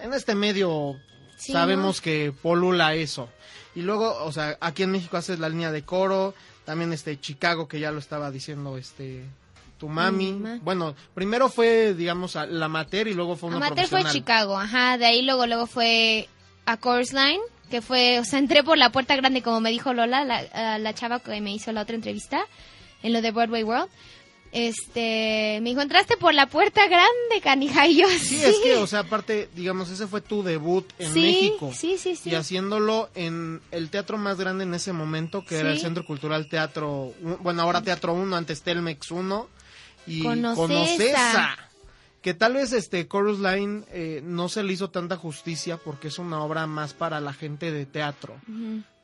en 0.02 0.14
este 0.14 0.34
medio 0.34 0.96
Sí, 1.36 1.52
sabemos 1.52 2.00
que 2.00 2.32
polula 2.42 2.96
eso. 2.96 3.28
Y 3.76 3.82
luego, 3.82 4.24
o 4.24 4.32
sea, 4.32 4.58
aquí 4.62 4.84
en 4.84 4.92
México 4.92 5.18
haces 5.18 5.40
la 5.40 5.50
línea 5.50 5.74
de 5.74 5.84
coro, 5.84 6.34
también 6.64 6.94
este 6.94 7.20
Chicago 7.20 7.68
que 7.68 7.82
ya 7.82 7.92
lo 7.92 8.00
estaba 8.00 8.32
diciendo 8.32 8.78
este 8.78 9.26
tu 9.78 9.90
mami. 9.90 10.32
Mi. 10.32 10.60
Bueno, 10.60 10.96
primero 11.14 11.50
fue 11.50 11.94
digamos 11.94 12.36
la 12.36 12.66
amateur 12.68 13.10
y 13.10 13.14
luego 13.14 13.36
fue 13.36 13.50
una 13.50 13.58
Amateur 13.58 13.90
fue. 13.90 14.06
Chicago, 14.06 14.58
ajá, 14.58 14.98
de 14.98 15.06
ahí 15.06 15.22
luego 15.24 15.46
luego 15.48 15.68
fue 15.68 16.30
a 16.66 16.80
Chorus 16.80 17.12
Line, 17.12 17.42
que 17.70 17.82
fue, 17.82 18.20
o 18.20 18.26
sea, 18.26 18.40
entré 18.40 18.64
por 18.64 18.78
la 18.78 18.92
puerta 18.92 19.16
grande 19.16 19.42
como 19.42 19.60
me 19.62 19.70
dijo 19.72 19.94
Lola, 19.94 20.24
la, 20.26 20.94
chava 20.94 21.20
que 21.20 21.40
me 21.42 21.54
hizo 21.54 21.72
la 21.72 21.82
otra 21.82 21.96
entrevista 21.96 22.42
en 23.04 23.14
lo 23.14 23.22
de 23.22 23.32
Broadway 23.32 23.64
World. 23.64 23.90
Este, 24.52 25.60
me 25.62 25.70
dijo, 25.70 25.82
entraste 25.82 26.18
por 26.18 26.34
la 26.34 26.48
puerta 26.48 26.88
grande, 26.88 27.40
canija, 27.44 27.86
y 27.88 27.98
yo 27.98 28.08
Sí, 28.10 28.44
es 28.44 28.58
que, 28.64 28.78
o 28.78 28.88
sea, 28.88 29.00
aparte, 29.02 29.48
digamos, 29.56 29.90
ese 29.92 30.08
fue 30.08 30.22
tu 30.22 30.42
debut 30.42 30.92
en 30.98 31.14
Sí, 31.14 31.22
México. 31.22 31.72
sí, 31.76 31.98
sí, 32.00 32.16
sí. 32.16 32.32
Y 32.32 32.36
haciéndolo 32.36 33.10
en 33.14 33.62
el 33.70 33.90
teatro 33.92 34.18
más 34.18 34.38
grande 34.40 34.64
en 34.64 34.74
ese 34.74 34.92
momento, 34.92 35.46
que 35.46 35.60
era 35.60 35.72
el. 35.72 35.80
Centro 35.80 36.04
Cultural 36.04 36.48
Teatro, 36.50 37.14
bueno, 37.42 37.62
ahora 37.62 37.82
Teatro 37.84 38.14
1, 38.14 38.36
antes 38.36 38.64
Telmex 38.64 39.12
1, 39.12 39.48
y 40.08 40.24
Con 40.24 40.44
Ocesa. 40.44 41.69
Que 42.22 42.34
tal 42.34 42.54
vez 42.56 42.74
este 42.74 43.08
Chorus 43.08 43.40
Line 43.40 43.84
eh, 43.92 44.22
no 44.24 44.50
se 44.50 44.64
le 44.64 44.74
hizo 44.74 44.90
tanta 44.90 45.16
justicia 45.16 45.78
porque 45.78 46.10
es 46.10 46.20
una 46.20 46.44
obra 46.44 46.68
más 46.68 46.94
para 46.94 47.20
la 47.22 47.32
gente 47.34 47.72
de 47.72 47.86
teatro. 47.86 48.36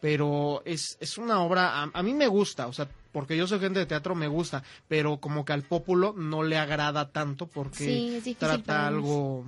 Pero 0.02 0.62
es, 0.66 0.98
es 1.00 1.18
una 1.18 1.42
obra, 1.42 1.82
a, 1.84 1.90
a 1.94 2.04
mí 2.04 2.14
me 2.14 2.28
gusta, 2.28 2.68
o 2.68 2.74
sea, 2.74 2.88
porque 3.12 3.38
yo 3.38 3.48
soy 3.48 3.60
gente 3.60 3.80
de 3.80 3.86
teatro, 3.86 4.14
me 4.14 4.28
gusta, 4.28 4.62
pero 4.88 5.18
como 5.18 5.46
que 5.46 5.54
al 5.54 5.64
pópulo 5.64 6.14
no 6.16 6.44
le 6.44 6.58
agrada 6.58 7.10
tanto 7.12 7.48
porque 7.48 8.22
Sí, 8.24 8.36
trata 8.38 8.86
algo, 8.88 9.46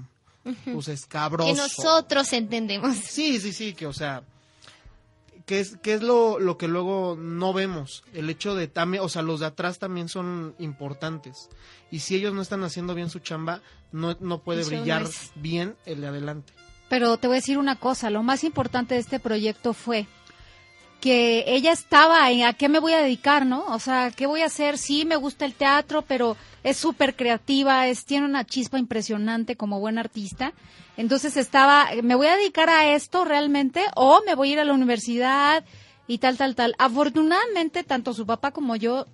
pues, 0.74 0.88
escabroso. 0.88 1.54
Que 1.54 1.60
nosotros 1.60 2.32
entendemos. 2.34 2.96
Sí, 2.96 3.40
sí, 3.40 3.52
sí, 3.52 3.74
que 3.74 3.86
o 3.86 3.94
sea, 3.94 4.24
que 5.48 5.60
es, 5.62 5.78
que 5.78 5.94
es 5.94 6.04
lo, 6.04 6.38
lo 6.40 6.58
que 6.58 6.68
luego 6.68 7.18
no 7.20 7.54
vemos. 7.54 8.04
El 8.14 8.30
hecho 8.30 8.54
de 8.54 8.68
también, 8.68 9.02
o 9.04 9.10
sea, 9.10 9.22
los 9.24 9.40
de 9.40 9.48
atrás 9.48 9.80
también 9.80 10.10
son 10.10 10.54
importantes. 10.60 11.50
Y 11.90 12.00
si 12.00 12.16
ellos 12.16 12.34
no 12.34 12.42
están 12.42 12.64
haciendo 12.64 12.94
bien 12.94 13.10
su 13.10 13.20
chamba, 13.20 13.62
no, 13.92 14.16
no 14.20 14.40
puede 14.44 14.62
no 14.64 14.68
brillar 14.68 15.04
es- 15.04 15.32
bien 15.36 15.76
el 15.86 16.02
de 16.02 16.08
adelante. 16.08 16.54
Pero 16.90 17.18
te 17.18 17.28
voy 17.28 17.36
a 17.38 17.40
decir 17.40 17.58
una 17.58 17.78
cosa, 17.78 18.10
lo 18.10 18.24
más 18.24 18.44
importante 18.44 18.94
de 18.96 19.00
este 19.00 19.20
proyecto 19.20 19.74
fue 19.74 20.06
que 21.08 21.46
ella 21.48 21.72
estaba 21.72 22.30
en 22.32 22.44
a 22.44 22.52
qué 22.52 22.68
me 22.68 22.80
voy 22.80 22.92
a 22.92 23.02
dedicar, 23.02 23.46
¿no? 23.46 23.64
O 23.68 23.80
sea, 23.80 24.12
¿qué 24.12 24.26
voy 24.26 24.42
a 24.42 24.48
hacer? 24.48 24.78
Sí, 24.78 25.06
me 25.06 25.16
gusta 25.16 25.46
el 25.46 25.54
teatro, 25.54 26.02
pero 26.02 26.36
es 26.64 26.76
súper 26.76 27.16
creativa, 27.16 27.88
es, 27.88 28.04
tiene 28.04 28.26
una 28.26 28.44
chispa 28.44 28.78
impresionante 28.78 29.56
como 29.56 29.80
buena 29.80 30.02
artista. 30.02 30.52
Entonces 30.98 31.38
estaba, 31.38 31.88
¿me 32.04 32.16
voy 32.16 32.28
a 32.28 32.36
dedicar 32.36 32.70
a 32.70 32.94
esto 32.94 33.24
realmente 33.24 33.86
o 33.96 34.20
me 34.26 34.36
voy 34.36 34.50
a 34.50 34.52
ir 34.52 34.60
a 34.60 34.66
la 34.66 34.74
universidad 34.74 35.64
y 36.08 36.18
tal, 36.18 36.36
tal, 36.36 36.56
tal? 36.56 36.76
Afortunadamente, 36.78 37.86
tanto 37.86 38.14
su 38.14 38.26
papá 38.26 38.52
como 38.52 38.76
yo 38.76 39.06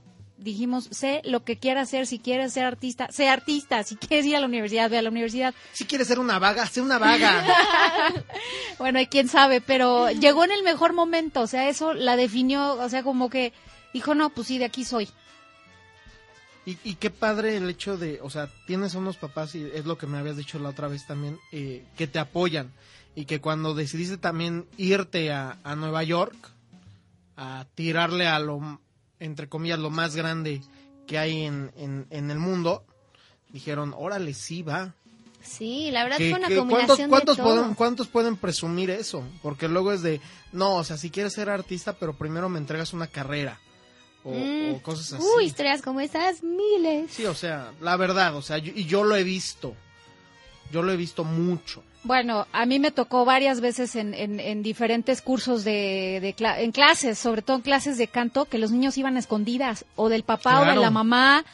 dijimos, 0.44 0.90
sé 0.92 1.22
lo 1.24 1.44
que 1.44 1.58
quiera 1.58 1.82
hacer, 1.82 2.06
si 2.06 2.20
quieres 2.20 2.54
ser 2.54 2.66
artista, 2.66 3.12
sé 3.12 3.30
artista, 3.30 3.84
si 3.84 3.96
quieres 3.96 4.26
ir 4.26 4.36
a 4.36 4.40
la 4.40 4.46
universidad, 4.46 4.90
ve 4.90 4.98
a 4.98 5.02
la 5.02 5.10
universidad. 5.10 5.54
Si 5.72 5.86
quieres 5.86 6.08
ser 6.08 6.20
una 6.20 6.40
vaga, 6.40 6.66
sé 6.68 6.82
una 6.82 7.00
vaga. 7.00 7.44
Bueno, 8.80 9.00
y 9.00 9.06
quién 9.06 9.30
sabe, 9.30 9.62
pero 9.62 10.10
llegó 10.10 10.44
en 10.44 10.52
el 10.52 10.64
mejor 10.64 10.94
momento, 10.94 11.42
o 11.42 11.48
sea, 11.48 11.70
eso 11.70 11.94
la 11.94 12.16
definió, 12.16 12.74
o 12.74 12.90
sea, 12.90 13.04
como 13.04 13.30
que 13.30 13.54
dijo, 13.94 14.16
no, 14.16 14.32
pues 14.32 14.48
sí, 14.48 14.58
de 14.58 14.66
aquí 14.66 14.84
soy. 14.84 15.08
Y, 16.66 16.78
y 16.84 16.96
qué 16.96 17.10
padre 17.12 17.56
el 17.56 17.70
hecho 17.70 17.98
de, 17.98 18.20
o 18.22 18.30
sea, 18.30 18.50
tienes 18.66 18.96
unos 18.96 19.18
papás, 19.18 19.54
y 19.54 19.64
es 19.74 19.86
lo 19.86 19.98
que 19.98 20.08
me 20.08 20.18
habías 20.18 20.38
dicho 20.38 20.60
la 20.60 20.70
otra 20.70 20.88
vez 20.88 21.06
también, 21.06 21.40
eh, 21.52 21.86
que 21.96 22.08
te 22.08 22.20
apoyan. 22.20 22.74
Y 23.16 23.26
que 23.26 23.40
cuando 23.40 23.76
decidiste 23.76 24.18
también 24.18 24.66
irte 24.76 25.32
a, 25.32 25.60
a 25.64 25.76
Nueva 25.76 26.04
York, 26.04 26.36
a 27.38 27.66
tirarle 27.76 28.28
a 28.28 28.40
lo, 28.40 28.80
entre 29.24 29.48
comillas, 29.50 29.80
lo 29.80 29.90
más 29.90 30.16
grande 30.16 30.62
que 31.08 31.18
hay 31.18 31.44
en, 31.44 31.72
en, 31.78 32.06
en 32.10 32.32
el 32.32 32.40
mundo, 32.40 32.84
dijeron, 33.50 33.94
órale, 33.98 34.34
sí, 34.34 34.62
va. 34.64 34.94
Sí, 35.42 35.90
la 35.92 36.04
verdad 36.04 36.18
Que- 36.18 36.30
fue 36.30 36.40
una 36.40 36.48
que 36.48 36.56
combinación 36.58 37.10
¿cuántos, 37.10 37.10
cuántos, 37.10 37.38
de 37.38 37.44
todo. 37.44 37.56
pueden, 37.56 37.76
¿Cuántos 37.76 38.08
pueden 38.08 38.38
presumir 38.38 38.90
eso? 38.90 39.24
Porque 39.42 39.68
luego 39.68 39.92
es 39.92 40.02
de, 40.02 40.22
no, 40.54 40.76
o 40.78 40.84
sea, 40.86 40.96
si 40.98 41.10
quieres 41.10 41.34
ser 41.34 41.50
artista, 41.50 41.94
pero 41.94 42.14
primero 42.14 42.48
me 42.50 42.60
entregas 42.60 42.94
una 42.94 43.08
carrera. 43.08 43.60
O, 44.24 44.32
Mm. 44.32 44.76
o 44.76 44.82
cosas 44.82 45.12
así. 45.14 45.24
Uy, 45.38 45.44
historias 45.46 45.82
como 45.82 46.00
esas, 46.00 46.42
miles. 46.44 47.12
Sí, 47.12 47.26
o 47.26 47.34
sea, 47.36 47.74
la 47.82 47.98
verdad, 47.98 48.36
o 48.38 48.42
sea, 48.42 48.58
yo- 48.58 48.72
y 48.74 48.86
yo 48.86 49.04
lo 49.04 49.18
he 49.18 49.24
visto. 49.26 49.76
Yo 50.72 50.82
lo 50.82 50.94
he 50.94 50.96
visto 50.98 51.26
mucho. 51.26 51.84
Bueno, 52.04 52.48
a 52.52 52.66
mí 52.66 52.80
me 52.80 52.92
tocó 52.92 53.24
varias 53.24 53.62
veces 53.62 53.96
en, 53.96 54.14
en, 54.14 54.42
en 54.42 54.62
diferentes 54.62 55.22
cursos 55.22 55.64
de, 55.64 56.36
en 56.38 56.72
clases, 56.74 57.18
sobre 57.18 57.42
todo 57.42 57.58
en 57.58 57.64
clases 57.64 57.98
de 57.98 58.08
canto, 58.08 58.46
que 58.46 58.58
los 58.58 58.72
niños 58.72 58.98
iban 58.98 59.16
a 59.16 59.20
escondidas, 59.20 59.86
o 59.96 60.10
del 60.10 60.24
papá 60.24 60.62
o 60.62 60.66
de 60.66 60.76
la 60.76 60.90
mamá, 60.90 61.46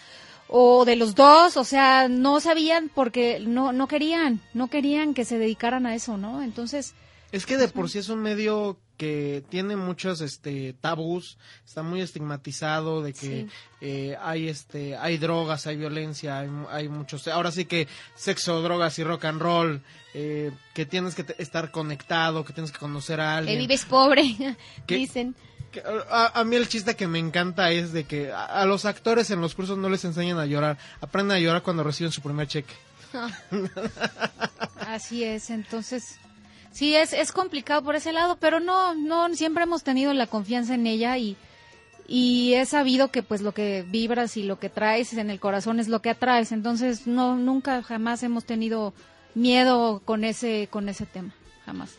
o 0.47 0.85
de 0.85 0.95
los 0.95 1.13
dos, 1.13 1.55
o 1.55 1.63
sea, 1.63 2.07
no 2.07 2.39
sabían 2.39 2.89
porque 2.93 3.39
no, 3.39 3.71
no 3.71 3.87
querían, 3.87 4.41
no 4.55 4.69
querían 4.69 5.13
que 5.13 5.23
se 5.23 5.37
dedicaran 5.37 5.85
a 5.85 5.93
eso, 5.93 6.17
¿no? 6.17 6.41
Entonces, 6.41 6.95
Es 7.31 7.45
que 7.45 7.57
de 7.57 7.67
por 7.67 7.89
sí 7.89 7.99
es 7.99 8.09
un 8.09 8.19
medio 8.21 8.79
que 8.97 9.43
tiene 9.49 9.75
muchos 9.75 10.19
este 10.19 10.73
tabús, 10.81 11.37
está 11.65 11.83
muy 11.83 12.01
estigmatizado 12.01 13.01
de 13.03 13.13
que 13.13 13.19
Sí. 13.19 13.47
eh, 13.81 14.17
hay 14.21 14.49
este 14.49 14.97
hay 14.97 15.17
drogas, 15.17 15.67
hay 15.67 15.77
violencia, 15.77 16.39
hay, 16.39 16.49
hay 16.69 16.89
muchos 16.89 17.27
ahora 17.27 17.51
sí 17.51 17.65
que 17.65 17.87
sexo, 18.15 18.61
drogas 18.61 18.97
y 18.99 19.03
rock 19.03 19.25
and 19.25 19.41
roll, 19.41 19.81
eh, 20.13 20.51
que 20.73 20.85
tienes 20.85 21.13
que 21.15 21.23
estar 21.37 21.71
conectado, 21.71 22.43
que 22.43 22.51
tienes 22.51 22.71
que 22.71 22.79
conocer 22.79 23.21
a 23.21 23.33
Que 23.33 23.37
alguien. 23.37 23.59
vives 23.59 23.85
pobre, 23.85 24.35
dicen. 24.87 25.35
Que, 25.71 25.83
a, 26.09 26.39
a 26.39 26.43
mí 26.45 26.55
el 26.55 26.67
chiste 26.67 26.95
que 26.95 27.07
me 27.07 27.19
encanta 27.19 27.69
es 27.71 27.93
de 27.93 28.03
que 28.05 28.31
a, 28.31 28.43
a 28.45 28.65
los 28.65 28.85
actores 28.85 29.29
en 29.29 29.39
los 29.39 29.53
cursos 29.53 29.77
no 29.77 29.87
les 29.87 30.03
enseñan 30.03 30.39
a 30.39 30.47
llorar, 30.47 30.79
aprenden 30.99 31.37
a 31.37 31.39
llorar 31.39 31.61
cuando 31.61 31.83
reciben 31.83 32.11
su 32.11 32.21
primer 32.21 32.47
cheque. 32.47 32.73
así 34.87 35.23
es, 35.23 35.49
entonces, 35.49 36.17
Sí, 36.71 36.95
es, 36.95 37.13
es 37.13 37.31
complicado 37.31 37.83
por 37.83 37.95
ese 37.95 38.13
lado, 38.13 38.37
pero 38.39 38.59
no, 38.59 38.93
no, 38.93 39.33
siempre 39.35 39.63
hemos 39.63 39.83
tenido 39.83 40.13
la 40.13 40.27
confianza 40.27 40.75
en 40.75 40.87
ella 40.87 41.17
y, 41.17 41.35
y 42.07 42.53
he 42.53 42.65
sabido 42.65 43.09
que 43.09 43.23
pues 43.23 43.41
lo 43.41 43.53
que 43.53 43.85
vibras 43.87 44.37
y 44.37 44.43
lo 44.43 44.59
que 44.59 44.69
traes 44.69 45.13
en 45.13 45.29
el 45.29 45.39
corazón 45.39 45.79
es 45.79 45.87
lo 45.87 46.01
que 46.01 46.11
atraes, 46.11 46.51
entonces 46.51 47.07
no, 47.07 47.35
nunca 47.35 47.81
jamás 47.83 48.23
hemos 48.23 48.45
tenido 48.45 48.93
miedo 49.35 50.01
con 50.05 50.23
ese, 50.23 50.67
con 50.71 50.89
ese 50.89 51.05
tema, 51.05 51.33
jamás. 51.65 51.95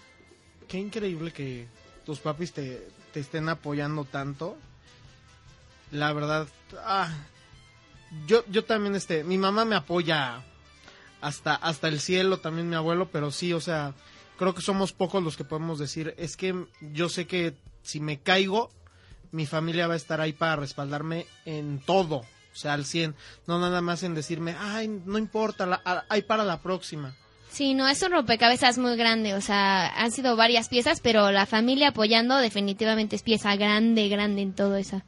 Qué 0.69 0.79
increíble 0.79 1.33
que 1.33 1.67
tus 2.07 2.21
papis 2.21 2.53
te, 2.53 2.89
te 3.13 3.21
estén 3.21 3.49
apoyando 3.49 4.05
tanto. 4.05 4.57
La 5.91 6.13
verdad, 6.13 6.47
ah, 6.85 7.13
yo, 8.27 8.45
yo 8.49 8.65
también, 8.65 8.95
este, 8.95 9.25
mi 9.25 9.39
mamá 9.39 9.65
me 9.65 9.77
apoya 9.77 10.43
hasta, 11.21 11.55
hasta 11.55 11.89
el 11.89 12.01
cielo, 12.01 12.39
también 12.39 12.69
mi 12.69 12.77
abuelo, 12.77 13.09
pero 13.11 13.31
sí, 13.31 13.53
o 13.53 13.61
sea, 13.61 13.95
creo 14.41 14.55
que 14.55 14.63
somos 14.63 14.95
pocos 14.95 15.23
los 15.23 15.37
que 15.37 15.45
podemos 15.45 15.79
decir, 15.79 16.15
es 16.17 16.35
que 16.39 16.65
yo 16.81 17.11
sé 17.11 17.27
que 17.27 17.59
si 17.83 18.01
me 18.01 18.21
caigo, 18.21 18.71
mi 19.33 19.45
familia 19.45 19.87
va 19.87 19.93
a 19.93 19.99
estar 19.99 20.19
ahí 20.23 20.33
para 20.33 20.57
respaldarme 20.57 21.27
en 21.45 21.79
todo, 21.79 22.17
o 22.17 22.57
sea, 22.57 22.73
al 22.73 22.87
100, 22.87 23.15
no 23.47 23.61
nada 23.61 23.83
más 23.83 24.03
en 24.03 24.15
decirme, 24.15 24.57
ay, 24.59 24.89
no 25.05 25.19
importa, 25.19 25.67
la, 25.67 26.07
hay 26.09 26.23
para 26.23 26.43
la 26.45 26.63
próxima. 26.63 27.15
Sí, 27.51 27.75
no, 27.75 27.87
es 27.87 28.03
un 28.03 28.13
rompecabezas 28.13 28.79
muy 28.79 28.97
grande, 28.97 29.35
o 29.35 29.43
sea, 29.43 29.89
han 29.89 30.11
sido 30.11 30.37
varias 30.37 30.71
piezas, 30.71 31.01
pero 31.01 31.31
la 31.31 31.45
familia 31.45 31.89
apoyando 31.89 32.39
definitivamente 32.39 33.17
es 33.17 33.23
pieza 33.23 33.55
grande, 33.57 34.09
grande 34.09 34.41
en 34.41 34.55
todo 34.55 34.77
esa 34.77 35.05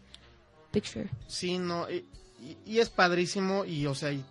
picture. 0.72 1.08
Sí, 1.26 1.56
no, 1.56 1.90
y, 1.90 2.04
y 2.66 2.80
es 2.80 2.90
padrísimo 2.90 3.64
y, 3.64 3.86
o 3.86 3.94
sea, 3.94 4.12
y 4.12 4.22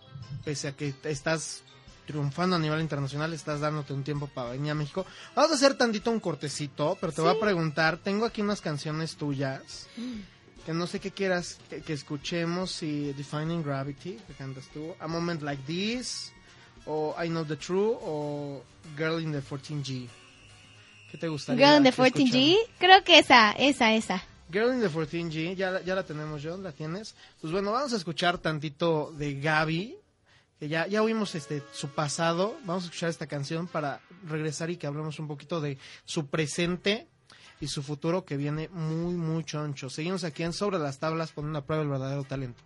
pese 0.44 0.68
a 0.68 0.76
que 0.76 0.94
estás 1.02 1.64
triunfando 2.06 2.56
a 2.56 2.58
nivel 2.58 2.80
internacional, 2.80 3.32
estás 3.32 3.60
dándote 3.60 3.92
un 3.92 4.02
tiempo 4.02 4.26
para 4.26 4.50
venir 4.50 4.72
a 4.72 4.74
México. 4.74 5.06
Vamos 5.34 5.52
a 5.52 5.54
hacer 5.54 5.74
tantito 5.74 6.10
un 6.10 6.20
cortecito, 6.20 6.96
pero 7.00 7.12
te 7.12 7.20
voy 7.20 7.34
a 7.36 7.40
preguntar, 7.40 7.98
tengo 7.98 8.24
aquí 8.24 8.42
unas 8.42 8.60
canciones 8.60 9.16
tuyas, 9.16 9.86
que 10.66 10.72
no 10.72 10.86
sé 10.86 11.00
qué 11.00 11.10
quieras 11.10 11.58
que, 11.84 11.92
escuchemos, 11.92 12.70
si 12.70 13.12
Defining 13.12 13.62
Gravity, 13.62 14.18
que 14.26 14.34
cantas 14.34 14.66
tú, 14.68 14.94
A 14.98 15.06
Moment 15.06 15.42
Like 15.42 15.62
This, 15.66 16.32
o 16.86 17.14
I 17.22 17.28
Know 17.28 17.44
the 17.44 17.56
True, 17.56 17.96
o 18.00 18.62
Girl 18.96 19.20
in 19.20 19.32
the 19.32 19.42
14G. 19.42 20.08
¿Qué 21.10 21.18
te 21.18 21.28
gustaría? 21.28 21.66
Girl 21.66 21.78
in 21.78 21.84
the 21.84 21.92
14G, 21.92 22.56
creo 22.78 23.04
que 23.04 23.18
esa, 23.18 23.52
esa, 23.52 23.92
esa. 23.92 24.22
Girl 24.50 24.72
in 24.74 24.80
the 24.80 24.90
14G, 24.90 25.54
ya, 25.54 25.80
ya 25.82 25.94
la 25.94 26.02
tenemos 26.02 26.42
yo, 26.42 26.56
¿la 26.58 26.72
tienes? 26.72 27.14
Pues 27.40 27.52
bueno, 27.52 27.72
vamos 27.72 27.92
a 27.92 27.96
escuchar 27.96 28.38
tantito 28.38 29.12
de 29.16 29.40
Gaby, 29.40 29.96
ya, 30.68 30.86
ya 30.86 31.02
oímos 31.02 31.34
este, 31.34 31.62
su 31.72 31.88
pasado, 31.88 32.56
vamos 32.64 32.84
a 32.84 32.86
escuchar 32.86 33.10
esta 33.10 33.26
canción 33.26 33.66
para 33.66 34.00
regresar 34.26 34.70
y 34.70 34.76
que 34.76 34.86
hablemos 34.86 35.18
un 35.18 35.28
poquito 35.28 35.60
de 35.60 35.78
su 36.04 36.26
presente 36.28 37.08
y 37.60 37.68
su 37.68 37.82
futuro 37.82 38.24
que 38.24 38.36
viene 38.36 38.68
muy, 38.68 39.14
muy 39.14 39.44
choncho. 39.44 39.88
Seguimos 39.88 40.24
aquí 40.24 40.42
en 40.42 40.52
Sobre 40.52 40.78
las 40.78 40.98
Tablas 40.98 41.32
poniendo 41.32 41.60
a 41.60 41.64
prueba 41.64 41.82
el 41.82 41.88
verdadero 41.88 42.24
talento. 42.24 42.62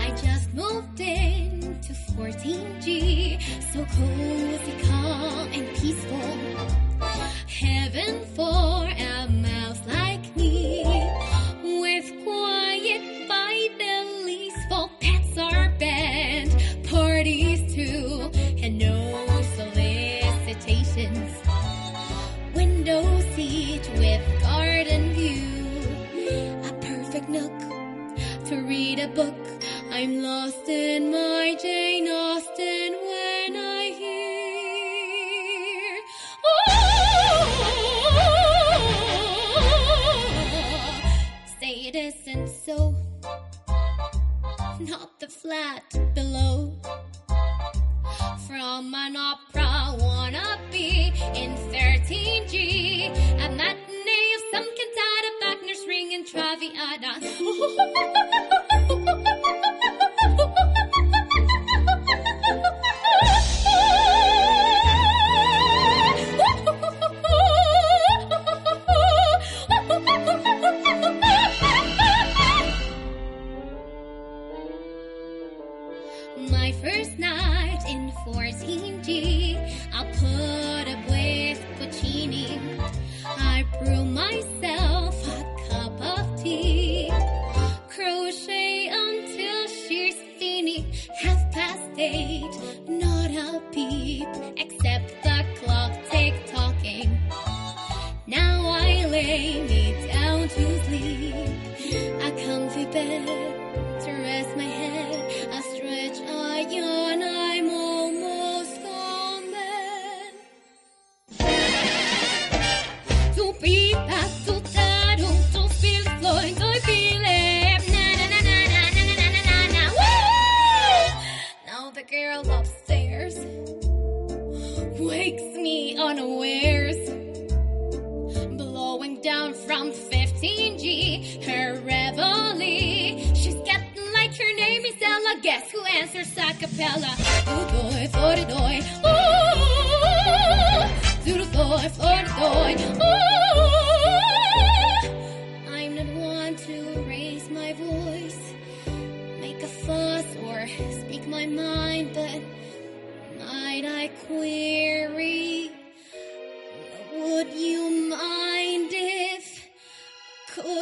I 0.00 0.10
just 0.10 0.52
moved 0.54 1.00
into 1.00 1.92
14G, 2.16 3.38
so 3.72 3.84
cozy, 3.84 4.35
read 28.76 28.98
a 28.98 29.08
book. 29.08 29.46
I'm 29.90 30.22
lost 30.22 30.68
in 30.68 31.10
my 31.10 31.56
Jane 31.62 32.08
Austen 32.08 33.05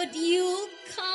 could 0.04 0.14
you 0.16 0.68
kindly 0.94 1.13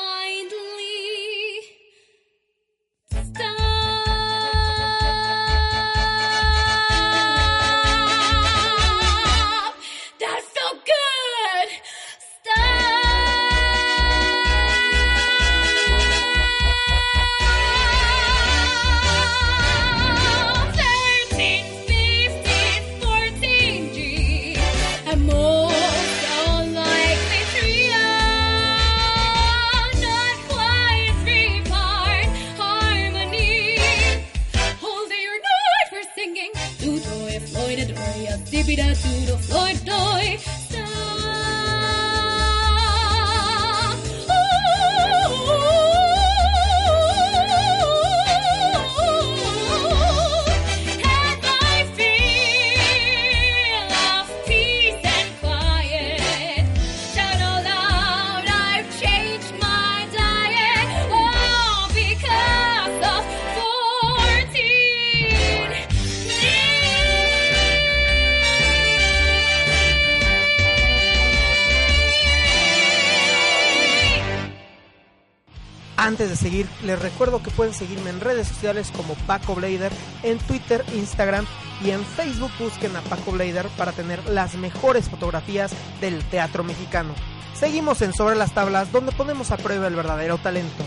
les 76.89 76.99
recuerdo 76.99 77.43
que 77.43 77.52
pueden 77.52 77.75
seguirme 77.75 78.10
en 78.10 78.19
redes 78.19 78.47
sociales 78.47 78.91
como 78.97 79.13
Paco 79.28 79.54
Blader, 79.54 79.91
en 80.23 80.39
Twitter, 80.39 80.84
Instagram 80.95 81.45
y 81.86 81.91
en 81.91 82.04
Facebook 82.04 82.52
busquen 82.58 82.95
a 82.95 83.02
Paco 83.02 83.32
Blader 83.32 83.67
para 83.78 83.91
tener 83.91 84.28
las 84.28 84.56
mejores 84.56 85.08
fotografías 85.08 85.71
del 86.02 86.23
teatro 86.30 86.63
mexicano. 86.63 87.13
Seguimos 87.54 88.02
en 88.02 88.12
Sobre 88.12 88.36
las 88.36 88.56
Tablas, 88.56 88.91
donde 88.91 89.12
ponemos 89.12 89.52
a 89.52 89.58
prueba 89.58 89.86
el 89.86 89.93
verdadero 89.93 90.39
talento. 90.39 90.84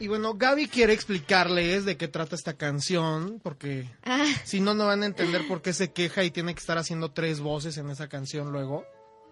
Y 0.00 0.08
bueno, 0.08 0.34
Gaby 0.34 0.66
quiere 0.66 0.92
explicarles 0.92 1.84
de 1.84 1.96
qué 1.96 2.08
trata 2.08 2.34
esta 2.34 2.54
canción, 2.54 3.38
porque 3.44 3.88
Ah, 4.02 4.26
si 4.42 4.58
no, 4.58 4.74
no 4.74 4.86
van 4.86 5.04
a 5.04 5.06
entender 5.06 5.46
por 5.46 5.62
qué 5.62 5.72
se 5.72 5.92
queja 5.92 6.24
y 6.24 6.32
tiene 6.32 6.52
que 6.52 6.60
estar 6.60 6.78
haciendo 6.78 7.12
tres 7.12 7.38
voces 7.38 7.76
en 7.76 7.90
esa 7.90 8.08
canción 8.08 8.50
luego. 8.50 8.84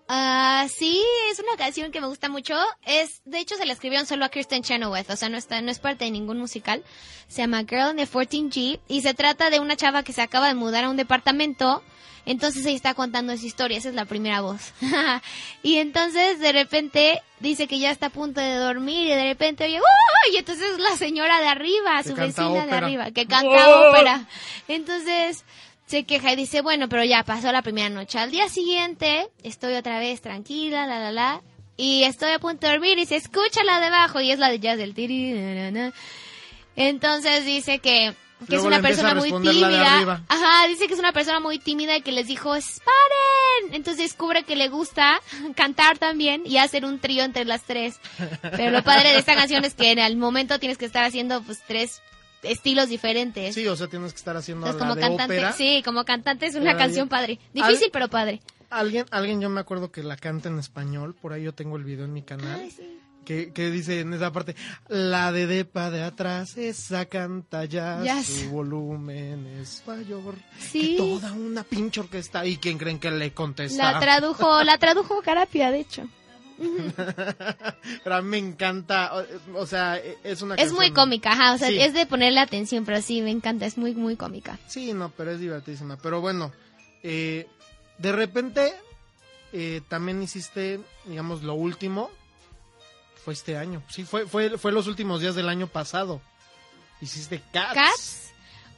Ah, 0.08 0.66
sí, 0.68 1.00
es 1.30 1.38
una 1.38 1.56
canción 1.56 1.92
que 1.92 2.00
me 2.00 2.06
gusta 2.06 2.28
mucho. 2.28 2.54
Es, 2.84 3.22
de 3.24 3.38
hecho, 3.38 3.56
se 3.56 3.66
la 3.66 3.72
escribieron 3.72 4.06
solo 4.06 4.24
a 4.24 4.28
Kristen 4.28 4.62
Chenoweth, 4.62 5.10
o 5.10 5.16
sea, 5.16 5.28
no 5.28 5.36
está, 5.36 5.60
no 5.60 5.70
es 5.70 5.78
parte 5.78 6.04
de 6.04 6.10
ningún 6.10 6.38
musical. 6.38 6.82
Se 7.28 7.42
llama 7.42 7.64
Girl 7.68 7.90
in 7.90 7.96
the 7.96 8.08
14G 8.08 8.80
y 8.88 9.00
se 9.02 9.14
trata 9.14 9.50
de 9.50 9.60
una 9.60 9.76
chava 9.76 10.02
que 10.02 10.12
se 10.12 10.22
acaba 10.22 10.48
de 10.48 10.54
mudar 10.54 10.84
a 10.84 10.90
un 10.90 10.96
departamento. 10.96 11.82
Entonces 12.26 12.66
ella 12.66 12.76
está 12.76 12.92
contando 12.92 13.32
esa 13.32 13.46
historia, 13.46 13.78
esa 13.78 13.88
es 13.88 13.94
la 13.94 14.04
primera 14.04 14.42
voz. 14.42 14.74
y 15.62 15.76
entonces 15.76 16.38
de 16.40 16.52
repente 16.52 17.22
dice 17.40 17.66
que 17.66 17.78
ya 17.78 17.90
está 17.90 18.06
a 18.06 18.10
punto 18.10 18.40
de 18.40 18.54
dormir 18.54 19.06
y 19.06 19.14
de 19.14 19.24
repente 19.24 19.64
oye, 19.64 19.78
¡Uy! 19.78 20.34
Y 20.34 20.36
entonces 20.36 20.78
la 20.78 20.94
señora 20.96 21.40
de 21.40 21.48
arriba, 21.48 22.02
su 22.02 22.14
vecina 22.14 22.66
de 22.66 22.72
arriba, 22.72 23.10
que 23.12 23.26
canta 23.26 23.88
ópera. 23.88 24.26
Entonces 24.68 25.46
se 25.88 26.04
queja 26.04 26.32
y 26.32 26.36
dice, 26.36 26.60
bueno, 26.60 26.88
pero 26.88 27.02
ya 27.02 27.24
pasó 27.24 27.50
la 27.50 27.62
primera 27.62 27.88
noche. 27.88 28.18
Al 28.18 28.30
día 28.30 28.48
siguiente 28.48 29.28
estoy 29.42 29.74
otra 29.74 29.98
vez 29.98 30.20
tranquila, 30.20 30.86
la, 30.86 31.00
la, 31.00 31.12
la. 31.12 31.42
Y 31.76 32.02
estoy 32.04 32.32
a 32.32 32.38
punto 32.38 32.66
de 32.66 32.72
dormir 32.74 32.98
y 32.98 33.06
se 33.06 33.16
escucha 33.16 33.64
la 33.64 33.80
de 33.80 33.86
abajo 33.86 34.20
y 34.20 34.30
es 34.30 34.38
la 34.38 34.50
de 34.50 34.58
jazz 34.58 34.76
del 34.76 34.94
tiri. 34.94 35.32
na, 35.32 35.54
na, 35.54 35.70
na. 35.70 35.92
Entonces 36.76 37.46
dice 37.46 37.78
que, 37.78 38.14
que 38.48 38.56
es 38.56 38.62
una 38.62 38.82
persona 38.82 39.14
muy 39.14 39.32
tímida. 39.32 40.22
Ajá, 40.28 40.66
dice 40.68 40.88
que 40.88 40.94
es 40.94 41.00
una 41.00 41.12
persona 41.12 41.40
muy 41.40 41.58
tímida 41.58 41.96
y 41.96 42.02
que 42.02 42.12
les 42.12 42.26
dijo, 42.26 42.54
¡Sparen! 42.60 43.72
Entonces 43.72 44.10
descubre 44.10 44.42
que 44.42 44.56
le 44.56 44.68
gusta 44.68 45.20
cantar 45.56 45.96
también 45.98 46.42
y 46.44 46.58
hacer 46.58 46.84
un 46.84 46.98
trío 47.00 47.24
entre 47.24 47.46
las 47.46 47.62
tres. 47.62 47.98
Pero 48.42 48.70
lo 48.72 48.82
padre 48.82 49.12
de 49.12 49.18
esta 49.18 49.34
canción 49.34 49.64
es 49.64 49.74
que 49.74 49.90
en 49.90 49.98
el 50.00 50.16
momento 50.16 50.58
tienes 50.58 50.76
que 50.76 50.84
estar 50.84 51.04
haciendo 51.04 51.42
pues 51.42 51.62
tres 51.66 52.02
estilos 52.42 52.88
diferentes. 52.88 53.54
Sí, 53.54 53.66
o 53.66 53.76
sea, 53.76 53.86
tienes 53.88 54.12
que 54.12 54.18
estar 54.18 54.36
haciendo 54.36 54.66
Entonces, 54.66 54.80
la 54.80 54.86
como 54.88 54.94
de 54.96 55.00
cantante, 55.02 55.34
ópera. 55.34 55.52
sí, 55.52 55.82
como 55.84 56.04
cantante 56.04 56.46
es 56.46 56.54
una 56.54 56.66
Pero 56.72 56.78
canción 56.78 57.08
padre. 57.08 57.38
Difícil, 57.52 57.86
Al- 57.86 57.90
pero 57.92 58.08
padre. 58.08 58.40
Alguien, 58.70 59.06
alguien 59.10 59.40
yo 59.40 59.48
me 59.48 59.60
acuerdo 59.60 59.90
que 59.90 60.02
la 60.02 60.16
canta 60.16 60.48
en 60.48 60.58
español, 60.58 61.14
por 61.14 61.32
ahí 61.32 61.42
yo 61.44 61.54
tengo 61.54 61.76
el 61.76 61.84
video 61.84 62.04
en 62.04 62.12
mi 62.12 62.22
canal. 62.22 62.60
Ay, 62.60 62.70
sí. 62.70 62.94
Que, 63.24 63.52
que 63.52 63.70
dice 63.70 64.00
en 64.00 64.14
esa 64.14 64.32
parte, 64.32 64.56
la 64.88 65.32
de 65.32 65.46
depa 65.46 65.90
de 65.90 66.02
atrás, 66.02 66.56
esa 66.56 67.04
canta 67.06 67.66
ya, 67.66 68.00
Ya 68.02 68.22
su 68.22 68.48
volumen 68.50 69.46
es 69.60 69.82
mayor. 69.86 70.34
Sí. 70.58 70.92
Que 70.92 70.96
toda 70.96 71.32
una 71.34 71.62
pinche 71.62 72.00
orquesta. 72.00 72.46
¿Y 72.46 72.56
quién 72.56 72.78
creen 72.78 72.98
que 72.98 73.10
le 73.10 73.32
contesta? 73.34 73.92
La 73.92 74.00
tradujo, 74.00 74.62
la 74.64 74.78
tradujo 74.78 75.20
Carapia, 75.22 75.70
de 75.70 75.80
hecho. 75.80 76.08
Pero 78.04 78.16
a 78.16 78.22
mí 78.22 78.28
me 78.28 78.38
encanta, 78.38 79.12
o, 79.14 79.24
o 79.60 79.66
sea, 79.66 79.96
es 80.24 80.42
una 80.42 80.56
Es 80.56 80.72
muy 80.72 80.92
cómica, 80.92 81.32
ajá, 81.32 81.54
o 81.54 81.58
sea, 81.58 81.68
Sí. 81.68 81.80
es 81.80 81.94
de 81.94 82.06
ponerle 82.06 82.40
atención, 82.40 82.84
pero 82.84 83.00
sí, 83.00 83.22
me 83.22 83.30
encanta, 83.30 83.66
es 83.66 83.78
muy, 83.78 83.94
muy 83.94 84.16
cómica. 84.16 84.58
Sí, 84.66 84.92
no, 84.92 85.10
pero 85.10 85.30
es 85.30 85.40
divertidísima. 85.40 85.96
Pero 86.02 86.20
bueno, 86.20 86.52
eh, 87.02 87.46
de 87.98 88.12
repente 88.12 88.74
eh, 89.52 89.80
también 89.88 90.22
hiciste, 90.22 90.80
digamos, 91.06 91.42
lo 91.42 91.54
último. 91.54 92.10
Fue 93.24 93.34
este 93.34 93.56
año. 93.56 93.82
Sí, 93.88 94.04
fue, 94.04 94.26
fue, 94.26 94.56
fue 94.58 94.72
los 94.72 94.86
últimos 94.86 95.20
días 95.20 95.34
del 95.34 95.48
año 95.48 95.66
pasado. 95.66 96.20
Hiciste 97.00 97.42
Cats. 97.52 97.74
Cats. 97.74 98.27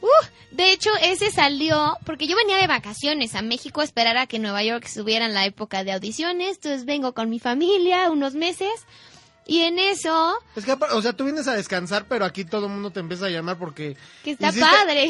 Uh, 0.00 0.06
de 0.50 0.72
hecho, 0.72 0.90
ese 1.02 1.30
salió 1.30 1.96
porque 2.04 2.26
yo 2.26 2.36
venía 2.36 2.56
de 2.56 2.66
vacaciones 2.66 3.34
a 3.34 3.42
México 3.42 3.80
a 3.80 3.84
esperar 3.84 4.16
a 4.16 4.26
que 4.26 4.38
Nueva 4.38 4.62
York 4.62 4.84
estuviera 4.86 5.26
en 5.26 5.34
la 5.34 5.46
época 5.46 5.84
de 5.84 5.92
audiciones. 5.92 6.56
Entonces 6.56 6.84
vengo 6.84 7.12
con 7.12 7.28
mi 7.28 7.38
familia 7.38 8.10
unos 8.10 8.34
meses 8.34 8.86
y 9.50 9.62
en 9.62 9.80
eso, 9.80 10.38
Es 10.54 10.64
que, 10.64 10.72
o 10.72 11.02
sea, 11.02 11.12
tú 11.12 11.24
vienes 11.24 11.48
a 11.48 11.54
descansar, 11.54 12.04
pero 12.08 12.24
aquí 12.24 12.44
todo 12.44 12.66
el 12.66 12.72
mundo 12.72 12.92
te 12.92 13.00
empieza 13.00 13.26
a 13.26 13.30
llamar 13.30 13.58
porque... 13.58 13.96
que 14.22 14.30
está 14.30 14.52
padre. 14.52 15.08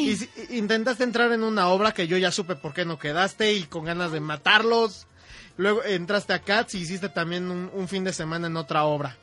intentaste 0.49 1.03
entrar 1.03 1.31
en 1.31 1.43
una 1.43 1.67
obra 1.67 1.91
que 1.91 2.07
yo 2.07 2.17
ya 2.17 2.31
supe 2.31 2.55
por 2.55 2.73
qué 2.73 2.83
no 2.83 2.97
quedaste 2.97 3.53
y 3.53 3.63
con 3.65 3.85
ganas 3.85 4.11
de 4.11 4.19
matarlos. 4.19 5.05
Luego 5.57 5.83
entraste 5.83 6.33
a 6.33 6.39
Cats 6.39 6.73
y 6.73 6.79
hiciste 6.79 7.09
también 7.09 7.51
un, 7.51 7.69
un 7.71 7.87
fin 7.87 8.03
de 8.03 8.13
semana 8.13 8.47
en 8.47 8.57
otra 8.57 8.85
obra. 8.85 9.15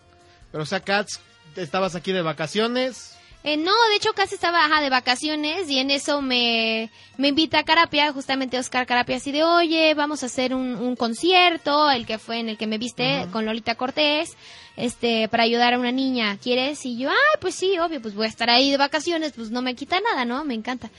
Pero, 0.52 0.62
o 0.62 0.66
sea, 0.66 0.80
Cats, 0.80 1.20
estabas 1.56 1.96
aquí 1.96 2.12
de 2.12 2.22
vacaciones. 2.22 3.17
Eh, 3.48 3.56
no, 3.56 3.72
de 3.90 3.96
hecho 3.96 4.12
casi 4.14 4.34
estaba 4.34 4.64
ajá, 4.64 4.80
de 4.82 4.90
vacaciones 4.90 5.70
y 5.70 5.78
en 5.78 5.90
eso 5.90 6.20
me, 6.20 6.90
me 7.16 7.28
invita 7.28 7.60
a 7.60 7.64
Carapia, 7.64 8.12
justamente 8.12 8.58
Oscar 8.58 8.86
Carapia, 8.86 9.16
así 9.16 9.32
de, 9.32 9.42
oye, 9.44 9.94
vamos 9.94 10.22
a 10.22 10.26
hacer 10.26 10.52
un, 10.54 10.74
un 10.76 10.96
concierto, 10.96 11.90
el 11.90 12.04
que 12.04 12.18
fue 12.18 12.40
en 12.40 12.48
el 12.50 12.58
que 12.58 12.66
me 12.66 12.76
viste 12.78 13.26
con 13.32 13.46
Lolita 13.46 13.74
Cortés, 13.74 14.36
este, 14.76 15.28
para 15.28 15.44
ayudar 15.44 15.72
a 15.74 15.78
una 15.78 15.92
niña, 15.92 16.36
¿quieres? 16.42 16.84
Y 16.84 16.98
yo, 16.98 17.10
ah, 17.10 17.38
pues 17.40 17.54
sí, 17.54 17.78
obvio, 17.78 18.02
pues 18.02 18.14
voy 18.14 18.26
a 18.26 18.28
estar 18.28 18.50
ahí 18.50 18.70
de 18.70 18.76
vacaciones, 18.76 19.32
pues 19.34 19.50
no 19.50 19.62
me 19.62 19.74
quita 19.74 19.98
nada, 20.00 20.24
¿no? 20.24 20.44
Me 20.44 20.54
encanta. 20.54 20.90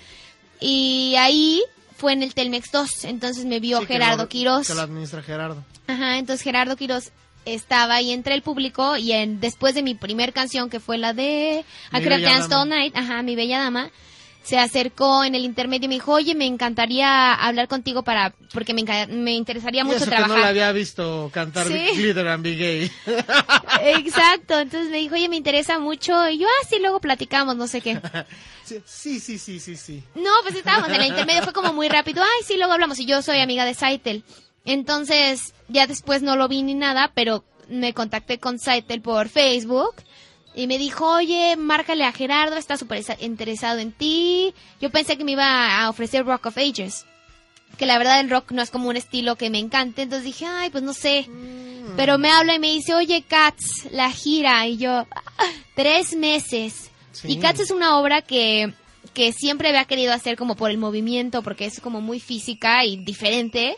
Y 0.59 1.15
ahí 1.17 1.61
fue 1.97 2.13
en 2.13 2.23
el 2.23 2.33
Telmex 2.33 2.71
2, 2.71 3.05
entonces 3.05 3.45
me 3.45 3.59
vio 3.59 3.79
Sí, 3.81 3.85
que 3.85 3.93
Gerardo 3.93 4.23
lo- 4.23 4.29
Quiroz. 4.29 4.67
Que 4.67 4.73
lo 4.73 4.81
administra 4.81 5.21
Gerardo. 5.21 5.63
Ajá, 5.87 6.17
entonces 6.17 6.43
Gerardo 6.43 6.75
Quiroz 6.75 7.11
estaba 7.53 7.95
ahí 7.95 8.11
entre 8.11 8.33
el 8.35 8.41
público 8.41 8.97
y 8.97 9.11
en, 9.11 9.39
después 9.39 9.75
de 9.75 9.83
mi 9.83 9.95
primer 9.95 10.33
canción 10.33 10.69
que 10.69 10.79
fue 10.79 10.97
la 10.97 11.13
de 11.13 11.63
I 11.91 11.97
Could 12.01 12.11
Have 12.13 12.21
Danced. 12.21 12.53
All 12.53 12.67
Night, 12.69 12.95
ajá, 12.95 13.21
mi 13.23 13.35
bella 13.35 13.59
dama, 13.59 13.91
se 14.43 14.57
acercó 14.57 15.23
en 15.23 15.35
el 15.35 15.45
intermedio 15.45 15.85
y 15.85 15.89
me 15.89 15.95
dijo, 15.95 16.13
oye, 16.13 16.33
me 16.33 16.45
encantaría 16.47 17.33
hablar 17.33 17.67
contigo 17.67 18.03
para, 18.03 18.33
porque 18.53 18.73
me, 18.73 18.83
me 19.07 19.33
interesaría 19.33 19.81
Y 19.81 19.85
mucho 19.85 19.97
eso 19.97 20.05
que 20.05 20.11
no 20.11 20.17
trabajar. 20.17 20.39
la 20.43 20.47
había 20.49 20.71
visto 20.71 21.29
cantar 21.33 21.67
Sí. 21.67 21.87
Glitter 21.95 22.27
and 22.27 22.43
Be 22.43 22.55
Gay. 22.55 22.91
Exacto, 23.83 24.59
entonces 24.59 24.89
me 24.89 24.97
dijo, 24.97 25.15
oye, 25.15 25.29
me 25.29 25.35
interesa 25.35 25.79
mucho 25.79 26.27
y 26.29 26.39
yo, 26.39 26.47
ah, 26.47 26.67
sí, 26.69 26.77
luego 26.79 26.99
platicamos, 26.99 27.55
no 27.55 27.67
sé 27.67 27.81
qué. 27.81 27.99
Sí, 28.69 28.79
sí, 28.85 29.19
sí, 29.19 29.39
sí, 29.39 29.59
sí, 29.59 29.75
sí. 29.75 30.03
No, 30.13 30.29
pues 30.43 30.53
estábamos 30.53 30.89
en 30.89 31.01
el 31.01 31.07
intermedio, 31.07 31.41
fue 31.41 31.53
como 31.53 31.73
muy 31.73 31.89
rápido. 31.89 32.21
Ay, 32.21 32.45
sí, 32.45 32.55
luego 32.55 32.71
hablamos. 32.73 32.99
Y 32.99 33.07
yo 33.07 33.23
soy 33.23 33.39
amiga 33.39 33.65
de 33.65 33.73
Saitel. 33.73 34.23
Entonces, 34.73 35.53
ya 35.67 35.87
después 35.87 36.21
no 36.21 36.35
lo 36.35 36.47
vi 36.47 36.61
ni 36.61 36.75
nada, 36.75 37.11
pero 37.15 37.43
me 37.69 37.93
contacté 37.93 38.37
con 38.39 38.59
Saitel 38.59 39.01
por 39.01 39.27
Facebook. 39.29 39.95
Y 40.55 40.67
me 40.67 40.77
dijo, 40.77 41.07
oye, 41.11 41.55
márcale 41.57 42.03
a 42.05 42.11
Gerardo, 42.11 42.55
está 42.55 42.77
súper 42.77 42.99
esa- 42.99 43.17
interesado 43.19 43.79
en 43.79 43.91
ti. 43.91 44.53
Yo 44.79 44.91
pensé 44.91 45.17
que 45.17 45.23
me 45.23 45.31
iba 45.31 45.79
a 45.81 45.89
ofrecer 45.89 46.23
Rock 46.25 46.47
of 46.47 46.57
Ages. 46.57 47.05
Que 47.77 47.85
la 47.87 47.97
verdad 47.97 48.19
el 48.19 48.29
rock 48.29 48.51
no 48.51 48.61
es 48.61 48.69
como 48.69 48.89
un 48.89 48.95
estilo 48.97 49.35
que 49.37 49.49
me 49.49 49.57
encante. 49.57 50.03
Entonces 50.03 50.25
dije, 50.25 50.45
ay, 50.45 50.69
pues 50.69 50.83
no 50.83 50.93
sé. 50.93 51.25
Mm. 51.27 51.95
Pero 51.97 52.17
me 52.19 52.29
habla 52.29 52.55
y 52.55 52.59
me 52.59 52.71
dice, 52.71 52.93
oye, 52.93 53.23
Cats, 53.27 53.87
la 53.91 54.11
gira. 54.11 54.67
Y 54.67 54.77
yo, 54.77 54.91
"Ah, 54.91 55.51
tres 55.75 56.15
meses. 56.15 56.91
Sí. 57.11 57.31
Y 57.31 57.37
Cats 57.37 57.59
es 57.61 57.71
una 57.71 57.97
obra 57.97 58.21
que, 58.21 58.73
que 59.13 59.31
siempre 59.33 59.69
había 59.69 59.85
querido 59.85 60.13
hacer 60.13 60.35
como 60.35 60.55
por 60.55 60.71
el 60.71 60.77
movimiento, 60.77 61.41
porque 61.41 61.65
es 61.65 61.79
como 61.79 62.01
muy 62.01 62.19
física 62.19 62.85
y 62.85 62.97
diferente. 62.97 63.77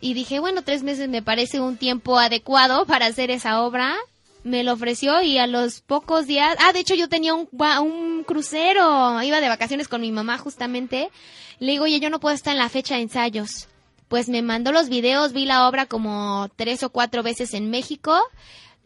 Y 0.00 0.14
dije, 0.14 0.38
bueno, 0.38 0.62
tres 0.62 0.82
meses 0.82 1.08
me 1.08 1.22
parece 1.22 1.60
un 1.60 1.76
tiempo 1.76 2.18
adecuado 2.18 2.86
para 2.86 3.06
hacer 3.06 3.30
esa 3.30 3.62
obra. 3.62 3.96
Me 4.44 4.62
lo 4.62 4.72
ofreció 4.74 5.20
y 5.22 5.38
a 5.38 5.46
los 5.48 5.80
pocos 5.80 6.26
días... 6.26 6.56
Ah, 6.60 6.72
de 6.72 6.78
hecho 6.80 6.94
yo 6.94 7.08
tenía 7.08 7.34
un, 7.34 7.48
un 7.82 8.24
crucero. 8.24 9.20
Iba 9.22 9.40
de 9.40 9.48
vacaciones 9.48 9.88
con 9.88 10.00
mi 10.00 10.12
mamá 10.12 10.38
justamente. 10.38 11.10
Le 11.58 11.72
digo, 11.72 11.84
oye, 11.84 11.98
yo 12.00 12.10
no 12.10 12.20
puedo 12.20 12.34
estar 12.34 12.52
en 12.52 12.58
la 12.60 12.68
fecha 12.68 12.94
de 12.94 13.02
ensayos. 13.02 13.66
Pues 14.06 14.28
me 14.28 14.40
mandó 14.42 14.70
los 14.72 14.88
videos, 14.88 15.32
vi 15.32 15.44
la 15.44 15.68
obra 15.68 15.86
como 15.86 16.48
tres 16.56 16.82
o 16.84 16.90
cuatro 16.90 17.22
veces 17.24 17.52
en 17.52 17.68
México. 17.68 18.16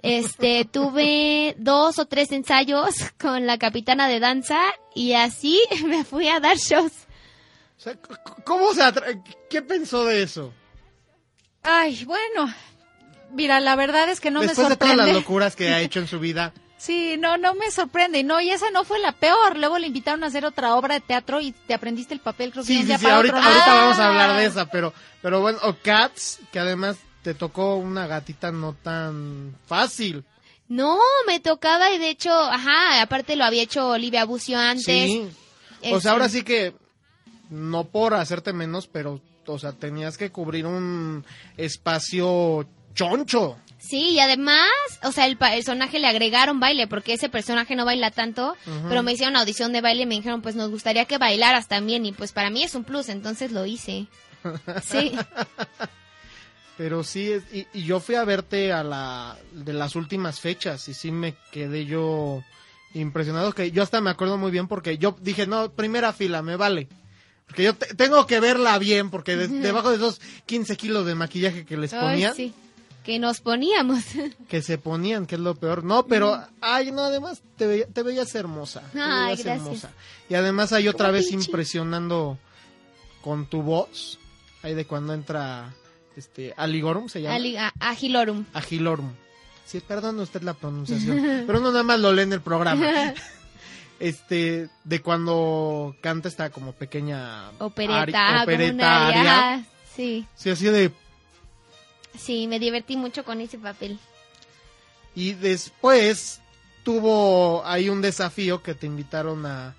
Este, 0.01 0.65
tuve 0.73 1.55
dos 1.59 1.99
o 1.99 2.07
tres 2.07 2.33
ensayos 2.33 2.95
con 3.21 3.47
la 3.47 3.59
capitana 3.59 4.09
de 4.09 4.19
danza 4.19 4.59
y 4.95 5.13
así 5.13 5.61
me 5.87 6.03
fui 6.05 6.29
a 6.29 6.41
dar 6.41 6.57
shows. 6.57 6.93
O 7.79 7.81
sea, 7.83 7.97
¿cómo 8.45 8.73
se 8.75 8.83
atra- 8.83 9.23
¿Qué 9.51 9.61
pensó 9.61 10.05
de 10.07 10.23
eso? 10.23 10.53
Ay, 11.63 12.05
bueno. 12.05 12.53
Mira, 13.33 13.61
la 13.61 13.77
verdad 13.77 14.09
es 14.11 14.21
que 14.21 14.31
no 14.31 14.41
Después 14.41 14.59
me 14.59 14.71
de 14.71 14.77
todas 14.77 14.91
sorprende. 14.95 15.13
las 15.13 15.23
locuras 15.23 15.57
que 15.57 15.69
ha 15.69 15.81
hecho 15.83 16.01
en 16.01 16.09
su 16.09 16.19
vida. 16.21 16.53
Sí, 16.77 17.17
no, 17.19 17.39
no 17.39 17.55
me 17.55 17.71
sorprende. 17.71 18.19
Y 18.19 18.25
No, 18.25 18.41
y 18.41 18.51
esa 18.51 18.71
no 18.73 18.85
fue 18.85 18.99
la 18.99 19.13
peor. 19.13 19.57
Luego 19.57 19.79
le 19.79 19.87
invitaron 19.87 20.25
a 20.25 20.27
hacer 20.27 20.45
otra 20.45 20.75
obra 20.75 20.95
de 20.95 21.01
teatro 21.01 21.41
y 21.41 21.53
te 21.53 21.75
aprendiste 21.75 22.13
el 22.15 22.21
papel, 22.21 22.51
creo 22.51 22.65
que 22.65 22.67
Sí, 22.73 22.79
sí, 22.81 22.85
día 22.87 22.99
sí, 22.99 23.05
para 23.05 23.17
ahorita, 23.17 23.37
otro. 23.37 23.49
ahorita 23.49 23.73
Ah. 23.73 23.77
vamos 23.85 23.99
a 23.99 24.09
hablar 24.09 24.37
de 24.37 24.47
esa, 24.47 24.67
pero, 24.67 24.93
pero 25.23 25.41
bueno, 25.41 25.59
o 25.63 25.77
Cats, 25.83 26.41
que 26.51 26.59
además 26.59 26.97
te 27.23 27.35
tocó 27.35 27.77
una 27.77 28.07
gatita 28.09 28.51
no 28.51 28.75
tan 28.75 29.57
fácil. 29.67 30.25
No, 30.69 30.99
me 31.27 31.39
tocaba 31.39 31.93
y 31.93 31.99
de 31.99 32.09
hecho, 32.11 32.33
ajá, 32.33 33.01
aparte 33.01 33.37
lo 33.37 33.45
había 33.45 33.63
hecho 33.63 33.91
Olivia 33.91 34.25
Bucio 34.25 34.59
antes. 34.59 34.85
Sí. 34.85 35.29
O 35.83 35.87
Este, 35.87 36.01
sea, 36.01 36.13
ahora 36.13 36.29
sí 36.29 36.43
que, 36.43 36.75
no 37.51 37.85
por 37.85 38.15
hacerte 38.15 38.53
menos, 38.53 38.89
pero, 38.89 39.21
o 39.47 39.59
sea, 39.59 39.73
tenías 39.73 40.17
que 40.17 40.31
cubrir 40.31 40.67
un 40.67 41.25
espacio 41.57 42.67
choncho. 42.95 43.57
Sí, 43.79 44.11
y 44.11 44.21
además, 44.21 44.69
o 45.03 45.11
sea, 45.11 45.27
el 45.27 45.37
personaje 45.37 45.99
le 45.99 46.07
agregaron 46.07 46.61
baile, 46.61 46.87
porque 46.87 47.15
ese 47.15 47.29
personaje 47.29 47.75
no 47.75 47.85
baila 47.85 48.13
tanto, 48.13 48.57
pero 48.89 49.03
me 49.03 49.13
hicieron 49.13 49.35
audición 49.35 49.73
de 49.73 49.81
baile 49.81 50.03
y 50.03 50.07
me 50.07 50.15
dijeron, 50.15 50.41
pues 50.41 50.55
nos 50.55 50.71
gustaría 50.71 51.07
que 51.07 51.19
bailaras 51.19 51.67
también, 51.67 52.07
y 52.07 52.13
pues 52.13 52.31
para 52.31 52.49
mí 52.51 52.63
es 52.63 52.77
un 52.77 52.85
plus, 52.85 53.09
entonces 53.09 53.51
lo 53.53 53.67
hice. 53.67 54.07
Sí, 54.85 55.13
Pero 56.77 57.05
sí, 57.05 57.33
y, 57.53 57.67
y 57.73 57.85
yo 57.85 58.01
fui 58.01 58.15
a 58.15 58.25
verte 58.25 58.73
a 58.73 58.83
la 58.83 59.37
de 59.53 59.73
las 59.73 59.95
últimas 59.95 60.41
fechas 60.41 60.89
y 60.89 60.95
sí 60.95 61.13
me 61.13 61.35
quedé 61.53 61.85
yo 61.85 62.43
impresionado 62.95 63.53
que 63.53 63.71
yo 63.71 63.83
hasta 63.83 64.01
me 64.01 64.11
acuerdo 64.11 64.39
muy 64.39 64.51
bien 64.51 64.69
porque 64.69 64.99
yo 64.99 65.17
dije, 65.21 65.47
no, 65.47 65.71
primera 65.71 66.13
fila, 66.13 66.43
me 66.43 66.57
vale. 66.57 66.89
Porque 67.53 67.65
yo 67.65 67.75
te- 67.75 67.95
tengo 67.95 68.27
que 68.27 68.41
verla 68.41 68.79
bien 68.79 69.11
porque 69.11 69.37
de- 69.37 69.47
debajo 69.49 69.91
de 69.91 69.97
esos 69.97 70.23
15 70.47 70.75
kilos 70.79 71.05
de 71.05 71.15
maquillaje 71.15 71.67
que 71.67 71.77
les 71.77 71.93
Ay, 71.93 72.01
ponían, 72.01 72.35
sí, 72.35 72.55
que 73.05 73.19
nos 73.19 73.41
poníamos. 73.43 74.03
que 74.49 74.63
se 74.63 74.79
ponían, 74.79 75.27
que 75.27 75.35
es 75.35 75.41
lo 75.43 75.55
peor. 75.55 75.85
No, 75.85 76.07
pero, 76.07 76.43
ay, 76.63 76.93
no, 76.93 77.03
además 77.03 77.43
te, 77.59 77.67
veía- 77.67 77.87
te 77.87 78.03
veías 78.03 78.35
hermosa. 78.35 78.81
te 78.93 79.01
Ay, 79.01 79.25
veías 79.35 79.45
gracias. 79.45 79.57
hermosa. 79.67 79.91
Y 80.31 80.35
además 80.35 80.73
hay 80.73 80.89
otra 80.89 81.11
vez 81.11 81.27
Pichi. 81.27 81.35
impresionando 81.45 82.39
con 83.21 83.45
tu 83.47 83.61
voz, 83.61 84.19
ahí 84.63 84.73
de 84.75 84.87
cuando 84.87 85.13
entra 85.13 85.75
este 86.17 86.55
Aligorum 86.57 87.09
se 87.11 87.21
llama. 87.21 87.35
Ali- 87.35 87.57
a- 87.59 87.73
Agilorum. 87.81 88.47
Agilorum. 88.55 89.13
Sí, 89.67 89.81
perdone 89.81 90.23
usted 90.23 90.41
la 90.43 90.55
pronunciación, 90.55 91.45
pero 91.47 91.61
no 91.61 91.71
nada 91.71 91.83
más 91.85 92.01
lo 92.01 92.13
lee 92.15 92.23
en 92.23 92.33
el 92.33 92.41
programa. 92.41 92.83
Este, 94.03 94.69
de 94.83 95.01
cuando 95.01 95.95
canta 96.01 96.29
esta 96.29 96.51
como 96.51 96.73
pequeña 96.73 97.51
Opereta, 97.61 98.03
ari- 98.05 98.13
como 98.13 98.43
opereta 98.43 98.75
una 99.21 99.65
Sí, 99.95 100.27
Sí, 100.35 100.51
así 100.51 100.65
de 100.67 100.91
sí, 102.19 102.47
me 102.49 102.59
divertí 102.59 102.97
mucho 102.97 103.25
con 103.25 103.41
ese 103.41 103.59
papel. 103.59 103.99
y 105.15 105.35
después 105.35 106.41
tuvo 106.85 107.65
ahí 107.65 107.89
un 107.89 108.01
desafío 108.03 108.63
que 108.63 108.75
te 108.75 108.87
invitaron 108.87 109.47
a 109.47 109.75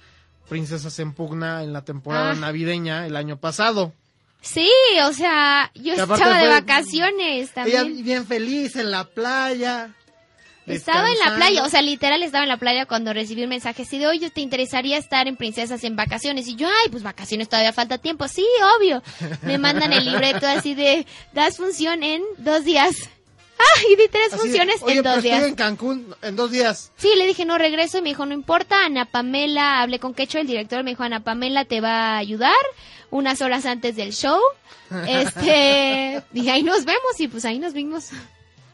Princesas 0.48 0.98
en 1.00 1.14
Pugna 1.14 1.64
en 1.64 1.74
la 1.74 1.84
temporada 1.84 2.32
Ah. 2.32 2.36
navideña 2.36 3.06
el 3.08 3.16
año 3.18 3.38
pasado. 3.38 3.92
Sí, 4.42 4.70
o 5.06 5.12
sea, 5.14 5.72
yo 5.76 5.94
estaba 5.94 6.38
de 6.38 6.48
vacaciones 6.50 7.50
Ella 7.50 7.54
también. 7.54 8.04
bien 8.04 8.26
feliz 8.28 8.76
en 8.76 8.92
la 8.92 9.06
playa. 9.06 9.94
Estaba 10.65 11.10
en 11.10 11.19
la 11.19 11.36
playa, 11.36 11.63
o 11.63 11.69
sea, 11.69 11.82
literal 11.82 12.23
estaba 12.23 12.43
en 12.43 12.49
la 12.49 12.58
playa 12.58 12.86
cuando 12.86 13.12
recibí 13.13 13.43
un 13.43 13.49
mensaje 13.49 13.84
así 13.84 13.97
de, 13.97 14.08
oye, 14.08 14.30
¿te 14.30 14.41
interesaría 14.41 14.97
estar 14.97 15.28
en 15.28 15.36
Princesas 15.36 15.84
en 15.84 15.95
vacaciones? 15.95 16.47
Y 16.47 16.56
yo, 16.56 16.67
ay, 16.67 16.89
pues 16.89 17.04
vacaciones 17.04 17.49
todavía 17.49 17.73
falta 17.73 17.97
tiempo. 17.97 18.28
Sí, 18.28 18.45
obvio. 18.78 19.04
Me 19.41 19.58
mandan 19.58 19.91
el 19.93 20.06
libreto 20.06 20.47
así 20.47 20.73
de, 20.73 21.06
das 21.34 21.58
función 21.58 22.04
en 22.04 22.21
dos 22.38 22.63
días. 22.63 22.95
Ah, 23.60 23.82
y 23.91 23.95
di 23.95 24.08
tres 24.10 24.28
Así 24.34 24.36
de, 24.36 24.41
funciones 24.41 24.82
Oye, 24.82 24.93
en 24.97 25.04
pero 25.04 25.15
dos 25.15 25.23
estoy 25.26 25.32
días. 25.38 25.47
en 25.49 25.56
Cancún 25.56 26.15
en 26.21 26.36
dos 26.36 26.52
días. 26.52 26.91
Sí, 26.97 27.10
le 27.15 27.28
dije, 27.28 27.45
no 27.45 27.58
regreso, 27.58 27.97
y 27.99 28.02
me 28.02 28.10
dijo, 28.10 28.26
no 28.26 28.34
importa, 28.34 28.86
Ana 28.86 29.06
Pamela, 29.06 29.82
hablé 29.82 29.99
con 29.99 30.13
Quecho, 30.13 30.39
el 30.39 30.47
director, 30.47 30.84
me 30.84 30.91
dijo, 30.91 31.04
Ana 31.04 31.19
Pamela 31.23 31.63
te 31.65 31.80
va 31.82 32.15
a 32.15 32.17
ayudar 32.17 32.56
unas 33.12 33.41
horas 33.41 33.65
antes 33.65 33.95
del 33.95 34.13
show. 34.13 34.39
Este, 35.08 36.21
y 36.34 36.49
ahí 36.49 36.62
nos 36.63 36.86
vemos, 36.86 37.19
y 37.19 37.28
pues 37.28 37.45
ahí 37.45 37.58
nos 37.60 37.73
vimos. 37.73 38.10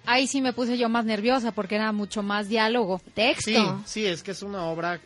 Ahí 0.10 0.28
sí 0.28 0.42
me 0.42 0.54
puse 0.54 0.78
yo 0.78 0.90
más 0.90 1.06
nerviosa 1.06 1.52
porque 1.52 1.76
era 1.76 1.92
mucho 1.92 2.24
más 2.24 2.48
diálogo. 2.50 3.00
Texto. 3.14 3.44
Sí, 3.46 3.66
sí, 3.86 4.06
es 4.06 4.24
que 4.24 4.32
es 4.32 4.42
una 4.42 4.64
obra 4.66 5.00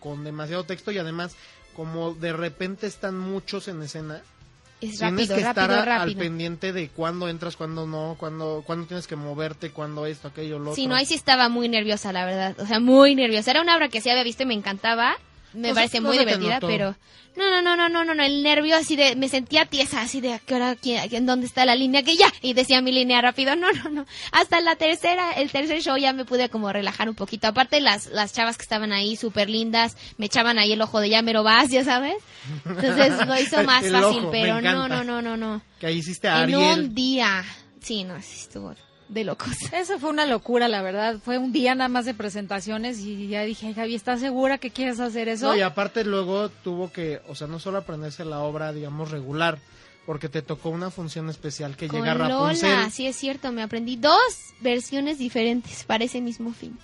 con 0.00 0.24
demasiado 0.24 0.64
texto 0.64 0.90
y 0.90 0.98
además 0.98 1.36
como 1.76 2.14
de 2.14 2.32
repente 2.32 2.86
están 2.86 3.18
muchos 3.18 3.68
en 3.68 3.82
escena, 3.82 4.22
Es 4.80 4.98
tienes 4.98 5.00
rápido, 5.28 5.34
que 5.36 5.40
estar 5.42 5.56
rápido, 5.70 5.92
a- 5.92 6.02
al 6.02 6.16
pendiente 6.16 6.72
de 6.72 6.88
cuándo 6.88 7.28
entras, 7.28 7.56
cuándo 7.56 7.86
no, 7.86 8.16
cuándo, 8.18 8.62
cuándo 8.66 8.86
tienes 8.86 9.06
que 9.06 9.16
moverte, 9.16 9.70
cuándo 9.70 10.04
esto, 10.06 10.28
aquello, 10.28 10.58
lo 10.58 10.74
Sí, 10.74 10.82
otro. 10.82 10.90
no, 10.90 10.96
ahí 10.96 11.06
sí 11.06 11.14
estaba 11.14 11.48
muy 11.48 11.68
nerviosa, 11.68 12.12
la 12.12 12.24
verdad. 12.24 12.56
O 12.58 12.66
sea, 12.66 12.80
muy 12.80 13.14
nerviosa. 13.14 13.50
Era 13.52 13.60
una 13.62 13.76
obra 13.76 13.88
que 13.88 14.00
sí 14.00 14.10
había 14.10 14.24
visto 14.24 14.42
y 14.42 14.46
me 14.46 14.54
encantaba. 14.54 15.14
Me 15.54 15.74
parece 15.74 16.00
muy 16.00 16.18
divertida, 16.18 16.60
pero... 16.60 16.96
No, 17.34 17.50
no, 17.50 17.62
no, 17.62 17.76
no, 17.76 17.88
no, 17.88 18.04
no, 18.04 18.14
no, 18.14 18.22
el 18.22 18.42
nervio 18.42 18.76
así 18.76 18.94
de... 18.94 19.16
Me 19.16 19.26
sentía 19.26 19.64
tiesa, 19.64 20.02
así 20.02 20.20
de... 20.20 20.34
¿A 20.34 20.38
qué 20.38 20.54
hora? 20.54 20.76
quién- 20.76 21.02
¿En 21.14 21.24
dónde 21.24 21.46
está 21.46 21.64
la 21.64 21.74
línea? 21.74 22.02
Que 22.02 22.14
ya. 22.14 22.30
Y 22.42 22.52
decía 22.52 22.82
mi 22.82 22.92
línea 22.92 23.22
rápido. 23.22 23.56
No, 23.62 23.72
no, 23.72 23.88
no. 23.88 24.06
Hasta 24.32 24.60
la 24.60 24.76
tercera, 24.76 25.32
el 25.32 25.50
tercer 25.50 25.80
show 25.82 25.96
ya 25.96 26.12
me 26.12 26.26
pude 26.26 26.50
como 26.50 26.70
relajar 26.70 27.08
un 27.08 27.14
poquito. 27.14 27.46
Aparte, 27.46 27.80
las, 27.80 28.06
las 28.08 28.34
chavas 28.34 28.58
que 28.58 28.64
estaban 28.64 28.92
ahí 28.92 29.16
súper 29.16 29.48
lindas, 29.48 29.96
me 30.18 30.26
echaban 30.26 30.58
ahí 30.58 30.72
el 30.72 30.82
ojo 30.82 31.00
de 31.00 31.08
ya 31.08 31.22
mero 31.22 31.42
vas, 31.42 31.70
ya 31.70 31.84
sabes. 31.84 32.16
Entonces 32.66 33.26
lo 33.26 33.40
hizo 33.40 33.62
más 33.64 33.84
El 33.84 33.92
fácil, 33.92 34.04
ojo, 34.18 34.20
me 34.30 34.30
pero 34.30 34.60
no, 34.60 34.88
no, 34.88 35.02
no, 35.02 35.22
no, 35.22 35.36
no. 35.38 35.62
Que 35.80 35.86
ahí 35.86 35.98
hiciste 35.98 36.28
a 36.28 36.42
En 36.44 36.54
un 36.54 36.94
día. 36.94 37.44
Sí, 37.80 38.04
no, 38.04 38.20
sí 38.20 38.40
estuvo 38.40 38.74
de 39.12 39.24
locos. 39.24 39.48
Eso 39.72 39.98
fue 39.98 40.10
una 40.10 40.26
locura, 40.26 40.68
la 40.68 40.82
verdad. 40.82 41.18
Fue 41.24 41.38
un 41.38 41.52
día 41.52 41.74
nada 41.74 41.88
más 41.88 42.04
de 42.04 42.14
presentaciones 42.14 42.98
y 43.00 43.28
ya 43.28 43.42
dije, 43.42 43.68
"Ay, 43.68 43.74
Gaby, 43.74 43.94
¿estás 43.94 44.20
segura 44.20 44.58
que 44.58 44.70
quieres 44.70 45.00
hacer 45.00 45.28
eso? 45.28 45.48
No, 45.48 45.56
y 45.56 45.60
aparte 45.60 46.04
luego 46.04 46.48
tuvo 46.48 46.90
que, 46.92 47.20
o 47.28 47.34
sea, 47.34 47.46
no 47.46 47.58
solo 47.58 47.78
aprenderse 47.78 48.24
la 48.24 48.40
obra, 48.40 48.72
digamos, 48.72 49.10
regular, 49.10 49.58
porque 50.06 50.28
te 50.28 50.42
tocó 50.42 50.70
una 50.70 50.90
función 50.90 51.28
especial 51.30 51.76
que 51.76 51.88
Con 51.88 52.00
llega 52.00 52.14
Rapunzel. 52.14 52.70
Lola, 52.70 52.90
sí 52.90 53.06
es 53.06 53.16
cierto, 53.16 53.52
me 53.52 53.62
aprendí 53.62 53.96
dos 53.96 54.20
versiones 54.60 55.18
diferentes 55.18 55.84
para 55.84 56.04
ese 56.04 56.20
mismo 56.20 56.52
film. 56.52 56.76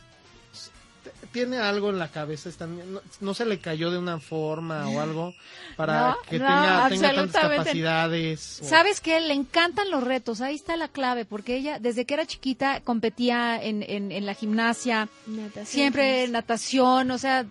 Tiene 1.32 1.58
algo 1.58 1.90
en 1.90 1.98
la 1.98 2.08
cabeza, 2.08 2.48
están- 2.48 2.92
no, 2.92 3.00
no 3.20 3.34
se 3.34 3.44
le 3.44 3.58
cayó 3.60 3.90
de 3.90 3.98
una 3.98 4.18
forma 4.18 4.88
o 4.88 5.00
algo 5.00 5.34
para 5.76 6.10
No, 6.10 6.16
que 6.28 6.38
no, 6.38 6.46
tenga, 6.46 6.88
tenga 6.88 7.14
tantas 7.14 7.42
capacidades. 7.42 8.60
o- 8.62 8.64
¿Sabes 8.64 9.00
qué? 9.00 9.20
Le 9.20 9.34
encantan 9.34 9.90
los 9.90 10.02
retos. 10.02 10.40
Ahí 10.40 10.54
está 10.54 10.76
la 10.76 10.88
clave, 10.88 11.24
porque 11.24 11.56
ella, 11.56 11.78
desde 11.78 12.04
que 12.06 12.14
era 12.14 12.26
chiquita, 12.26 12.80
competía 12.80 13.62
en, 13.62 13.82
en, 13.82 14.10
en 14.10 14.26
la 14.26 14.34
gimnasia, 14.34 15.08
siempre 15.64 16.26
natación, 16.28 17.10
o 17.10 17.18
sea, 17.18 17.46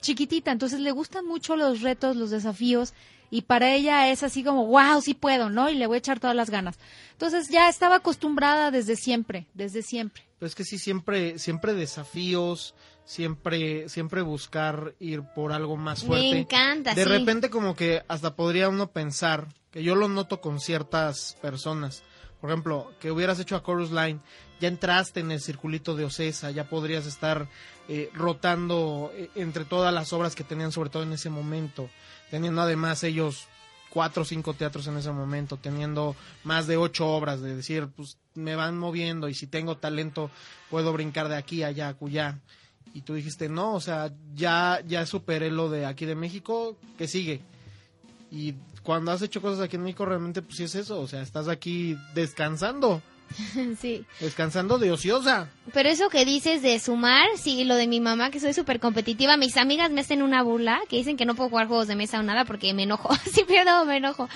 chiquitita. 0.00 0.50
Entonces 0.52 0.80
le 0.80 0.90
gustan 0.92 1.26
mucho 1.26 1.56
los 1.56 1.80
retos, 1.80 2.16
los 2.16 2.30
desafíos. 2.30 2.92
Y 3.30 3.42
para 3.42 3.72
ella 3.74 4.10
es 4.10 4.22
así 4.22 4.44
como, 4.44 4.66
wow, 4.66 5.00
sí 5.00 5.14
puedo, 5.14 5.48
¿no? 5.48 5.70
Y 5.70 5.74
le 5.76 5.86
voy 5.86 5.94
a 5.94 5.98
echar 5.98 6.20
todas 6.20 6.36
las 6.36 6.50
ganas. 6.50 6.78
Entonces 7.12 7.48
ya 7.48 7.68
estaba 7.70 7.96
acostumbrada 7.96 8.70
desde 8.70 8.94
siempre, 8.94 9.46
desde 9.54 9.80
siempre. 9.82 10.22
Pero 10.38 10.48
es 10.48 10.54
que 10.54 10.64
sí, 10.64 10.76
siempre, 10.76 11.38
siempre 11.38 11.72
desafíos, 11.72 12.74
siempre, 13.04 13.88
siempre 13.88 14.22
buscar 14.22 14.94
ir 14.98 15.22
por 15.34 15.52
algo 15.52 15.76
más 15.76 16.04
fuerte. 16.04 16.30
Me 16.30 16.38
encanta, 16.40 16.94
De 16.94 17.04
sí. 17.04 17.08
repente 17.08 17.50
como 17.50 17.74
que 17.74 18.02
hasta 18.08 18.36
podría 18.36 18.68
uno 18.68 18.90
pensar, 18.90 19.48
que 19.70 19.82
yo 19.82 19.94
lo 19.94 20.08
noto 20.08 20.40
con 20.40 20.60
ciertas 20.60 21.36
personas, 21.40 22.02
por 22.40 22.50
ejemplo, 22.50 22.92
que 23.00 23.10
hubieras 23.10 23.38
hecho 23.38 23.56
a 23.56 23.62
Chorus 23.62 23.90
Line, 23.92 24.20
ya 24.60 24.68
entraste 24.68 25.20
en 25.20 25.30
el 25.30 25.40
circulito 25.40 25.94
de 25.94 26.04
Ocesa, 26.04 26.50
ya 26.50 26.68
podrías 26.68 27.06
estar 27.06 27.48
eh, 27.88 28.10
rotando 28.14 29.12
eh, 29.14 29.30
entre 29.34 29.64
todas 29.64 29.92
las 29.92 30.12
obras 30.12 30.34
que 30.34 30.44
tenían, 30.44 30.72
sobre 30.72 30.90
todo 30.90 31.02
en 31.02 31.12
ese 31.12 31.30
momento, 31.30 31.88
teniendo 32.30 32.62
además 32.62 33.02
ellos 33.04 33.48
cuatro 33.90 34.22
o 34.22 34.24
cinco 34.24 34.54
teatros 34.54 34.86
en 34.86 34.96
ese 34.96 35.12
momento, 35.12 35.56
teniendo 35.58 36.16
más 36.44 36.66
de 36.66 36.76
ocho 36.76 37.08
obras, 37.08 37.40
de 37.42 37.54
decir, 37.56 37.88
pues 37.94 38.16
me 38.34 38.56
van 38.56 38.78
moviendo 38.78 39.28
y 39.28 39.34
si 39.34 39.46
tengo 39.46 39.76
talento 39.76 40.30
puedo 40.70 40.92
brincar 40.92 41.28
de 41.28 41.36
aquí 41.36 41.62
a 41.62 41.68
allá, 41.68 41.88
acullá. 41.88 42.38
Y 42.94 43.02
tú 43.02 43.14
dijiste, 43.14 43.48
no, 43.48 43.74
o 43.74 43.80
sea, 43.80 44.12
ya, 44.34 44.82
ya 44.86 45.06
superé 45.06 45.50
lo 45.50 45.70
de 45.70 45.86
aquí 45.86 46.04
de 46.04 46.14
México, 46.14 46.76
que 46.98 47.08
sigue? 47.08 47.40
Y 48.30 48.54
cuando 48.82 49.12
has 49.12 49.22
hecho 49.22 49.40
cosas 49.42 49.60
aquí 49.60 49.76
en 49.76 49.82
México, 49.82 50.04
realmente, 50.04 50.42
pues 50.42 50.56
sí 50.56 50.64
es 50.64 50.74
eso, 50.74 51.00
o 51.00 51.06
sea, 51.06 51.22
estás 51.22 51.48
aquí 51.48 51.96
descansando, 52.14 53.02
sí. 53.78 54.04
descansando 54.20 54.78
de 54.78 54.90
ociosa. 54.90 55.48
Pero 55.72 55.88
eso 55.88 56.08
que 56.08 56.24
dices 56.24 56.62
de 56.62 56.78
sumar, 56.80 57.28
sí, 57.36 57.64
lo 57.64 57.76
de 57.76 57.86
mi 57.86 58.00
mamá, 58.00 58.30
que 58.30 58.40
soy 58.40 58.52
súper 58.52 58.80
competitiva, 58.80 59.36
mis 59.36 59.56
amigas 59.56 59.90
me 59.90 60.00
hacen 60.00 60.22
una 60.22 60.42
burla, 60.42 60.80
que 60.88 60.96
dicen 60.96 61.16
que 61.16 61.26
no 61.26 61.34
puedo 61.34 61.50
jugar 61.50 61.68
juegos 61.68 61.88
de 61.88 61.96
mesa 61.96 62.20
o 62.20 62.22
nada 62.22 62.44
porque 62.44 62.74
me 62.74 62.84
enojo, 62.84 63.14
si 63.32 63.44
pierdo 63.44 63.84
me 63.84 63.98
enojo. 63.98 64.28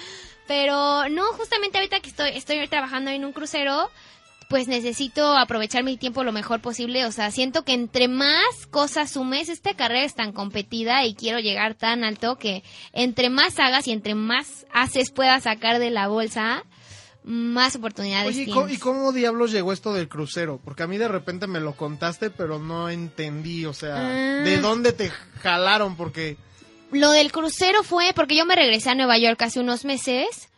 Pero 0.47 1.09
no, 1.09 1.25
justamente 1.33 1.79
ahorita 1.79 2.01
que 2.01 2.09
estoy, 2.09 2.31
estoy 2.31 2.67
trabajando 2.69 3.11
en 3.11 3.25
un 3.25 3.33
crucero, 3.33 3.91
pues 4.49 4.69
necesito 4.69 5.37
aprovechar 5.37 5.83
mi 5.83 5.97
tiempo 5.97 6.23
lo 6.25 6.33
mejor 6.33 6.61
posible. 6.61 7.05
O 7.05 7.13
sea, 7.13 7.31
siento 7.31 7.65
que 7.65 7.73
entre 7.73 8.09
más 8.09 8.67
cosas 8.71 9.11
sumes, 9.11 9.49
esta 9.49 9.75
carrera 9.75 10.05
es 10.05 10.15
tan 10.15 10.33
competida 10.33 11.05
y 11.05 11.15
quiero 11.15 11.41
llegar 11.41 11.75
tan 11.75 12.05
alto 12.05 12.37
que 12.37 12.63
entre 12.93 13.29
más 13.31 13.59
hagas 13.59 13.89
y 13.89 13.93
entre 13.93 14.15
más 14.15 14.67
haces 14.73 15.11
puedas 15.11 15.45
sacar 15.45 15.79
de 15.79 15.91
la 15.91 16.09
bolsa, 16.09 16.63
más 17.25 17.75
oportunidades 17.75 18.29
Oye, 18.37 18.43
¿y 18.45 18.51
cómo, 18.53 18.69
y 18.69 18.77
cómo 18.79 19.13
diablos 19.13 19.51
llegó 19.51 19.73
esto 19.73 19.93
del 19.93 20.09
crucero? 20.09 20.61
Porque 20.65 20.85
a 20.85 20.87
mí 20.87 20.97
de 20.97 21.09
repente 21.09 21.49
me 21.49 21.59
lo 21.59 21.75
contaste, 21.77 22.31
pero 22.31 22.61
no 22.61 22.89
entendí, 22.89 23.65
o 23.67 23.73
sea, 23.73 23.97
Ah. 23.97 24.43
¿de 24.45 24.59
dónde 24.59 24.93
te 24.93 25.11
jalaron? 25.43 25.97
Porque... 25.97 26.37
Lo 26.93 27.11
del 27.11 27.33
crucero 27.33 27.83
fue 27.83 28.13
porque 28.15 28.37
yo 28.37 28.47
me 28.47 28.55
regresé 28.55 28.91
a 28.91 28.95
Nueva 28.95 29.19
York 29.19 29.43
hace 29.43 29.59
unos 29.59 29.85
meses 29.85 30.49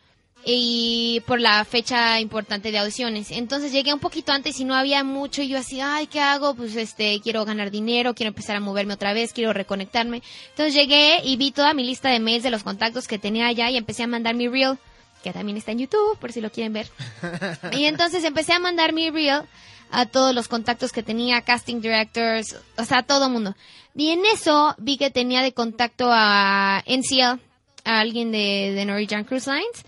y 0.45 1.21
por 1.27 1.39
la 1.39 1.63
fecha 1.65 2.19
importante 2.19 2.71
de 2.71 2.79
audiciones. 2.79 3.31
Entonces 3.31 3.71
llegué 3.71 3.93
un 3.93 3.99
poquito 3.99 4.31
antes 4.31 4.59
y 4.59 4.65
no 4.65 4.75
había 4.75 5.03
mucho 5.03 5.41
y 5.41 5.49
yo 5.49 5.57
así, 5.57 5.81
ay, 5.81 6.07
¿qué 6.07 6.21
hago? 6.21 6.55
Pues 6.55 6.75
este, 6.75 7.19
quiero 7.21 7.45
ganar 7.45 7.71
dinero, 7.71 8.15
quiero 8.15 8.29
empezar 8.29 8.55
a 8.55 8.59
moverme 8.59 8.93
otra 8.93 9.13
vez, 9.13 9.33
quiero 9.33 9.53
reconectarme. 9.53 10.21
Entonces 10.49 10.73
llegué 10.73 11.21
y 11.23 11.37
vi 11.37 11.51
toda 11.51 11.73
mi 11.73 11.83
lista 11.83 12.09
de 12.09 12.19
mails 12.19 12.43
de 12.43 12.51
los 12.51 12.63
contactos 12.63 13.07
que 13.07 13.19
tenía 13.19 13.47
allá 13.47 13.69
y 13.69 13.77
empecé 13.77 14.03
a 14.03 14.07
mandar 14.07 14.35
mi 14.35 14.47
reel. 14.47 14.77
que 15.23 15.33
también 15.33 15.57
está 15.57 15.73
en 15.73 15.79
YouTube, 15.79 16.17
por 16.17 16.31
si 16.31 16.39
lo 16.39 16.49
quieren 16.49 16.71
ver. 16.71 16.87
y 17.73 17.85
entonces 17.85 18.23
empecé 18.23 18.53
a 18.53 18.59
mandar 18.59 18.93
mi 18.93 19.09
reel 19.09 19.43
a 19.91 20.05
todos 20.05 20.33
los 20.33 20.47
contactos 20.47 20.91
que 20.91 21.03
tenía, 21.03 21.41
casting 21.41 21.81
directors, 21.81 22.55
o 22.77 22.85
sea, 22.85 22.99
a 22.99 23.03
todo 23.03 23.29
mundo. 23.29 23.55
Y 23.95 24.11
en 24.11 24.25
eso 24.25 24.75
vi 24.77 24.97
que 24.97 25.09
tenía 25.09 25.41
de 25.41 25.51
contacto 25.51 26.09
a 26.09 26.83
NCL, 26.85 27.41
a 27.83 27.99
alguien 27.99 28.31
de, 28.31 28.71
de 28.73 28.85
Norwegian 28.85 29.25
Cruise 29.25 29.47
Lines. 29.47 29.83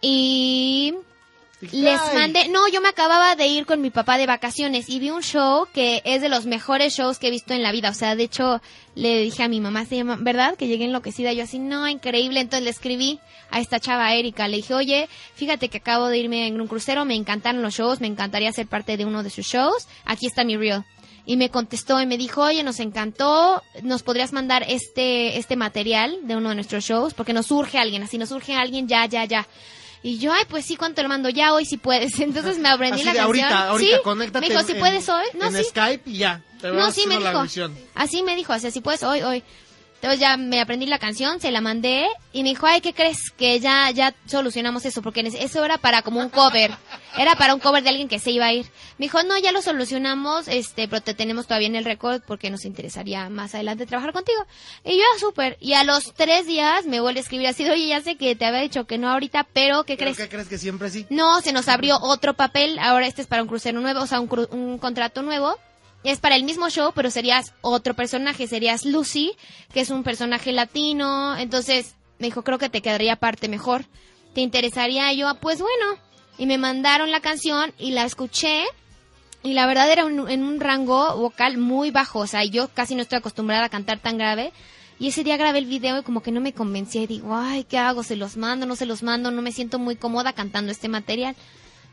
Y 0.00 0.94
les 1.60 2.00
mandé, 2.14 2.48
no, 2.48 2.68
yo 2.68 2.80
me 2.80 2.88
acababa 2.88 3.34
de 3.34 3.48
ir 3.48 3.66
con 3.66 3.80
mi 3.80 3.90
papá 3.90 4.16
de 4.16 4.26
vacaciones 4.26 4.88
y 4.88 5.00
vi 5.00 5.10
un 5.10 5.22
show 5.22 5.66
que 5.74 6.02
es 6.04 6.22
de 6.22 6.28
los 6.28 6.46
mejores 6.46 6.94
shows 6.94 7.18
que 7.18 7.28
he 7.28 7.30
visto 7.32 7.52
en 7.52 7.62
la 7.64 7.72
vida. 7.72 7.90
O 7.90 7.94
sea, 7.94 8.14
de 8.14 8.22
hecho, 8.22 8.62
le 8.94 9.20
dije 9.20 9.42
a 9.42 9.48
mi 9.48 9.60
mamá, 9.60 9.84
se 9.84 9.96
llama, 9.96 10.16
¿verdad? 10.20 10.54
Que 10.56 10.68
llegué 10.68 10.84
enloquecida. 10.84 11.32
Yo 11.32 11.42
así, 11.42 11.58
no, 11.58 11.88
increíble. 11.88 12.40
Entonces 12.40 12.62
le 12.62 12.70
escribí 12.70 13.18
a 13.50 13.58
esta 13.60 13.80
chava 13.80 14.14
Erika. 14.14 14.46
Le 14.46 14.58
dije, 14.58 14.74
oye, 14.74 15.08
fíjate 15.34 15.68
que 15.68 15.78
acabo 15.78 16.06
de 16.06 16.18
irme 16.18 16.46
en 16.46 16.60
un 16.60 16.68
crucero, 16.68 17.04
me 17.04 17.16
encantaron 17.16 17.60
los 17.60 17.74
shows, 17.74 18.00
me 18.00 18.06
encantaría 18.06 18.52
ser 18.52 18.68
parte 18.68 18.96
de 18.96 19.04
uno 19.04 19.24
de 19.24 19.30
sus 19.30 19.46
shows. 19.46 19.88
Aquí 20.04 20.26
está 20.26 20.44
mi 20.44 20.56
reel. 20.56 20.84
Y 21.26 21.36
me 21.36 21.50
contestó 21.50 22.00
y 22.00 22.06
me 22.06 22.16
dijo, 22.16 22.42
oye, 22.42 22.62
nos 22.62 22.78
encantó, 22.80 23.62
nos 23.82 24.02
podrías 24.02 24.32
mandar 24.32 24.64
este, 24.66 25.36
este 25.36 25.56
material 25.56 26.20
de 26.22 26.36
uno 26.36 26.48
de 26.50 26.54
nuestros 26.54 26.84
shows, 26.84 27.12
porque 27.12 27.34
nos 27.34 27.46
surge 27.46 27.76
alguien, 27.76 28.02
así 28.02 28.16
nos 28.16 28.30
surge 28.30 28.54
alguien, 28.54 28.88
ya, 28.88 29.04
ya, 29.04 29.26
ya. 29.26 29.46
Y 30.02 30.18
yo, 30.18 30.32
ay, 30.32 30.44
pues 30.48 30.64
sí, 30.64 30.76
¿cuánto 30.76 31.02
lo 31.02 31.08
mando? 31.08 31.28
Ya 31.28 31.52
hoy 31.52 31.64
si 31.64 31.76
puedes. 31.76 32.18
Entonces 32.20 32.58
me 32.58 32.68
aprendí 32.68 33.00
Así 33.00 33.06
la 33.06 33.12
de 33.12 33.18
canción. 33.18 33.44
ahorita, 33.44 33.68
ahorita, 33.68 33.96
sí, 33.96 34.02
conéctate 34.02 34.46
me 34.46 34.54
dijo, 34.54 34.66
si 34.66 34.74
puedes 34.74 35.08
hoy. 35.08 35.24
No, 35.34 35.46
en 35.46 35.56
sí. 35.56 35.64
Skype 35.64 36.10
y 36.10 36.18
ya. 36.18 36.42
Te 36.60 36.70
No, 36.70 36.90
sí 36.90 37.06
me 37.06 37.18
dijo. 37.18 37.44
Así 37.94 38.22
me 38.22 38.36
dijo, 38.36 38.52
o 38.52 38.58
sea, 38.58 38.70
si 38.70 38.80
puedes 38.80 39.02
hoy, 39.02 39.22
hoy. 39.22 39.42
Entonces 40.00 40.20
ya 40.20 40.36
me 40.36 40.60
aprendí 40.60 40.86
la 40.86 41.00
canción, 41.00 41.40
se 41.40 41.50
la 41.50 41.60
mandé 41.60 42.06
y 42.32 42.44
me 42.44 42.50
dijo, 42.50 42.66
ay, 42.66 42.80
¿qué 42.80 42.94
crees? 42.94 43.32
Que 43.36 43.58
ya, 43.58 43.90
ya 43.90 44.14
solucionamos 44.26 44.84
eso, 44.86 45.02
porque 45.02 45.20
eso 45.20 45.64
era 45.64 45.76
para 45.76 46.02
como 46.02 46.20
un 46.20 46.28
cover. 46.28 46.70
Era 47.16 47.34
para 47.36 47.54
un 47.54 47.60
cover 47.60 47.82
de 47.82 47.88
alguien 47.88 48.06
que 48.08 48.18
se 48.18 48.30
iba 48.30 48.46
a 48.46 48.52
ir. 48.52 48.66
Me 48.98 49.06
dijo, 49.06 49.22
no, 49.22 49.36
ya 49.38 49.50
lo 49.50 49.62
solucionamos, 49.62 50.46
este, 50.46 50.88
pero 50.88 51.00
te 51.02 51.14
tenemos 51.14 51.46
todavía 51.46 51.66
en 51.68 51.74
el 51.76 51.84
récord 51.84 52.22
porque 52.26 52.50
nos 52.50 52.64
interesaría 52.64 53.28
más 53.30 53.54
adelante 53.54 53.86
trabajar 53.86 54.12
contigo. 54.12 54.44
Y 54.84 54.96
yo, 54.98 55.02
"Ah, 55.14 55.18
súper. 55.18 55.56
Y 55.60 55.72
a 55.72 55.84
los 55.84 56.12
tres 56.14 56.46
días 56.46 56.86
me 56.86 57.00
vuelve 57.00 57.20
a 57.20 57.22
escribir 57.22 57.46
así, 57.48 57.68
oye, 57.68 57.88
ya 57.88 58.02
sé 58.02 58.16
que 58.16 58.36
te 58.36 58.44
había 58.44 58.60
dicho 58.60 58.86
que 58.86 58.98
no 58.98 59.10
ahorita, 59.10 59.46
pero 59.52 59.84
¿qué 59.84 59.96
¿Pero 59.96 60.12
crees? 60.14 60.16
¿Qué 60.18 60.28
crees 60.28 60.48
que 60.48 60.58
siempre 60.58 60.90
sí? 60.90 61.06
No, 61.10 61.40
se 61.40 61.52
nos 61.52 61.68
abrió 61.68 61.98
otro 62.00 62.34
papel. 62.34 62.78
Ahora 62.78 63.06
este 63.06 63.22
es 63.22 63.26
para 63.28 63.42
un 63.42 63.48
crucero 63.48 63.80
nuevo, 63.80 64.00
o 64.02 64.06
sea, 64.06 64.20
un, 64.20 64.28
cru- 64.28 64.48
un 64.52 64.78
contrato 64.78 65.22
nuevo. 65.22 65.56
Es 66.04 66.20
para 66.20 66.36
el 66.36 66.44
mismo 66.44 66.68
show, 66.70 66.92
pero 66.94 67.10
serías 67.10 67.54
otro 67.62 67.94
personaje. 67.94 68.46
Serías 68.46 68.84
Lucy, 68.84 69.32
que 69.72 69.80
es 69.80 69.90
un 69.90 70.04
personaje 70.04 70.52
latino. 70.52 71.36
Entonces 71.36 71.96
me 72.18 72.26
dijo, 72.28 72.44
creo 72.44 72.58
que 72.58 72.68
te 72.68 72.82
quedaría 72.82 73.16
parte 73.16 73.48
mejor. 73.48 73.84
¿Te 74.34 74.40
interesaría? 74.42 75.12
Y 75.12 75.18
yo, 75.18 75.28
"Ah, 75.28 75.34
pues 75.40 75.58
bueno. 75.60 75.98
Y 76.38 76.46
me 76.46 76.56
mandaron 76.58 77.10
la 77.10 77.20
canción 77.20 77.72
y 77.78 77.90
la 77.90 78.04
escuché. 78.04 78.64
Y 79.42 79.52
la 79.54 79.66
verdad 79.66 79.90
era 79.90 80.04
un- 80.04 80.28
en 80.30 80.42
un 80.44 80.60
rango 80.60 81.16
vocal 81.16 81.58
muy 81.58 81.90
bajo. 81.90 82.20
O 82.20 82.26
sea, 82.26 82.44
yo 82.44 82.68
casi 82.68 82.94
no 82.94 83.02
estoy 83.02 83.18
acostumbrada 83.18 83.64
a 83.64 83.68
cantar 83.68 83.98
tan 83.98 84.18
grave. 84.18 84.52
Y 85.00 85.08
ese 85.08 85.22
día 85.22 85.36
grabé 85.36 85.58
el 85.58 85.66
video 85.66 85.98
y 85.98 86.02
como 86.02 86.22
que 86.22 86.32
no 86.32 86.40
me 86.40 86.52
convencía. 86.52 87.02
Y 87.02 87.06
digo, 87.06 87.36
ay, 87.36 87.64
¿qué 87.64 87.78
hago? 87.78 88.02
¿Se 88.02 88.16
los 88.16 88.36
mando? 88.36 88.66
¿No 88.66 88.74
se 88.76 88.86
los 88.86 89.02
mando? 89.02 89.30
No 89.30 89.42
me 89.42 89.52
siento 89.52 89.78
muy 89.78 89.96
cómoda 89.96 90.32
cantando 90.32 90.72
este 90.72 90.88
material. 90.88 91.36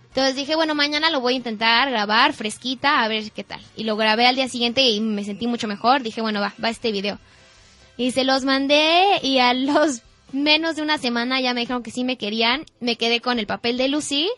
Entonces 0.10 0.36
dije, 0.36 0.56
bueno, 0.56 0.76
mañana 0.76 1.10
lo 1.10 1.20
voy 1.20 1.34
a 1.34 1.38
intentar 1.38 1.90
grabar 1.92 2.34
fresquita, 2.34 3.04
a 3.04 3.08
ver 3.08 3.32
qué 3.32 3.44
tal. 3.44 3.62
Y 3.76 3.84
lo 3.84 3.96
grabé 3.98 4.26
al 4.28 4.36
día 4.36 4.48
siguiente 4.48 4.82
y 4.88 5.02
me 5.02 5.24
sentí 5.26 5.46
mucho 5.46 5.68
mejor. 5.68 6.02
Dije, 6.04 6.22
bueno, 6.22 6.40
va, 6.40 6.54
va 6.64 6.70
este 6.70 6.92
video. 6.92 7.20
Y 7.98 8.12
se 8.12 8.24
los 8.24 8.44
mandé 8.44 9.20
y 9.22 9.40
a 9.40 9.54
los 9.54 10.02
menos 10.36 10.76
de 10.76 10.82
una 10.82 10.98
semana 10.98 11.42
ya 11.42 11.54
me 11.54 11.62
dijeron 11.62 11.84
que 11.84 11.92
sí 11.92 12.04
me 12.04 12.18
querían. 12.18 12.66
Me 12.80 12.98
quedé 12.98 13.22
con 13.22 13.40
el 13.40 13.48
papel 13.48 13.78
de 13.78 13.88
Lucy. 13.88 14.30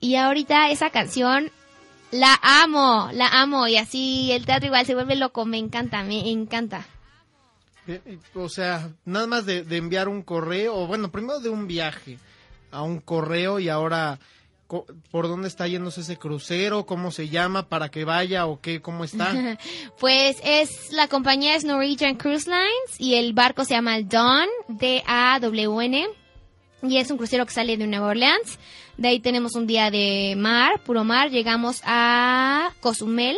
Y 0.00 0.16
ahorita 0.16 0.70
esa 0.70 0.90
canción 0.90 1.50
la 2.10 2.38
amo, 2.42 3.10
la 3.12 3.28
amo. 3.28 3.68
Y 3.68 3.76
así 3.76 4.32
el 4.32 4.46
teatro 4.46 4.66
igual 4.66 4.86
se 4.86 4.94
vuelve 4.94 5.16
loco. 5.16 5.44
Me 5.44 5.58
encanta, 5.58 6.02
me 6.02 6.30
encanta. 6.30 6.86
Bien, 7.86 8.02
y, 8.06 8.38
O 8.38 8.48
sea, 8.48 8.90
nada 9.04 9.26
más 9.26 9.46
de, 9.46 9.62
de 9.62 9.76
enviar 9.76 10.08
un 10.08 10.22
correo, 10.22 10.74
o 10.74 10.86
bueno, 10.86 11.10
primero 11.12 11.40
de 11.40 11.50
un 11.50 11.66
viaje 11.66 12.18
a 12.70 12.82
un 12.82 13.00
correo 13.00 13.60
y 13.60 13.68
ahora 13.68 14.18
por 15.10 15.28
dónde 15.28 15.48
está 15.48 15.66
yéndose 15.68 16.00
ese 16.00 16.18
crucero, 16.18 16.86
cómo 16.86 17.10
se 17.10 17.28
llama, 17.28 17.68
para 17.68 17.90
que 17.90 18.04
vaya 18.04 18.46
o 18.46 18.60
qué, 18.60 18.80
cómo 18.80 19.04
está. 19.04 19.32
Pues 19.98 20.36
es 20.44 20.92
la 20.92 21.08
compañía 21.08 21.54
es 21.54 21.64
Norwegian 21.64 22.16
Cruise 22.16 22.46
Lines 22.46 22.98
y 22.98 23.14
el 23.14 23.32
barco 23.32 23.64
se 23.64 23.74
llama 23.74 23.96
el 23.96 24.08
Dawn, 24.08 24.48
D-A-W-N. 24.68 26.08
Y 26.82 26.98
es 26.98 27.10
un 27.10 27.16
crucero 27.16 27.46
que 27.46 27.52
sale 27.52 27.76
de 27.76 27.86
Nueva 27.86 28.08
Orleans. 28.08 28.58
De 28.96 29.08
ahí 29.08 29.20
tenemos 29.20 29.54
un 29.54 29.66
día 29.66 29.90
de 29.90 30.34
mar, 30.36 30.82
puro 30.84 31.04
mar. 31.04 31.30
Llegamos 31.30 31.80
a 31.84 32.72
Cozumel. 32.80 33.36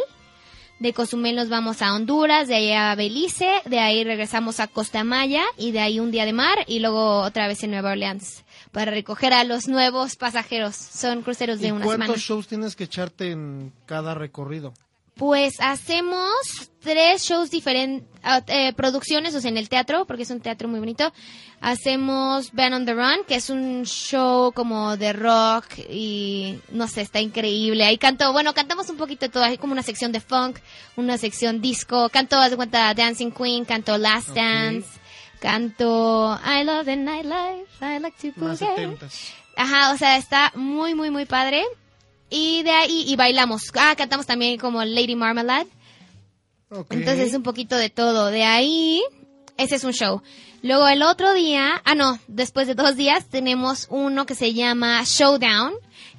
De 0.78 0.92
Cozumel 0.92 1.36
nos 1.36 1.48
vamos 1.48 1.80
a 1.80 1.94
Honduras, 1.94 2.48
de 2.48 2.56
ahí 2.56 2.72
a 2.72 2.94
Belice, 2.94 3.62
de 3.64 3.78
ahí 3.78 4.04
regresamos 4.04 4.60
a 4.60 4.66
Costa 4.66 5.04
Maya 5.04 5.42
y 5.56 5.72
de 5.72 5.80
ahí 5.80 6.00
un 6.00 6.10
día 6.10 6.26
de 6.26 6.34
mar 6.34 6.58
y 6.66 6.80
luego 6.80 7.20
otra 7.22 7.48
vez 7.48 7.62
en 7.62 7.70
Nueva 7.70 7.92
Orleans 7.92 8.44
para 8.76 8.90
recoger 8.90 9.32
a 9.32 9.42
los 9.42 9.68
nuevos 9.68 10.16
pasajeros. 10.16 10.76
Son 10.76 11.22
cruceros 11.22 11.60
de 11.60 11.68
¿Y 11.68 11.70
una 11.70 11.86
cuántos 11.86 12.04
semana. 12.08 12.20
shows 12.20 12.46
tienes 12.46 12.76
que 12.76 12.84
echarte 12.84 13.30
en 13.30 13.72
cada 13.86 14.14
recorrido? 14.14 14.74
Pues 15.14 15.54
hacemos 15.60 16.28
tres 16.80 17.22
shows 17.22 17.50
diferentes, 17.50 18.06
producciones, 18.76 19.34
o 19.34 19.40
sea, 19.40 19.48
en 19.50 19.56
el 19.56 19.70
teatro, 19.70 20.04
porque 20.04 20.24
es 20.24 20.30
un 20.30 20.40
teatro 20.40 20.68
muy 20.68 20.78
bonito. 20.78 21.10
Hacemos 21.62 22.52
Band 22.52 22.74
on 22.74 22.84
the 22.84 22.92
Run, 22.92 23.24
que 23.26 23.36
es 23.36 23.48
un 23.48 23.86
show 23.86 24.52
como 24.52 24.98
de 24.98 25.14
rock 25.14 25.64
y 25.88 26.58
no 26.70 26.86
sé, 26.86 27.00
está 27.00 27.18
increíble. 27.18 27.82
Ahí 27.82 27.96
canto, 27.96 28.30
bueno, 28.34 28.52
cantamos 28.52 28.90
un 28.90 28.98
poquito 28.98 29.24
de 29.24 29.30
todo, 29.32 29.42
hay 29.42 29.56
como 29.56 29.72
una 29.72 29.82
sección 29.82 30.12
de 30.12 30.20
funk, 30.20 30.58
una 30.96 31.16
sección 31.16 31.62
disco, 31.62 32.10
canto, 32.10 32.36
haz 32.36 32.50
de 32.50 32.56
cuenta, 32.56 32.92
Dancing 32.92 33.30
Queen, 33.30 33.64
canto 33.64 33.96
Last. 33.96 34.34
Dance, 34.34 34.86
canto 35.40 36.38
I 36.44 36.64
Love 36.64 36.84
the 36.84 36.96
Nightlife, 36.96 37.66
I 37.80 37.98
Like 38.00 38.32
to 38.32 38.40
Boogie. 38.40 38.96
Ajá, 39.56 39.92
o 39.92 39.96
sea, 39.96 40.16
está 40.18 40.52
muy, 40.54 40.94
muy, 40.94 41.10
muy 41.10 41.24
padre. 41.24 41.64
Y 42.28 42.62
de 42.62 42.70
ahí, 42.70 43.04
y 43.06 43.16
bailamos. 43.16 43.70
Ah, 43.74 43.94
cantamos 43.96 44.26
también 44.26 44.58
como 44.58 44.84
Lady 44.84 45.14
Marmalade. 45.14 45.68
Ok. 46.70 46.92
Entonces, 46.92 47.32
un 47.34 47.42
poquito 47.42 47.76
de 47.76 47.88
todo. 47.88 48.26
De 48.26 48.44
ahí, 48.44 49.02
ese 49.56 49.76
es 49.76 49.84
un 49.84 49.92
show. 49.92 50.22
Luego 50.62 50.88
el 50.88 51.02
otro 51.02 51.32
día, 51.32 51.80
ah, 51.84 51.94
no, 51.94 52.18
después 52.26 52.66
de 52.66 52.74
dos 52.74 52.96
días, 52.96 53.26
tenemos 53.26 53.86
uno 53.88 54.26
que 54.26 54.34
se 54.34 54.52
llama 54.52 55.02
Showdown, 55.04 55.74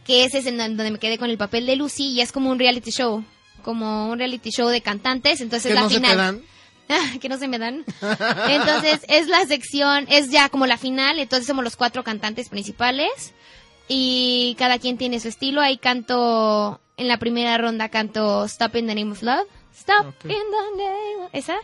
que 0.05 0.23
ese 0.23 0.37
es 0.39 0.45
en 0.45 0.57
donde 0.57 0.89
me 0.89 0.99
quedé 0.99 1.17
con 1.17 1.29
el 1.29 1.37
papel 1.37 1.65
de 1.65 1.75
Lucy 1.75 2.05
y 2.11 2.21
es 2.21 2.31
como 2.31 2.49
un 2.49 2.57
reality 2.57 2.91
show. 2.91 3.23
Como 3.61 4.09
un 4.09 4.17
reality 4.17 4.49
show 4.51 4.69
de 4.69 4.81
cantantes. 4.81 5.41
Entonces, 5.41 5.69
que 5.69 5.75
la 5.75 5.81
no 5.81 5.89
se 5.89 5.95
final. 5.95 6.11
te 6.11 6.17
dan. 6.17 6.41
Que 7.21 7.29
no 7.29 7.37
se 7.37 7.47
me 7.47 7.59
dan. 7.59 7.85
Entonces, 8.49 9.01
es 9.07 9.27
la 9.27 9.45
sección, 9.45 10.05
es 10.09 10.29
ya 10.29 10.49
como 10.49 10.65
la 10.65 10.77
final, 10.77 11.19
entonces 11.19 11.47
somos 11.47 11.63
los 11.63 11.75
cuatro 11.75 12.03
cantantes 12.03 12.49
principales 12.49 13.33
y 13.87 14.55
cada 14.57 14.79
quien 14.79 14.97
tiene 14.97 15.19
su 15.19 15.27
estilo. 15.27 15.61
Ahí 15.61 15.77
canto, 15.77 16.79
en 16.97 17.07
la 17.07 17.17
primera 17.17 17.57
ronda 17.57 17.89
canto 17.89 18.45
Stop 18.45 18.75
in 18.75 18.87
the 18.87 18.95
Name 18.95 19.11
of 19.11 19.21
Love. 19.21 19.47
Stop 19.77 20.13
in 20.23 20.29
the 20.31 20.83
name. 20.83 21.29
Esa. 21.33 21.55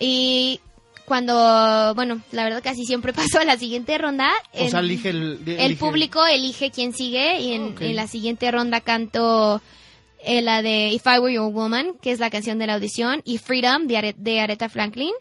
Y 0.00 0.60
cuando, 1.04 1.94
bueno, 1.94 2.20
la 2.32 2.44
verdad 2.44 2.62
casi 2.62 2.84
siempre 2.84 3.12
paso 3.14 3.38
a 3.40 3.44
la 3.44 3.56
siguiente 3.58 3.96
ronda. 3.98 4.30
O 4.54 4.58
en- 4.58 4.70
sea, 4.70 4.80
elige 4.80 5.10
el... 5.10 5.76
público 5.78 6.24
elige 6.26 6.70
quién 6.70 6.92
sigue 6.92 7.40
y 7.40 7.52
en 7.52 7.96
la 7.96 8.06
siguiente 8.06 8.50
ronda 8.50 8.80
canto 8.80 9.60
eh, 10.24 10.42
la 10.42 10.62
de 10.62 10.88
If 10.90 11.06
I 11.06 11.18
Were 11.18 11.32
Your 11.34 11.52
Woman, 11.52 11.94
que 12.02 12.10
es 12.12 12.18
la 12.20 12.30
canción 12.30 12.58
de 12.58 12.66
la 12.66 12.74
audición, 12.74 13.22
y 13.24 13.38
Freedom 13.38 13.86
de, 13.86 13.96
Are- 13.98 14.14
de 14.16 14.40
Aretha 14.40 14.68
Franklin. 14.68 15.12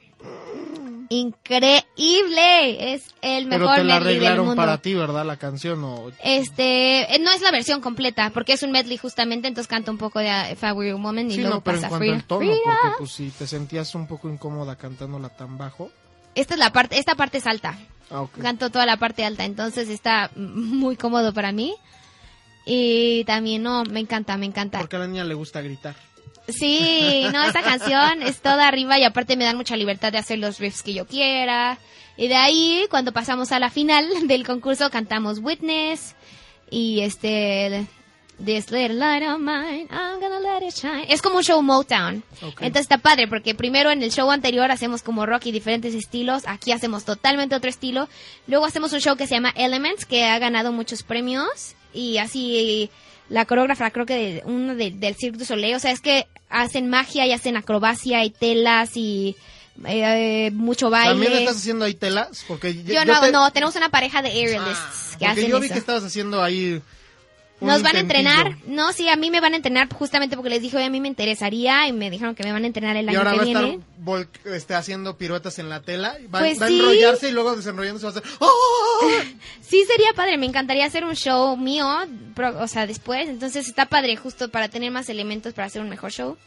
Increíble, 1.10 2.94
es 2.94 3.16
el 3.22 3.48
Pero 3.48 3.62
mejor 3.66 3.76
te 3.78 3.84
la 3.84 3.94
medley 3.96 4.16
del 4.16 4.24
arreglaron 4.26 4.46
mundo. 4.48 4.62
para 4.62 4.78
ti, 4.80 4.94
¿verdad? 4.94 5.26
La 5.26 5.38
canción 5.38 5.84
o... 5.84 6.12
Este, 6.24 7.16
eh, 7.16 7.20
no 7.20 7.32
es 7.32 7.42
la 7.42 7.52
versión 7.52 7.80
completa, 7.82 8.30
porque 8.34 8.54
es 8.54 8.64
un 8.64 8.72
medley 8.72 8.98
justamente, 8.98 9.48
entonces 9.48 9.68
canto 9.70 9.90
un 9.92 9.98
poco 9.98 10.20
de 10.20 10.28
uh, 10.28 10.52
If 10.54 10.64
I 10.64 10.72
Were 10.72 10.90
Your 10.90 11.00
Woman 11.02 11.32
y 11.32 11.36
Sí, 11.36 11.42
luego 11.42 11.56
no, 11.56 11.62
pero 11.64 11.78
en 11.78 11.82
pasa 11.84 11.90
cuanto 11.90 12.00
Freedom. 12.04 12.18
al 12.20 12.26
tono, 12.26 12.40
Freedom. 12.42 12.62
porque 12.82 12.96
pues 12.98 13.12
si 13.12 13.30
te 13.30 13.48
sentías 13.48 13.96
un 13.96 14.08
poco 14.08 14.30
incómoda 14.30 14.76
cantándola 14.76 15.30
tan 15.30 15.58
bajo. 15.58 15.92
Esta 16.36 16.56
es 16.56 16.60
la 16.60 16.72
parte, 16.74 17.00
esta 17.00 17.16
parte 17.16 17.38
es 17.38 17.48
alta. 17.48 17.78
Ah, 18.10 18.22
ok. 18.22 18.38
canto 18.40 18.70
toda 18.70 18.86
la 18.86 18.98
parte 18.98 19.26
alta, 19.26 19.44
entonces 19.46 19.90
está 19.90 20.32
muy 20.36 20.96
cómodo 20.96 21.34
para 21.34 21.52
mí. 21.52 21.74
Y 22.70 23.24
también, 23.24 23.64
no, 23.64 23.86
me 23.86 24.02
encanta, 24.02 24.36
me 24.36 24.46
encanta. 24.46 24.80
Porque 24.80 24.98
a 24.98 25.00
la 25.00 25.08
niña 25.08 25.24
le 25.24 25.34
gusta 25.34 25.62
gritar. 25.62 25.96
Sí, 26.50 27.26
no, 27.32 27.46
esta 27.46 27.62
canción 27.62 28.22
es 28.22 28.40
toda 28.42 28.68
arriba 28.68 29.00
y 29.00 29.06
aparte 29.06 29.38
me 29.38 29.46
dan 29.46 29.56
mucha 29.56 29.78
libertad 29.78 30.12
de 30.12 30.18
hacer 30.18 30.38
los 30.40 30.60
riffs 30.60 30.84
que 30.84 30.94
yo 30.94 31.08
quiera. 31.08 31.78
Y 32.18 32.28
de 32.28 32.36
ahí, 32.36 32.86
cuando 32.90 33.14
pasamos 33.14 33.52
a 33.52 33.60
la 33.60 33.70
final 33.70 34.06
del 34.28 34.46
concurso, 34.46 34.90
cantamos 34.90 35.40
Witness 35.40 36.16
y 36.70 37.02
este 37.02 37.88
This 38.44 38.70
little 38.70 38.98
light 38.98 39.24
of 39.24 39.40
mine, 39.40 39.88
I'm 39.90 40.20
gonna 40.20 40.40
let 40.40 40.64
it 40.64 40.76
shine. 40.76 41.06
Es 41.10 41.24
como 41.24 41.38
un 41.38 41.44
show 41.44 41.60
Motown. 41.64 42.24
Entonces 42.42 42.82
está 42.82 43.00
padre 43.00 43.28
porque 43.28 43.56
primero 43.56 43.90
en 43.90 44.04
el 44.04 44.12
show 44.12 44.30
anterior 44.30 44.70
hacemos 44.70 45.02
como 45.02 45.26
rock 45.26 45.48
y 45.48 45.52
diferentes 45.52 45.96
estilos. 45.96 46.44
Aquí 46.46 46.72
hacemos 46.72 47.04
totalmente 47.04 47.56
otro 47.56 47.70
estilo. 47.70 48.08
Luego 48.46 48.66
hacemos 48.66 48.94
un 48.94 49.00
show 49.00 49.16
que 49.16 49.26
se 49.26 49.34
llama 49.34 49.54
Elements 49.56 50.06
que 50.06 50.26
ha 50.26 50.38
ganado 50.38 50.72
muchos 50.72 51.02
premios. 51.02 51.77
Y 51.94 52.18
así 52.18 52.90
la 53.30 53.46
coreógrafa 53.46 53.92
creo 53.92 54.06
que 54.06 54.16
de, 54.16 54.42
uno 54.46 54.76
de- 54.76 54.92
del 54.92 55.16
Cirque 55.16 55.38
du 55.40 55.46
Soleil. 55.46 55.76
O 55.76 55.80
sea, 55.80 55.92
es 55.92 56.00
que 56.02 56.28
hacen 56.50 56.90
magia 56.90 57.26
y 57.26 57.34
hacen 57.34 57.58
acrobacia 57.58 58.24
y 58.24 58.30
telas 58.30 58.92
y 58.96 59.36
eh, 59.86 60.50
mucho 60.54 60.90
baile. 60.90 61.12
¿También 61.12 61.34
estás 61.34 61.58
haciendo 61.58 61.86
ahí 61.86 61.94
telas? 61.94 62.44
Porque 62.48 62.84
Yo 62.84 63.06
no, 63.06 63.20
te- 63.22 63.32
no, 63.32 63.52
tenemos 63.52 63.76
una 63.76 63.90
pareja 63.90 64.22
de 64.22 64.30
Ah, 64.30 64.34
aerialists 64.34 64.82
que 65.12 65.12
porque 65.12 65.26
hacen 65.28 65.48
yo 65.50 65.60
vi 65.60 65.66
eso. 65.66 65.74
que 65.74 65.80
estabas 65.80 66.04
haciendo 66.04 66.42
ahí 66.44 66.82
Nos 67.60 67.82
van 67.82 67.96
a 67.96 68.00
entrenar. 68.00 68.56
No, 68.68 68.94
sí, 68.94 69.10
a 69.10 69.16
mí 69.16 69.32
me 69.32 69.40
van 69.42 69.54
a 69.54 69.56
entrenar 69.56 69.92
justamente 69.92 70.36
porque 70.36 70.52
les 70.52 70.62
dije, 70.62 70.78
oye, 70.78 70.86
a 70.86 70.90
mí 70.92 71.02
me 71.02 71.08
interesaría 71.08 71.88
y 71.88 71.92
me 71.92 72.12
dijeron 72.12 72.36
que 72.36 72.44
me 72.44 72.52
van 72.52 72.64
a 72.64 72.68
entrenar 72.68 72.96
el 72.98 73.06
Y 73.08 73.10
año 73.10 73.18
ahora 73.18 73.32
que 73.32 73.38
va 73.38 73.42
a 73.42 73.46
viene. 73.46 73.60
estar 73.74 74.04
vol- 74.04 74.28
este, 74.46 74.76
haciendo 74.76 75.18
piruetas 75.18 75.58
en 75.58 75.68
la 75.70 75.82
tela. 75.82 76.18
Va, 76.34 76.40
Pues 76.40 76.62
va 76.62 76.68
a 76.68 76.70
enrollarse 76.70 77.30
y 77.30 77.32
luego 77.32 77.56
desenrollándose 77.56 78.06
va 78.06 78.12
a 78.12 78.18
hacer... 78.20 78.24
¡Oh! 78.40 79.10
Sí, 79.62 79.84
sería 79.86 80.14
padre. 80.16 80.38
Me 80.38 80.46
encantaría 80.46 80.86
hacer 80.86 81.04
un 81.04 81.16
show 81.16 81.58
mío, 81.58 81.88
o 82.60 82.68
sea, 82.68 82.86
después. 82.86 83.28
Entonces 83.28 83.68
está 83.68 83.88
padre 83.88 84.16
justo 84.16 84.50
para 84.50 84.70
tener 84.70 84.92
más 84.92 85.10
elementos 85.10 85.54
para 85.54 85.66
hacer 85.66 85.82
un 85.82 85.90
mejor 85.90 86.12
show. 86.12 86.38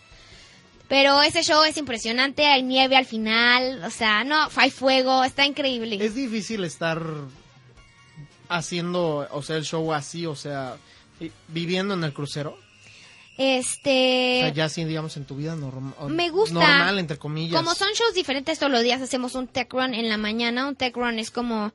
Pero 0.88 1.20
ese 1.22 1.42
show 1.42 1.62
es 1.64 1.76
impresionante. 1.76 2.46
Hay 2.46 2.62
nieve 2.62 2.96
al 2.96 3.04
final. 3.04 3.82
O 3.84 3.90
sea, 3.90 4.22
no, 4.24 4.48
hay 4.56 4.70
fuego. 4.70 5.22
Está 5.24 5.44
increíble. 5.44 5.98
Es 6.04 6.14
difícil 6.14 6.64
estar 6.64 7.02
haciendo, 8.48 9.28
o 9.30 9.42
sea, 9.42 9.56
el 9.56 9.64
show 9.64 9.92
así, 9.92 10.26
o 10.26 10.34
sea, 10.34 10.76
viviendo 11.48 11.94
en 11.94 12.04
el 12.04 12.12
crucero. 12.12 12.50
O 12.52 13.42
Este. 13.42 14.40
sea, 14.42 14.52
ya 14.52 14.64
así, 14.66 14.84
digamos, 14.84 15.16
en 15.16 15.24
tu 15.24 15.36
vida 15.36 15.56
normal. 15.56 15.94
Me 16.10 16.28
gusta. 16.30 16.54
Normal, 16.54 16.98
entre 16.98 17.16
comillas. 17.18 17.56
Como 17.60 17.74
son 17.74 17.88
shows 17.94 18.14
diferentes 18.14 18.58
todos 18.58 18.70
los 18.72 18.82
días, 18.82 19.00
hacemos 19.00 19.34
un 19.34 19.46
tech 19.48 19.72
run 19.72 19.94
en 19.94 20.08
la 20.08 20.16
mañana. 20.18 20.68
Un 20.68 20.76
tech 20.76 20.94
run 20.96 21.18
es 21.18 21.30
como... 21.30 21.72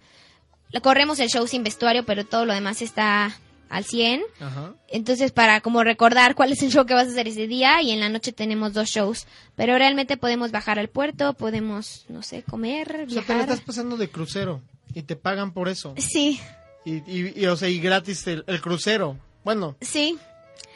Corremos 0.83 1.19
el 1.19 1.29
show 1.29 1.47
sin 1.47 1.63
vestuario, 1.63 2.05
pero 2.05 2.25
todo 2.25 2.45
lo 2.45 2.53
demás 2.53 2.81
está 2.81 3.35
al 3.69 3.85
100. 3.85 4.21
Ajá. 4.41 4.73
Entonces, 4.89 5.31
para 5.31 5.61
como 5.61 5.83
recordar 5.83 6.35
cuál 6.35 6.51
es 6.51 6.61
el 6.63 6.69
show 6.71 6.85
que 6.85 6.93
vas 6.93 7.07
a 7.07 7.11
hacer 7.11 7.27
ese 7.29 7.47
día 7.47 7.81
y 7.81 7.91
en 7.91 7.99
la 8.01 8.09
noche 8.09 8.31
tenemos 8.33 8.73
dos 8.73 8.89
shows. 8.89 9.25
Pero 9.55 9.77
realmente 9.77 10.17
podemos 10.17 10.51
bajar 10.51 10.77
al 10.77 10.89
puerto, 10.89 11.33
podemos, 11.33 12.05
no 12.09 12.21
sé, 12.23 12.43
comer, 12.43 12.89
O 12.91 12.93
sea, 12.93 13.05
te 13.05 13.05
viajar. 13.13 13.35
la 13.37 13.41
estás 13.43 13.61
pasando 13.61 13.95
de 13.97 14.09
crucero 14.09 14.61
y 14.93 15.03
te 15.03 15.15
pagan 15.15 15.51
por 15.53 15.69
eso. 15.69 15.93
Sí, 15.97 16.39
Y, 16.83 16.95
y, 17.09 17.33
y, 17.41 17.45
o 17.47 17.55
sea, 17.55 17.69
y 17.69 17.79
gratis 17.79 18.27
el, 18.27 18.43
el 18.47 18.59
crucero. 18.61 19.17
Bueno, 19.45 19.77
sí. 19.79 20.17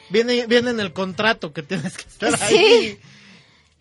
viene, 0.08 0.46
viene 0.46 0.70
en 0.70 0.80
el 0.80 0.94
contrato 0.94 1.52
que 1.52 1.62
tienes 1.62 1.96
que 1.98 2.08
estar 2.08 2.38
Sí. 2.38 2.54
ahí. 2.56 3.00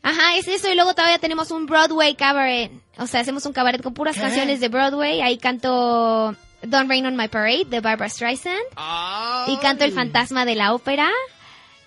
Ajá, 0.02 0.36
es 0.38 0.48
eso. 0.48 0.70
Y 0.72 0.76
luego 0.76 0.94
todavía 0.94 1.20
tenemos 1.20 1.52
un 1.52 1.66
Broadway 1.66 2.16
cabaret. 2.16 2.72
O 2.98 3.08
sea, 3.08 3.22
hacemos 3.22 3.46
un 3.46 3.54
cabaret 3.54 3.82
con 3.82 3.94
puras 3.94 4.16
¿Qué? 4.16 4.22
canciones 4.22 4.60
de 4.60 4.68
Broadway. 4.70 5.22
Ahí 5.22 5.38
canto 5.38 6.36
Don't 6.62 6.90
Rain 6.90 7.06
on 7.06 7.16
My 7.16 7.28
Parade 7.30 7.66
de 7.66 7.80
Barbara 7.82 8.10
Streisand. 8.10 8.58
Y 9.48 9.58
canto 9.58 9.84
El 9.86 9.92
Ay. 9.92 9.96
Fantasma 9.96 10.44
de 10.46 10.56
la 10.56 10.74
Ópera. 10.74 11.10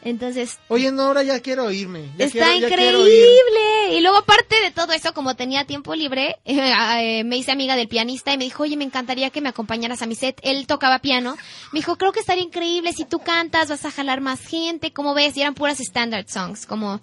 Entonces, 0.04 0.58
Oye, 0.68 0.90
no, 0.90 1.02
ahora 1.02 1.22
ya 1.22 1.38
quiero 1.40 1.70
irme. 1.70 2.10
Ya 2.18 2.24
está 2.24 2.46
quiero- 2.46 2.60
ya 2.68 2.68
quiero 2.76 2.98
increíble. 3.00 3.90
ir. 3.90 3.98
Y 3.98 4.00
luego, 4.00 4.16
aparte 4.18 4.60
de 4.60 4.70
todo 4.72 4.92
eso, 4.92 5.14
como 5.14 5.36
tenía 5.36 5.64
tiempo 5.64 5.94
libre, 5.94 6.38
eh, 6.44 7.22
me 7.24 7.36
hice 7.36 7.52
amiga 7.52 7.76
del 7.76 7.86
pianista 7.88 8.32
y 8.32 8.38
me 8.38 8.44
dijo, 8.44 8.64
oye, 8.64 8.76
me 8.76 8.84
encantaría 8.84 9.30
que 9.30 9.40
me 9.40 9.48
acompañaras 9.50 10.02
a 10.02 10.06
mi 10.06 10.14
set. 10.16 10.40
Él 10.42 10.66
tocaba 10.66 10.98
piano. 10.98 11.36
Me 11.72 11.78
dijo, 11.78 11.96
creo 11.96 12.10
que 12.12 12.20
estaría 12.20 12.42
increíble 12.42 12.92
si 12.92 13.04
tú 13.04 13.20
cantas, 13.20 13.68
vas 13.68 13.84
a 13.84 13.90
jalar 13.92 14.20
más 14.20 14.40
gente. 14.40 14.92
¿Cómo 14.92 15.14
ves? 15.14 15.36
Y 15.36 15.42
eran 15.42 15.54
puras 15.54 15.78
standard 15.78 16.26
songs, 16.28 16.66
como, 16.66 17.00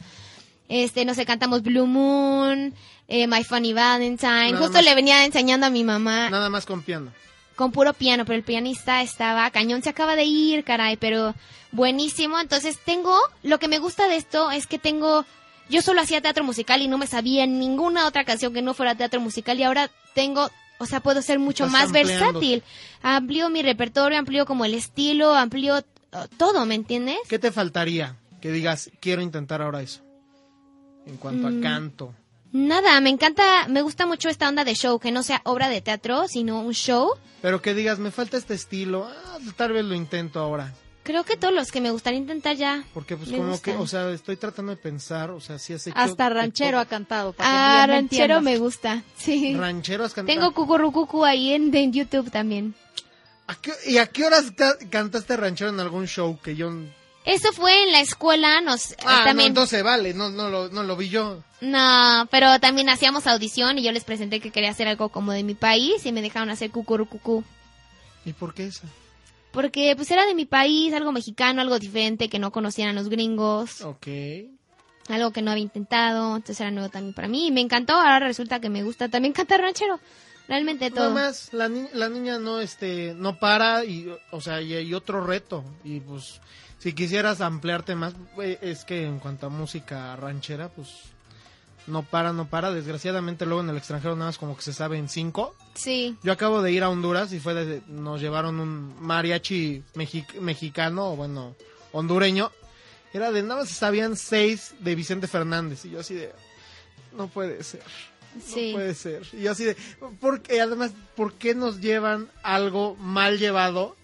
este, 0.68 1.06
no 1.06 1.14
sé, 1.14 1.26
cantamos 1.26 1.64
Blue 1.64 1.88
Moon, 1.88 2.74
eh, 3.08 3.28
My 3.28 3.44
Funny 3.46 3.72
Valentine. 3.72 4.52
Nada 4.52 4.58
Justo 4.58 4.74
más. 4.74 4.84
le 4.84 4.94
venía 4.96 5.24
enseñando 5.26 5.66
a 5.66 5.70
mi 5.70 5.84
mamá 5.86 6.30
Nada 6.30 6.50
más 6.50 6.66
con 6.66 6.82
piano. 6.84 7.12
Con 7.60 7.74
puro 7.74 7.92
piano, 7.94 8.24
pero 8.24 8.38
el 8.38 8.44
pianista 8.44 9.02
estaba 9.02 9.52
cañón, 9.52 9.84
se 9.84 9.90
acaba 9.90 10.16
de 10.16 10.24
ir, 10.24 10.64
caray, 10.64 10.96
pero 10.96 11.36
buenísimo. 11.74 12.40
Entonces 12.40 12.80
tengo, 12.86 13.14
lo 13.44 13.60
que 13.60 13.68
me 13.68 13.80
gusta 13.80 14.08
de 14.08 14.16
esto 14.16 14.50
es 14.50 14.66
que 14.66 14.80
tengo, 14.80 15.26
yo 15.70 15.82
solo 15.82 16.00
hacía 16.00 16.22
teatro 16.22 16.46
musical 16.46 16.82
y 16.82 16.88
no 16.88 16.98
me 16.98 17.06
sabía 17.06 17.46
ninguna 17.46 18.08
otra 18.08 18.24
canción 18.24 18.54
que 18.54 18.62
no 18.62 18.74
fuera 18.74 18.96
teatro 18.96 19.20
musical 19.20 19.60
y 19.60 19.64
ahora 19.64 19.92
tengo, 20.16 20.50
o 20.78 20.86
sea, 20.86 21.02
puedo 21.02 21.22
ser 21.22 21.38
mucho 21.38 21.66
Estás 21.66 21.74
más 21.74 21.86
ampliando. 21.88 22.40
versátil. 22.40 22.64
Amplío 23.02 23.50
mi 23.50 23.62
repertorio, 23.62 24.18
amplío 24.18 24.46
como 24.46 24.64
el 24.64 24.74
estilo, 24.74 25.36
amplío 25.36 25.80
uh, 25.80 26.28
todo, 26.38 26.66
¿me 26.66 26.76
entiendes? 26.76 27.18
¿Qué 27.28 27.40
te 27.40 27.52
faltaría 27.52 28.16
que 28.42 28.54
digas, 28.54 28.90
quiero 29.02 29.22
intentar 29.22 29.62
ahora 29.62 29.82
eso? 29.82 30.02
En 31.06 31.18
cuanto 31.18 31.50
Mm. 31.50 31.60
a 31.60 31.62
canto. 31.62 32.14
Nada, 32.52 33.00
me 33.02 33.10
encanta, 33.10 33.68
me 33.68 33.82
gusta 33.82 34.06
mucho 34.06 34.28
esta 34.30 34.50
onda 34.50 34.64
de 34.64 34.74
show, 34.76 35.00
que 35.00 35.12
no 35.12 35.22
sea 35.24 35.42
obra 35.46 35.70
de 35.70 35.82
teatro, 35.82 36.28
sino 36.28 36.62
un 36.62 36.74
show. 36.74 37.12
Pero 37.42 37.62
que 37.62 37.74
digas, 37.74 38.00
me 38.00 38.12
falta 38.12 38.38
este 38.38 38.54
estilo. 38.56 39.06
Ah, 39.08 39.38
tal 39.56 39.72
vez 39.74 39.86
lo 39.86 39.94
intento 39.96 40.40
ahora. 40.40 40.74
Creo 41.04 41.24
que 41.24 41.38
todos 41.38 41.54
los 41.54 41.72
que 41.72 41.80
me 41.82 41.92
gustaría 41.92 42.20
intentar 42.20 42.56
ya. 42.56 42.84
Porque 42.94 43.16
pues 43.18 43.30
como 43.32 43.52
gustan. 43.52 43.76
que, 43.76 43.82
o 43.82 43.88
sea, 43.88 44.10
estoy 44.12 44.36
tratando 44.36 44.72
de 44.72 44.78
pensar, 44.78 45.32
o 45.32 45.40
sea, 45.40 45.58
si 45.58 45.74
has 45.74 45.86
hecho... 45.88 45.98
Hasta 45.98 46.30
ranchero 46.30 46.80
ha 46.80 46.86
cantado. 46.86 47.34
para 47.34 47.84
Ah, 47.84 47.88
ranchero 47.88 48.42
me 48.42 48.58
gusta, 48.58 49.04
sí. 49.18 49.56
Ranchero 49.56 50.04
has 50.06 50.14
cantado. 50.14 50.38
Tengo 50.40 50.54
cucurrucucu 50.54 51.26
ahí 51.26 51.54
en, 51.54 51.74
en 51.76 51.94
YouTube 51.94 52.30
también. 52.30 52.76
¿A 53.48 53.56
qué- 53.56 53.74
¿Y 53.88 53.98
a 53.98 54.06
qué 54.08 54.26
horas 54.26 54.52
ca- 54.56 54.78
cantaste 54.92 55.36
ranchero 55.38 55.70
en 55.72 55.80
algún 55.80 56.06
show 56.08 56.38
que 56.40 56.56
yo... 56.56 56.72
Eso 57.32 57.52
fue 57.54 57.84
en 57.84 57.92
la 57.92 58.00
escuela, 58.02 58.60
nos 58.62 58.94
Ah, 59.06 59.20
no, 59.20 59.24
también. 59.26 59.48
entonces 59.50 59.84
vale, 59.84 60.14
no, 60.14 60.30
no, 60.30 60.50
lo, 60.50 60.70
no 60.70 60.84
lo 60.84 60.96
vi 60.98 61.10
yo. 61.10 61.44
No, 61.62 62.28
pero 62.32 62.60
también 62.60 62.90
hacíamos 62.90 63.28
audición 63.28 63.78
y 63.78 63.84
yo 63.84 63.92
les 63.92 64.04
presenté 64.04 64.40
que 64.40 64.52
quería 64.52 64.72
hacer 64.72 64.88
algo 64.88 65.10
como 65.10 65.32
de 65.32 65.44
mi 65.44 65.54
país 65.56 66.06
y 66.06 66.12
me 66.12 66.22
dejaron 66.22 66.50
hacer 66.50 66.72
cucurrucucu. 66.72 67.44
¿Y 68.26 68.34
por 68.34 68.54
qué 68.54 68.66
esa? 68.68 68.88
Porque 69.52 69.94
pues 69.96 70.10
era 70.12 70.26
de 70.26 70.36
mi 70.36 70.46
país, 70.46 70.94
algo 70.94 71.12
mexicano, 71.12 71.62
algo 71.62 71.80
diferente 71.80 72.30
que 72.30 72.40
no 72.40 72.52
conocían 72.52 72.90
a 72.90 72.94
los 72.94 73.10
gringos, 73.10 73.82
Ok. 73.82 74.08
algo 75.10 75.32
que 75.32 75.42
no 75.42 75.52
había 75.52 75.64
intentado, 75.64 76.36
entonces 76.36 76.62
era 76.62 76.72
nuevo 76.72 76.90
también 76.90 77.14
para 77.14 77.28
mí 77.28 77.48
y 77.48 77.52
me 77.52 77.62
encantó, 77.62 77.94
ahora 77.94 78.20
resulta 78.20 78.60
que 78.60 78.70
me 78.70 78.84
gusta 78.84 79.10
también 79.10 79.34
cantar 79.40 79.62
ranchero. 79.62 80.00
Realmente 80.48 80.90
Nada 80.90 81.06
todo. 81.08 81.14
más, 81.14 81.54
la, 81.54 81.70
ni- 81.70 81.90
la 81.94 82.10
niña 82.10 82.40
no, 82.40 82.60
este, 82.60 83.14
no 83.16 83.38
para 83.38 83.86
y, 83.86 84.08
o 84.32 84.42
sea, 84.42 84.62
y 84.62 84.74
hay 84.74 84.94
otro 84.96 85.24
reto. 85.24 85.64
Y 85.84 86.00
pues, 86.00 86.42
si 86.80 86.94
quisieras 86.94 87.42
ampliarte 87.42 87.94
más, 87.96 88.14
es 88.62 88.84
que 88.86 89.06
en 89.06 89.20
cuanto 89.20 89.46
a 89.46 89.50
música 89.50 90.16
ranchera, 90.16 90.70
pues, 90.70 90.88
no 91.88 92.04
para, 92.04 92.34
no 92.34 92.48
para. 92.48 92.72
Desgraciadamente 92.72 93.46
luego 93.46 93.62
en 93.62 93.70
el 93.70 93.78
extranjero 93.78 94.16
nada 94.16 94.30
más 94.30 94.38
como 94.38 94.56
que 94.56 94.62
se 94.64 94.74
sabe 94.74 94.98
en 94.98 95.10
cinco. 95.10 95.56
Sí. 95.76 96.18
Yo 96.24 96.32
acabo 96.34 96.62
de 96.62 96.72
ir 96.72 96.84
a 96.84 96.90
Honduras 96.90 97.32
y 97.34 97.40
fue 97.40 97.54
de, 97.54 97.82
nos 97.88 98.22
llevaron 98.22 98.60
un 98.60 98.96
mariachi 99.02 99.84
mexi- 99.96 100.40
mexicano, 100.40 101.12
o 101.12 101.16
bueno, 101.16 101.56
hondureño. 101.92 102.52
Era 103.14 103.32
de 103.32 103.42
nada 103.42 103.62
más 103.62 103.70
sabían 103.70 104.16
seis 104.16 104.74
de 104.80 104.96
Vicente 104.96 105.28
Fernández. 105.28 105.84
Y 105.86 105.90
yo 105.92 106.00
así 106.02 106.14
de, 106.14 106.32
no 107.18 107.28
puede 107.28 107.64
ser. 107.64 107.82
Sí. 108.46 108.68
No 108.72 108.78
puede 108.78 108.94
ser. 108.94 109.24
Y 109.34 109.42
yo 109.42 109.52
así 109.52 109.64
de, 109.66 109.76
porque 110.22 110.62
además, 110.62 110.92
¿por 111.16 111.34
qué 111.34 111.56
nos 111.56 111.82
llevan 111.82 112.30
algo 112.44 112.96
mal 112.98 113.40
llevado 113.40 113.96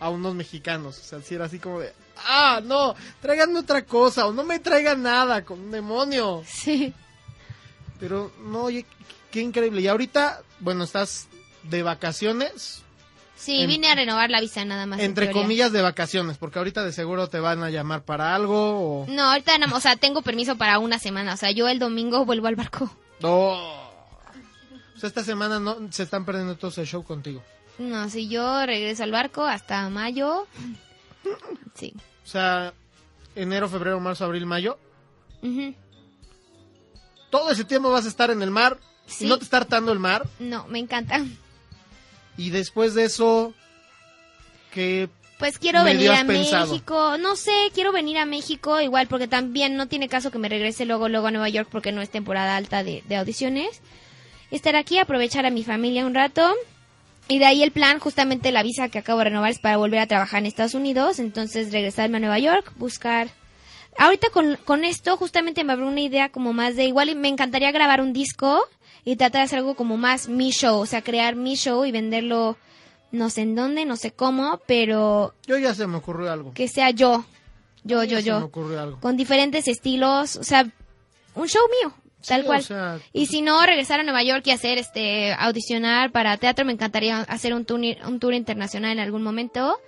a 0.00 0.08
unos 0.10 0.34
mexicanos? 0.34 0.98
O 0.98 1.04
sea, 1.04 1.22
si 1.22 1.36
era 1.36 1.44
así 1.44 1.60
como 1.60 1.78
de, 1.78 1.92
ah, 2.26 2.60
no, 2.64 2.94
tráiganme 3.20 3.60
otra 3.60 3.84
cosa 3.84 4.26
o 4.26 4.32
no 4.32 4.44
me 4.44 4.58
traigan 4.58 5.02
nada, 5.02 5.44
con 5.44 5.58
un 5.60 5.70
demonio. 5.70 6.42
Sí. 6.46 6.92
Pero 8.00 8.30
no, 8.42 8.64
oye, 8.64 8.86
qué 9.30 9.40
increíble. 9.40 9.80
Y 9.80 9.88
ahorita, 9.88 10.42
bueno, 10.60 10.84
estás 10.84 11.28
de 11.64 11.82
vacaciones, 11.82 12.82
Sí, 13.38 13.60
En- 13.62 13.68
vine 13.68 13.88
a 13.88 13.94
renovar 13.94 14.30
la 14.30 14.40
visa 14.40 14.64
nada 14.64 14.84
más. 14.84 14.98
en 14.98 15.04
entre 15.06 15.30
comillas 15.30 15.70
de 15.70 15.80
vacaciones, 15.80 16.36
porque 16.38 16.58
ahorita 16.58 16.84
de 16.84 16.92
seguro 16.92 17.28
te 17.28 17.38
van 17.38 17.62
a 17.62 17.70
llamar 17.70 18.02
para 18.02 18.34
algo 18.34 19.02
o... 19.04 19.06
No, 19.08 19.30
ahorita 19.30 19.52
o 19.72 19.80
sea, 19.80 19.94
tengo 19.94 20.22
permiso 20.22 20.56
para 20.56 20.80
una 20.80 20.98
semana. 20.98 21.34
O 21.34 21.36
sea, 21.36 21.52
yo 21.52 21.68
el 21.68 21.78
domingo 21.78 22.24
vuelvo 22.24 22.48
al 22.48 22.56
barco. 22.56 22.90
No. 23.20 23.52
O 23.52 25.00
sea, 25.00 25.06
esta 25.06 25.22
semana 25.22 25.60
no 25.60 25.76
se 25.92 26.02
están 26.02 26.24
perdiendo 26.24 26.56
todo 26.56 26.72
ese 26.72 26.84
show 26.84 27.04
contigo. 27.04 27.40
No, 27.78 28.10
si 28.10 28.28
yo 28.28 28.66
regreso 28.66 29.04
al 29.04 29.12
barco 29.12 29.44
hasta 29.44 29.88
mayo. 29.88 30.48
Sí. 31.74 31.94
O 32.24 32.26
sea, 32.28 32.72
enero, 33.34 33.68
febrero, 33.68 34.00
marzo, 34.00 34.24
abril, 34.24 34.46
mayo. 34.46 34.78
Todo 37.30 37.50
ese 37.50 37.64
tiempo 37.64 37.90
vas 37.90 38.04
a 38.04 38.08
estar 38.08 38.30
en 38.30 38.42
el 38.42 38.50
mar 38.50 38.78
Sí. 39.06 39.24
y 39.24 39.28
no 39.28 39.38
te 39.38 39.44
está 39.44 39.58
hartando 39.58 39.92
el 39.92 39.98
mar. 39.98 40.26
No, 40.38 40.66
me 40.68 40.78
encanta. 40.78 41.24
Y 42.36 42.50
después 42.50 42.94
de 42.94 43.04
eso, 43.04 43.54
que 44.72 45.08
Pues 45.38 45.58
quiero 45.58 45.84
venir 45.84 46.10
a 46.10 46.24
pensado. 46.24 46.66
México. 46.66 47.16
No 47.18 47.36
sé, 47.36 47.70
quiero 47.74 47.92
venir 47.92 48.18
a 48.18 48.26
México 48.26 48.80
igual 48.80 49.06
porque 49.08 49.28
también 49.28 49.76
no 49.76 49.86
tiene 49.88 50.08
caso 50.08 50.30
que 50.30 50.38
me 50.38 50.48
regrese 50.48 50.84
luego 50.84 51.08
luego 51.08 51.28
a 51.28 51.30
Nueva 51.30 51.48
York 51.48 51.68
porque 51.70 51.92
no 51.92 52.02
es 52.02 52.10
temporada 52.10 52.56
alta 52.56 52.82
de, 52.82 53.02
de 53.08 53.16
audiciones. 53.16 53.80
Estar 54.50 54.76
aquí, 54.76 54.98
aprovechar 54.98 55.46
a 55.46 55.50
mi 55.50 55.62
familia 55.64 56.06
un 56.06 56.14
rato 56.14 56.54
Y 57.28 57.38
de 57.38 57.44
ahí 57.46 57.62
el 57.62 57.72
plan, 57.72 57.98
justamente 57.98 58.52
la 58.52 58.62
visa 58.62 58.88
que 58.88 58.98
acabo 58.98 59.18
de 59.18 59.26
renovar 59.26 59.50
es 59.50 59.58
para 59.58 59.76
volver 59.76 60.00
a 60.00 60.06
trabajar 60.06 60.40
en 60.40 60.46
Estados 60.46 60.74
Unidos, 60.74 61.18
entonces 61.18 61.72
regresarme 61.72 62.16
a 62.16 62.20
Nueva 62.20 62.38
York, 62.38 62.72
buscar... 62.76 63.28
Ahorita 63.98 64.28
con, 64.30 64.56
con 64.64 64.84
esto 64.84 65.16
justamente 65.16 65.64
me 65.64 65.72
abrió 65.72 65.88
una 65.88 66.00
idea 66.00 66.28
como 66.30 66.52
más 66.52 66.76
de 66.76 66.84
igual 66.84 67.08
y 67.08 67.14
me 67.16 67.26
encantaría 67.28 67.72
grabar 67.72 68.00
un 68.00 68.12
disco 68.12 68.60
y 69.04 69.16
tratar 69.16 69.40
de 69.40 69.44
hacer 69.46 69.58
algo 69.58 69.74
como 69.74 69.96
más 69.96 70.28
mi 70.28 70.50
show, 70.52 70.78
o 70.78 70.86
sea, 70.86 71.02
crear 71.02 71.34
mi 71.34 71.56
show 71.56 71.84
y 71.84 71.90
venderlo 71.92 72.56
no 73.10 73.28
sé 73.28 73.40
en 73.42 73.54
dónde, 73.56 73.84
no 73.86 73.96
sé 73.96 74.12
cómo, 74.12 74.60
pero 74.66 75.34
Yo 75.46 75.58
ya 75.58 75.74
se 75.74 75.86
me 75.88 75.96
ocurrió 75.96 76.30
algo. 76.30 76.52
que 76.54 76.68
sea 76.68 76.90
yo, 76.90 77.24
yo, 77.82 78.04
Ya 78.04 78.10
yo, 78.10 78.16
se 78.18 78.22
me 78.34 78.38
yo, 78.40 78.44
ocurrió 78.46 78.80
algo. 78.80 79.00
con 79.00 79.16
diferentes 79.16 79.66
estilos, 79.66 80.36
o 80.36 80.44
sea, 80.44 80.62
un 81.34 81.48
show 81.48 81.62
mío, 81.82 81.92
tal 82.26 82.44
cual. 82.44 82.60
o 82.60 82.62
sea, 82.62 82.98
Y 83.12 83.26
si 83.26 83.42
no, 83.42 83.64
regresar 83.64 84.00
a 84.00 84.02
Nueva 84.02 84.22
York 84.22 84.42
y 84.46 84.50
hacer 84.50 84.78
este 84.78 85.32
audicionar 85.34 86.10
para 86.10 86.36
teatro, 86.36 86.64
me 86.64 86.72
encantaría 86.72 87.20
hacer 87.20 87.54
un 87.54 87.64
tour, 87.64 87.80
un 88.06 88.18
tour 88.20 88.34
internacional 88.34 88.92
en 88.92 89.00
algún 89.00 89.22
momento. 89.22 89.78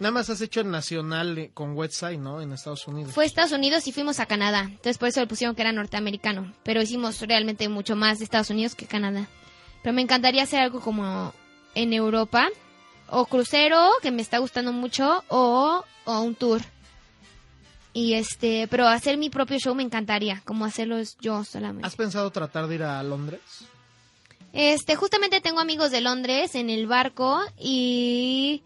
Nada 0.00 0.12
más 0.12 0.30
has 0.30 0.40
hecho 0.40 0.62
el 0.62 0.70
nacional 0.70 1.36
eh, 1.36 1.50
con 1.52 1.76
website, 1.76 2.18
¿no? 2.18 2.40
En 2.40 2.52
Estados 2.54 2.88
Unidos. 2.88 3.12
Fue 3.12 3.24
a 3.24 3.26
Estados 3.26 3.52
Unidos 3.52 3.86
y 3.86 3.92
fuimos 3.92 4.18
a 4.18 4.24
Canadá. 4.24 4.62
Entonces 4.62 4.96
por 4.96 5.08
eso 5.08 5.20
le 5.20 5.26
pusieron 5.26 5.54
que 5.54 5.60
era 5.60 5.72
norteamericano. 5.72 6.54
Pero 6.62 6.80
hicimos 6.80 7.20
realmente 7.20 7.68
mucho 7.68 7.96
más 7.96 8.18
de 8.18 8.24
Estados 8.24 8.48
Unidos 8.48 8.74
que 8.74 8.86
Canadá. 8.86 9.28
Pero 9.82 9.92
me 9.92 10.00
encantaría 10.00 10.42
hacer 10.42 10.60
algo 10.60 10.80
como 10.80 11.34
en 11.74 11.92
Europa. 11.92 12.48
O 13.08 13.26
crucero, 13.26 13.90
que 14.00 14.10
me 14.10 14.22
está 14.22 14.38
gustando 14.38 14.72
mucho. 14.72 15.22
O, 15.28 15.84
o 16.06 16.20
un 16.20 16.34
tour. 16.34 16.62
Y 17.92 18.14
este, 18.14 18.68
pero 18.68 18.86
hacer 18.86 19.18
mi 19.18 19.30
propio 19.30 19.58
show 19.58 19.74
me 19.74 19.82
encantaría. 19.82 20.42
Como 20.44 20.64
hacerlo 20.64 20.96
yo 21.20 21.44
solamente. 21.44 21.86
¿Has 21.86 21.96
pensado 21.96 22.30
tratar 22.30 22.66
de 22.66 22.76
ir 22.76 22.82
a 22.82 23.02
Londres? 23.02 23.40
Este, 24.52 24.96
justamente 24.96 25.40
tengo 25.40 25.60
amigos 25.60 25.90
de 25.90 26.00
Londres 26.00 26.54
en 26.54 26.70
el 26.70 26.86
barco 26.86 27.40
y 27.58 28.62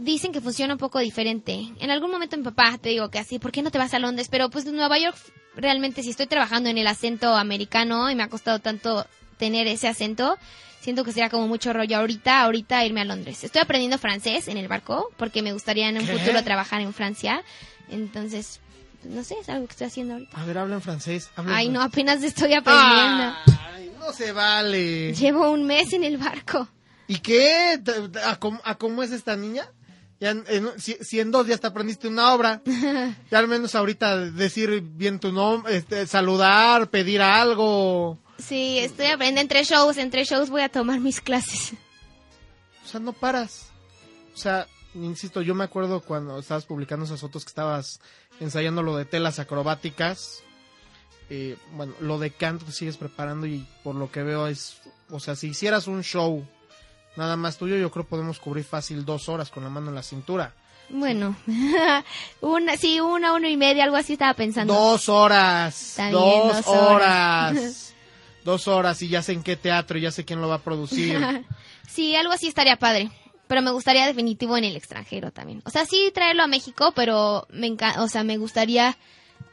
dicen 0.00 0.32
que 0.32 0.40
funciona 0.40 0.74
un 0.74 0.78
poco 0.78 0.98
diferente. 0.98 1.72
En 1.80 1.90
algún 1.90 2.10
momento 2.10 2.36
mi 2.36 2.44
papá 2.44 2.78
te 2.80 2.90
digo 2.90 3.10
que 3.10 3.18
así, 3.18 3.38
¿por 3.38 3.50
qué 3.52 3.62
no 3.62 3.70
te 3.70 3.78
vas 3.78 3.94
a 3.94 3.98
Londres? 3.98 4.28
Pero 4.30 4.50
pues 4.50 4.66
Nueva 4.66 4.98
York 4.98 5.16
realmente 5.56 6.02
si 6.02 6.10
estoy 6.10 6.26
trabajando 6.26 6.68
en 6.68 6.78
el 6.78 6.86
acento 6.86 7.34
americano 7.34 8.10
y 8.10 8.14
me 8.14 8.22
ha 8.22 8.28
costado 8.28 8.60
tanto 8.60 9.06
tener 9.38 9.66
ese 9.66 9.88
acento, 9.88 10.36
siento 10.80 11.04
que 11.04 11.12
sería 11.12 11.30
como 11.30 11.48
mucho 11.48 11.72
rollo 11.72 11.98
ahorita, 11.98 12.42
ahorita 12.42 12.84
irme 12.84 13.00
a 13.00 13.04
Londres. 13.04 13.42
Estoy 13.42 13.62
aprendiendo 13.62 13.98
francés 13.98 14.48
en 14.48 14.56
el 14.56 14.68
barco 14.68 15.10
porque 15.16 15.42
me 15.42 15.52
gustaría 15.52 15.88
en 15.88 15.98
un 15.98 16.06
¿Qué? 16.06 16.16
futuro 16.16 16.42
trabajar 16.44 16.80
en 16.80 16.92
Francia. 16.92 17.42
Entonces, 17.90 18.60
no 19.04 19.22
sé, 19.24 19.36
es 19.40 19.48
algo 19.48 19.66
que 19.66 19.72
estoy 19.72 19.86
haciendo 19.86 20.14
ahorita. 20.14 20.40
A 20.40 20.44
ver, 20.44 20.58
habla 20.58 20.74
en 20.76 20.82
francés. 20.82 21.30
habla 21.36 21.52
en 21.52 21.56
Ay, 21.58 21.68
no, 21.68 21.80
francés. 21.80 21.92
apenas 21.92 22.22
estoy 22.22 22.54
aprendiendo. 22.54 23.34
Ay, 23.74 23.92
no 23.98 24.12
se 24.12 24.32
vale. 24.32 25.14
Llevo 25.14 25.50
un 25.50 25.64
mes 25.64 25.92
en 25.92 26.04
el 26.04 26.16
barco. 26.18 26.68
¿Y 27.06 27.18
qué? 27.20 27.80
¿Te- 27.84 28.08
te- 28.08 28.18
¿A 28.20 28.36
cómo, 28.38 28.60
a 28.64 28.74
cómo 28.76 29.02
es 29.02 29.12
esta 29.12 29.36
niña? 29.36 29.66
Ya 30.20 30.30
en- 30.30 30.44
en- 30.48 30.80
si, 30.80 30.94
si 31.00 31.20
en 31.20 31.30
dos 31.30 31.46
días 31.46 31.60
te 31.60 31.68
aprendiste 31.68 32.08
una 32.08 32.32
obra, 32.34 32.60
ya 33.30 33.38
al 33.38 33.46
menos 33.48 33.74
ahorita 33.74 34.16
decir 34.18 34.80
bien 34.82 35.20
tu 35.20 35.30
nombre, 35.32 35.76
este, 35.76 36.06
saludar, 36.06 36.90
pedir 36.90 37.22
algo. 37.22 38.18
Sí, 38.38 38.78
estoy 38.78 39.06
aprendiendo 39.06 39.40
entre 39.42 39.64
shows. 39.64 39.96
Entre 39.96 40.24
shows 40.24 40.50
voy 40.50 40.62
a 40.62 40.68
tomar 40.68 41.00
mis 41.00 41.20
clases. 41.20 41.72
O 42.84 42.88
sea, 42.88 43.00
no 43.00 43.12
paras. 43.12 43.66
O 44.34 44.36
sea, 44.38 44.66
insisto, 45.04 45.42
yo 45.42 45.54
me 45.54 45.64
acuerdo 45.64 46.00
cuando 46.00 46.38
estabas 46.38 46.64
publicando 46.64 47.04
esas 47.04 47.20
fotos 47.20 47.44
que 47.44 47.50
estabas 47.50 48.00
ensayando 48.40 48.82
lo 48.82 48.96
de 48.96 49.04
telas 49.04 49.38
acrobáticas. 49.38 50.42
Eh, 51.30 51.56
bueno, 51.72 51.92
lo 52.00 52.18
de 52.18 52.30
canto 52.30 52.64
te 52.64 52.72
sigues 52.72 52.96
preparando 52.96 53.46
y 53.46 53.66
por 53.84 53.94
lo 53.94 54.10
que 54.10 54.22
veo 54.22 54.46
es, 54.46 54.78
o 55.10 55.20
sea, 55.20 55.36
si 55.36 55.48
hicieras 55.48 55.86
un 55.86 56.02
show 56.02 56.46
nada 57.16 57.36
más 57.36 57.58
tuyo, 57.58 57.76
yo 57.76 57.90
creo 57.90 58.04
podemos 58.06 58.38
cubrir 58.38 58.64
fácil 58.64 59.04
dos 59.04 59.28
horas 59.28 59.50
con 59.50 59.62
la 59.64 59.70
mano 59.70 59.88
en 59.88 59.94
la 59.94 60.02
cintura. 60.02 60.54
Bueno, 60.90 61.36
una, 62.40 62.76
sí, 62.76 63.00
una, 63.00 63.34
una 63.34 63.48
y 63.50 63.56
media, 63.56 63.84
algo 63.84 63.96
así 63.96 64.14
estaba 64.14 64.34
pensando. 64.34 64.72
Dos 64.72 65.08
horas. 65.08 65.94
Bien, 65.98 66.12
dos, 66.12 66.56
dos 66.56 66.66
horas. 66.68 67.56
horas. 67.56 67.94
dos 68.44 68.68
horas 68.68 69.02
y 69.02 69.08
ya 69.08 69.22
sé 69.22 69.32
en 69.32 69.42
qué 69.42 69.56
teatro 69.56 69.98
y 69.98 70.02
ya 70.02 70.10
sé 70.10 70.24
quién 70.24 70.40
lo 70.40 70.48
va 70.48 70.56
a 70.56 70.62
producir. 70.62 71.18
Sí, 71.88 72.14
algo 72.14 72.32
así 72.32 72.46
estaría 72.46 72.76
padre. 72.76 73.10
Pero 73.48 73.62
me 73.62 73.70
gustaría 73.72 74.06
definitivo 74.06 74.56
en 74.56 74.64
el 74.64 74.76
extranjero 74.76 75.32
también. 75.32 75.62
O 75.64 75.70
sea, 75.70 75.84
sí 75.86 76.10
traerlo 76.14 76.42
a 76.42 76.46
México, 76.46 76.92
pero 76.94 77.46
me 77.50 77.66
enca- 77.66 77.98
o 77.98 78.08
sea, 78.08 78.22
me 78.22 78.36
gustaría 78.36 78.96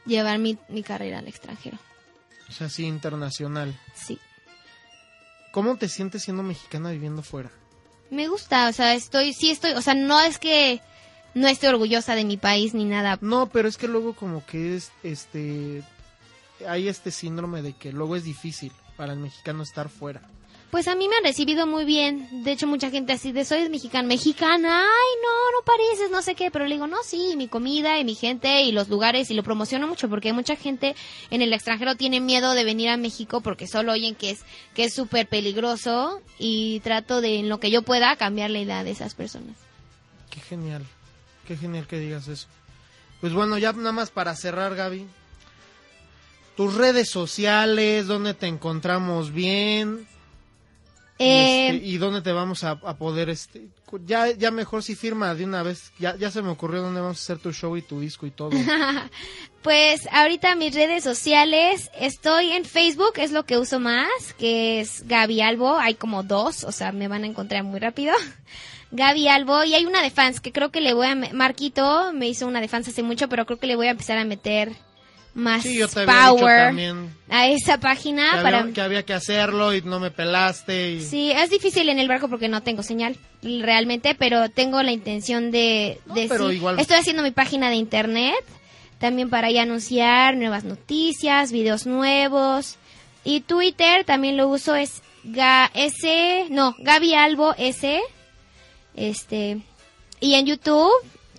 llevar 0.04 0.38
mi, 0.38 0.56
mi 0.68 0.82
carrera 0.82 1.18
al 1.18 1.26
extranjero. 1.28 1.78
o 2.48 2.52
sea, 2.52 2.68
sí, 2.68 2.84
internacional. 2.84 3.74
Sí. 3.94 4.18
¿Cómo 5.52 5.76
te 5.76 5.88
sientes 5.88 6.22
siendo 6.22 6.42
mexicana 6.42 6.90
viviendo 6.90 7.22
fuera? 7.22 7.50
Me 8.10 8.28
gusta, 8.28 8.68
o 8.68 8.72
sea, 8.72 8.94
estoy, 8.94 9.32
sí 9.32 9.50
estoy, 9.50 9.72
o 9.72 9.82
sea, 9.82 9.94
no 9.94 10.20
es 10.20 10.38
que 10.38 10.80
no 11.34 11.48
estoy 11.48 11.70
orgullosa 11.70 12.14
de 12.14 12.24
mi 12.24 12.36
país 12.36 12.74
ni 12.74 12.84
nada. 12.84 13.18
No, 13.20 13.46
pero 13.48 13.66
es 13.68 13.76
que 13.78 13.88
luego 13.88 14.14
como 14.14 14.44
que 14.46 14.76
es, 14.76 14.92
este, 15.02 15.82
hay 16.68 16.88
este 16.88 17.10
síndrome 17.10 17.62
de 17.62 17.72
que 17.72 17.92
luego 17.92 18.14
es 18.16 18.24
difícil 18.24 18.70
para 18.96 19.14
el 19.14 19.18
mexicano 19.18 19.62
estar 19.62 19.88
fuera. 19.88 20.20
Pues 20.70 20.88
a 20.88 20.96
mí 20.96 21.08
me 21.08 21.16
han 21.16 21.22
recibido 21.22 21.66
muy 21.66 21.84
bien. 21.84 22.42
De 22.44 22.52
hecho, 22.52 22.66
mucha 22.66 22.90
gente 22.90 23.12
así 23.12 23.30
de 23.30 23.44
soy 23.44 23.68
mexicana. 23.68 24.08
Mexicana, 24.08 24.80
ay, 24.80 25.20
no, 25.22 25.58
no 25.58 25.64
pareces, 25.64 26.10
no 26.10 26.22
sé 26.22 26.34
qué. 26.34 26.50
Pero 26.50 26.66
le 26.66 26.74
digo, 26.74 26.86
no, 26.86 26.98
sí, 27.04 27.34
mi 27.36 27.46
comida 27.46 27.98
y 28.00 28.04
mi 28.04 28.14
gente 28.14 28.62
y 28.62 28.72
los 28.72 28.88
lugares. 28.88 29.30
Y 29.30 29.34
lo 29.34 29.44
promociono 29.44 29.86
mucho 29.86 30.08
porque 30.08 30.32
mucha 30.32 30.56
gente 30.56 30.96
en 31.30 31.40
el 31.40 31.52
extranjero 31.52 31.94
tiene 31.94 32.20
miedo 32.20 32.52
de 32.52 32.64
venir 32.64 32.88
a 32.88 32.96
México 32.96 33.40
porque 33.40 33.68
solo 33.68 33.92
oyen 33.92 34.16
que 34.16 34.30
es 34.30 34.40
que 34.74 34.84
es 34.84 34.94
súper 34.94 35.28
peligroso. 35.28 36.20
Y 36.38 36.80
trato 36.80 37.20
de, 37.20 37.38
en 37.38 37.48
lo 37.48 37.60
que 37.60 37.70
yo 37.70 37.82
pueda, 37.82 38.16
cambiar 38.16 38.50
la 38.50 38.58
idea 38.58 38.82
de 38.82 38.90
esas 38.90 39.14
personas. 39.14 39.56
Qué 40.30 40.40
genial, 40.40 40.84
qué 41.46 41.56
genial 41.56 41.86
que 41.86 42.00
digas 42.00 42.26
eso. 42.26 42.48
Pues 43.20 43.32
bueno, 43.32 43.56
ya 43.56 43.72
nada 43.72 43.92
más 43.92 44.10
para 44.10 44.34
cerrar, 44.34 44.74
Gaby. 44.74 45.06
Tus 46.56 46.74
redes 46.74 47.08
sociales, 47.08 48.06
dónde 48.06 48.34
te 48.34 48.46
encontramos 48.46 49.32
bien. 49.32 50.06
Y, 51.18 51.24
Eh, 51.24 51.68
este, 51.68 51.86
y 51.86 51.96
dónde 51.98 52.20
te 52.20 52.32
vamos 52.32 52.62
a, 52.64 52.72
a 52.72 52.96
poder, 52.98 53.30
este, 53.30 53.68
ya, 54.04 54.30
ya 54.32 54.50
mejor 54.50 54.82
si 54.82 54.94
firma 54.94 55.34
de 55.34 55.44
una 55.44 55.62
vez, 55.62 55.92
ya, 55.98 56.14
ya 56.16 56.30
se 56.30 56.42
me 56.42 56.50
ocurrió 56.50 56.82
dónde 56.82 57.00
vamos 57.00 57.18
a 57.18 57.22
hacer 57.22 57.38
tu 57.38 57.52
show 57.52 57.76
y 57.76 57.82
tu 57.82 58.00
disco 58.00 58.26
y 58.26 58.30
todo. 58.30 58.50
Pues 59.62 60.06
ahorita 60.12 60.54
mis 60.54 60.72
redes 60.72 61.02
sociales, 61.02 61.90
estoy 61.98 62.52
en 62.52 62.64
Facebook, 62.64 63.14
es 63.16 63.32
lo 63.32 63.44
que 63.46 63.58
uso 63.58 63.80
más, 63.80 64.08
que 64.38 64.78
es 64.78 65.04
Gaby 65.08 65.40
Albo, 65.40 65.76
hay 65.76 65.96
como 65.96 66.22
dos, 66.22 66.62
o 66.62 66.70
sea, 66.70 66.92
me 66.92 67.08
van 67.08 67.24
a 67.24 67.26
encontrar 67.26 67.64
muy 67.64 67.80
rápido. 67.80 68.14
Gaby 68.92 69.26
Albo, 69.26 69.64
y 69.64 69.74
hay 69.74 69.84
una 69.84 70.02
de 70.02 70.10
fans 70.10 70.40
que 70.40 70.52
creo 70.52 70.70
que 70.70 70.80
le 70.80 70.94
voy 70.94 71.08
a... 71.08 71.16
Marquito 71.16 72.12
me 72.12 72.28
hizo 72.28 72.46
una 72.46 72.60
de 72.60 72.68
fans 72.68 72.86
hace 72.86 73.02
mucho, 73.02 73.28
pero 73.28 73.44
creo 73.44 73.58
que 73.58 73.66
le 73.66 73.74
voy 73.74 73.88
a 73.88 73.90
empezar 73.90 74.18
a 74.18 74.24
meter 74.24 74.70
más 75.36 75.62
Sí, 75.62 75.76
yo 75.76 75.86
te 75.86 76.04
power 76.06 76.66
también 76.68 77.14
a 77.28 77.46
esa 77.48 77.74
que 77.76 77.82
página 77.82 78.40
para... 78.42 78.60
había, 78.60 78.72
que 78.72 78.80
había 78.80 79.02
que 79.04 79.12
hacerlo 79.12 79.74
y 79.74 79.82
no 79.82 80.00
me 80.00 80.10
pelaste. 80.10 80.92
Y... 80.94 81.02
Sí, 81.02 81.30
es 81.30 81.50
difícil 81.50 81.88
en 81.90 81.98
el 81.98 82.08
barco 82.08 82.28
porque 82.28 82.48
no 82.48 82.62
tengo 82.62 82.82
señal 82.82 83.16
realmente, 83.42 84.14
pero 84.14 84.48
tengo 84.48 84.82
la 84.82 84.92
intención 84.92 85.50
de, 85.50 86.00
No, 86.06 86.14
de 86.14 86.26
pero 86.28 86.48
sí. 86.48 86.56
igual- 86.56 86.80
Estoy 86.80 86.96
haciendo 86.96 87.22
mi 87.22 87.30
página 87.32 87.68
de 87.68 87.76
internet 87.76 88.34
también 88.98 89.28
para 89.28 89.48
ahí 89.48 89.58
anunciar 89.58 90.36
nuevas 90.36 90.64
noticias, 90.64 91.52
videos 91.52 91.86
nuevos. 91.86 92.76
Y 93.24 93.40
Twitter 93.42 94.04
también 94.04 94.36
lo 94.38 94.48
uso 94.48 94.74
es 94.74 95.02
ga, 95.24 95.70
S, 95.74 96.46
no, 96.48 96.74
Gaby 96.78 97.12
Albo 97.14 97.54
S. 97.58 98.00
Este, 98.94 99.58
y 100.20 100.34
en 100.34 100.46
YouTube, 100.46 100.90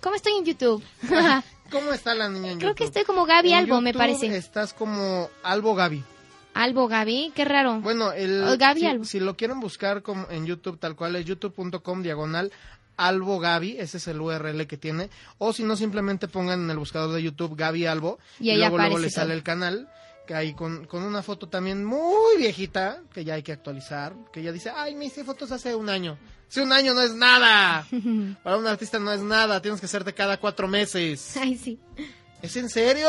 ¿cómo 0.02 0.16
estoy 0.16 0.34
en 0.38 0.46
YouTube? 0.46 0.84
¿Cómo 1.72 1.94
está 1.94 2.16
la 2.16 2.30
niña 2.30 2.52
en 2.54 2.60
Creo 2.60 2.76
que 2.76 2.86
estoy 2.86 3.04
como 3.04 3.26
Gaby 3.26 3.52
En 3.52 3.58
Albo, 3.60 3.82
me 3.82 3.94
parece. 3.94 4.36
Estás 4.36 4.74
como 4.74 5.30
Albo 5.44 5.76
Gaby. 5.76 6.04
Albo 6.54 6.88
Gaby, 6.88 7.32
qué 7.36 7.46
raro. 7.46 7.82
Bueno, 7.82 8.12
el, 8.14 8.44
O 8.44 8.58
Gaby 8.58 8.80
si, 8.80 8.86
Albo. 8.88 9.06
si 9.06 9.20
lo 9.20 9.38
quieren 9.38 9.60
buscar 9.60 10.02
como 10.02 10.28
en 10.30 10.46
YouTube 10.46 10.80
tal 10.80 10.96
cual 10.96 11.16
es 11.16 11.26
youtube.com 11.26 12.02
diagonal 12.02 12.52
Albo 12.98 13.40
Gaby, 13.40 13.78
ese 13.80 13.98
es 13.98 14.08
el 14.08 14.20
URL 14.20 14.66
que 14.66 14.78
tiene, 14.78 15.12
o 15.38 15.54
si 15.54 15.64
no 15.64 15.76
simplemente 15.76 16.28
pongan 16.28 16.64
en 16.64 16.70
el 16.72 16.78
buscador 16.78 17.14
de 17.14 17.22
YouTube 17.22 17.56
Gaby 17.56 17.86
Albo 17.86 18.18
Y 18.40 18.50
ahí 18.50 18.58
luego 18.58 18.78
luego 18.78 18.94
aparece 18.96 19.02
le 19.06 19.10
sale 19.12 19.34
el 19.36 19.44
canal 19.44 19.88
que 20.28 20.36
ahí 20.36 20.54
con, 20.54 20.86
con 20.86 21.02
una 21.02 21.24
foto 21.24 21.50
también 21.50 21.84
muy 21.84 22.38
viejita 22.38 23.02
que 23.12 23.24
ya 23.26 23.34
hay 23.34 23.42
que 23.44 23.52
actualizar, 23.54 24.14
que 24.32 24.44
ya 24.44 24.52
dice, 24.52 24.70
"Ay, 24.76 24.94
me 24.96 25.06
hice 25.06 25.24
fotos 25.24 25.52
hace 25.52 25.74
un 25.74 25.90
año." 25.90 26.20
Hace 26.50 26.62
un 26.62 26.72
año 26.72 26.94
no 26.94 27.02
es 27.02 27.14
nada. 27.16 27.86
Para 28.44 28.58
un 28.58 28.68
artista 28.68 29.00
no 29.00 29.12
es 29.12 29.22
nada, 29.22 29.62
tienes 29.62 29.80
que 29.82 29.86
hacerte 29.88 30.14
cada 30.14 30.38
cuatro 30.38 30.68
meses. 30.68 31.36
Ay, 31.38 31.58
sí. 31.58 31.80
¿Es 32.42 32.56
en 32.56 32.70
serio? 32.70 33.08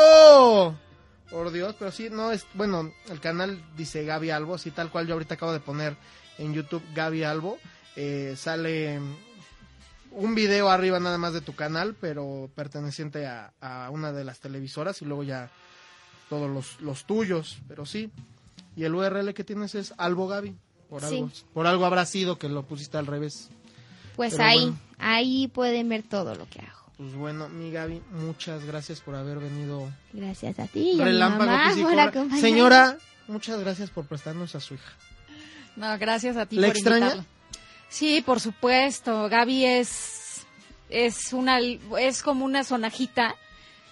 Por 1.29 1.51
Dios, 1.51 1.75
pero 1.77 1.91
sí, 1.91 2.09
no 2.09 2.31
es. 2.31 2.45
Bueno, 2.55 2.91
el 3.09 3.19
canal 3.19 3.61
dice 3.77 4.03
Gaby 4.03 4.31
Albo, 4.31 4.55
así 4.55 4.71
tal 4.71 4.89
cual 4.89 5.05
yo 5.07 5.13
ahorita 5.13 5.35
acabo 5.35 5.53
de 5.53 5.59
poner 5.59 5.95
en 6.39 6.53
YouTube 6.53 6.83
Gaby 6.95 7.23
Albo. 7.23 7.59
eh, 7.95 8.33
sale 8.35 8.99
un 10.11 10.33
video 10.35 10.69
arriba 10.69 10.99
nada 10.99 11.17
más 11.17 11.33
de 11.33 11.41
tu 11.41 11.55
canal, 11.55 11.95
pero 12.01 12.49
perteneciente 12.55 13.27
a, 13.27 13.53
a 13.61 13.89
una 13.91 14.11
de 14.11 14.23
las 14.23 14.39
televisoras 14.39 15.01
y 15.01 15.05
luego 15.05 15.23
ya 15.23 15.49
todos 16.29 16.49
los, 16.49 16.79
los 16.81 17.05
tuyos, 17.05 17.59
pero 17.67 17.85
sí. 17.85 18.09
Y 18.75 18.83
el 18.83 18.95
URL 18.95 19.33
que 19.33 19.43
tienes 19.43 19.75
es 19.75 19.93
Albo 19.97 20.27
Gaby. 20.27 20.55
Por 20.89 21.01
Sí. 21.03 21.15
algo, 21.17 21.31
por 21.53 21.67
algo 21.67 21.85
habrá 21.85 22.05
sido 22.05 22.37
que 22.39 22.49
lo 22.49 22.63
pusiste 22.63 22.97
al 22.97 23.05
revés. 23.07 23.49
Pues 24.15 24.33
Pero 24.33 24.43
ahí, 24.45 24.59
bueno. 24.61 24.77
ahí 24.97 25.47
pueden 25.47 25.87
ver 25.89 26.03
todo 26.03 26.33
lo 26.35 26.47
que 26.49 26.59
hago. 26.59 26.79
Pues 26.97 27.13
bueno, 27.13 27.47
mi 27.47 27.71
Gaby, 27.71 28.01
muchas 28.11 28.65
gracias 28.65 28.99
por 28.99 29.15
haber 29.15 29.39
venido. 29.39 29.89
Gracias 30.13 30.59
a 30.59 30.67
ti 30.67 30.91
y 30.93 31.01
a 31.01 31.05
mi 31.05 31.17
mamá 31.17 31.71
por. 32.11 32.39
Señora, 32.39 32.97
muchas 33.27 33.59
gracias 33.59 33.89
por 33.89 34.05
prestarnos 34.05 34.55
a 34.55 34.59
su 34.59 34.73
hija. 34.73 34.91
No, 35.75 35.97
gracias 35.97 36.35
a 36.35 36.45
ti 36.45 36.57
¿La 36.57 36.67
por 36.67 36.75
extraña? 36.75 37.05
invitarla. 37.05 37.25
Sí, 37.87 38.21
por 38.25 38.39
supuesto. 38.41 39.29
Gaby 39.29 39.63
es 39.65 40.45
es 40.89 41.31
una 41.33 41.59
es 41.99 42.21
como 42.23 42.43
una 42.43 42.63
sonajita, 42.63 43.35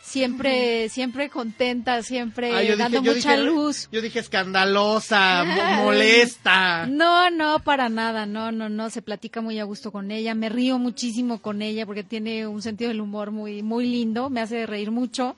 siempre 0.07 0.89
siempre 0.89 1.29
contenta, 1.29 2.01
siempre 2.01 2.51
Ah, 2.53 2.75
dando 2.77 3.01
dije- 3.01 3.05
yo 3.05 3.13
mucha 3.15 3.31
dije- 3.35 3.43
luz. 3.43 3.89
Yo 3.91 4.01
dije 4.01 4.19
escandalosa, 4.19 5.43
mo- 5.43 5.83
molesta. 5.83 6.87
No, 6.87 7.29
no, 7.29 7.59
para 7.59 7.89
nada, 7.89 8.25
no, 8.25 8.51
no, 8.51 8.69
no, 8.69 8.89
se 8.89 9.01
platica 9.01 9.41
muy 9.41 9.59
a 9.59 9.63
gusto 9.65 9.91
con 9.91 10.09
ella, 10.11 10.33
me 10.33 10.49
río 10.49 10.79
muchísimo 10.79 11.39
con 11.41 11.61
ella 11.61 11.85
porque 11.85 12.03
tiene 12.03 12.47
un 12.47 12.61
sentido 12.61 12.87
del 12.89 13.01
humor 13.01 13.31
muy, 13.31 13.61
muy 13.63 13.85
lindo, 13.85 14.29
me 14.29 14.41
hace 14.41 14.65
reír 14.65 14.91
mucho, 14.91 15.35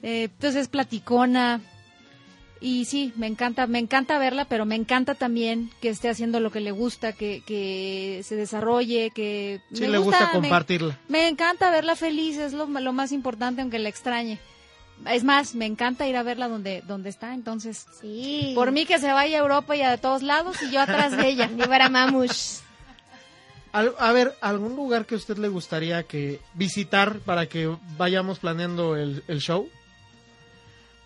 Eh, 0.00 0.28
entonces 0.32 0.62
es 0.62 0.68
platicona 0.68 1.60
y 2.60 2.84
sí, 2.86 3.12
me 3.16 3.26
encanta, 3.26 3.66
me 3.66 3.78
encanta 3.78 4.18
verla, 4.18 4.44
pero 4.46 4.66
me 4.66 4.74
encanta 4.74 5.14
también 5.14 5.70
que 5.80 5.88
esté 5.88 6.08
haciendo 6.08 6.40
lo 6.40 6.50
que 6.50 6.60
le 6.60 6.70
gusta, 6.72 7.12
que, 7.12 7.42
que 7.46 8.20
se 8.24 8.36
desarrolle, 8.36 9.10
que 9.14 9.60
Sí 9.72 9.82
me 9.82 9.88
le 9.88 9.98
gusta 9.98 10.26
me- 10.26 10.32
compartirla. 10.32 10.98
me 11.08 11.28
encanta 11.28 11.70
verla 11.70 11.94
feliz, 11.96 12.36
es 12.38 12.52
lo, 12.52 12.66
lo 12.66 12.92
más 12.92 13.12
importante, 13.12 13.60
aunque 13.62 13.78
la 13.78 13.88
extrañe. 13.88 14.38
Es 15.08 15.22
más, 15.22 15.54
me 15.54 15.66
encanta 15.66 16.08
ir 16.08 16.16
a 16.16 16.24
verla 16.24 16.48
donde, 16.48 16.82
donde 16.86 17.08
está, 17.10 17.32
entonces, 17.32 17.86
Sí. 18.00 18.50
por 18.56 18.72
mí 18.72 18.84
que 18.84 18.98
se 18.98 19.12
vaya 19.12 19.36
a 19.38 19.40
Europa 19.42 19.76
y 19.76 19.82
a 19.82 19.96
todos 19.96 20.22
lados 20.22 20.56
y 20.62 20.72
yo 20.72 20.80
atrás 20.80 21.16
de 21.16 21.28
ella. 21.28 21.46
Ni 21.54 21.62
para 21.62 21.88
mamush. 21.88 22.56
Al- 23.70 23.94
a 23.98 24.12
ver, 24.12 24.34
¿algún 24.40 24.74
lugar 24.76 25.04
que 25.06 25.14
a 25.14 25.18
usted 25.18 25.36
le 25.38 25.48
gustaría 25.48 26.02
que 26.02 26.40
visitar 26.54 27.20
para 27.20 27.46
que 27.46 27.70
vayamos 27.96 28.38
planeando 28.40 28.96
el, 28.96 29.22
el 29.28 29.40
show? 29.40 29.68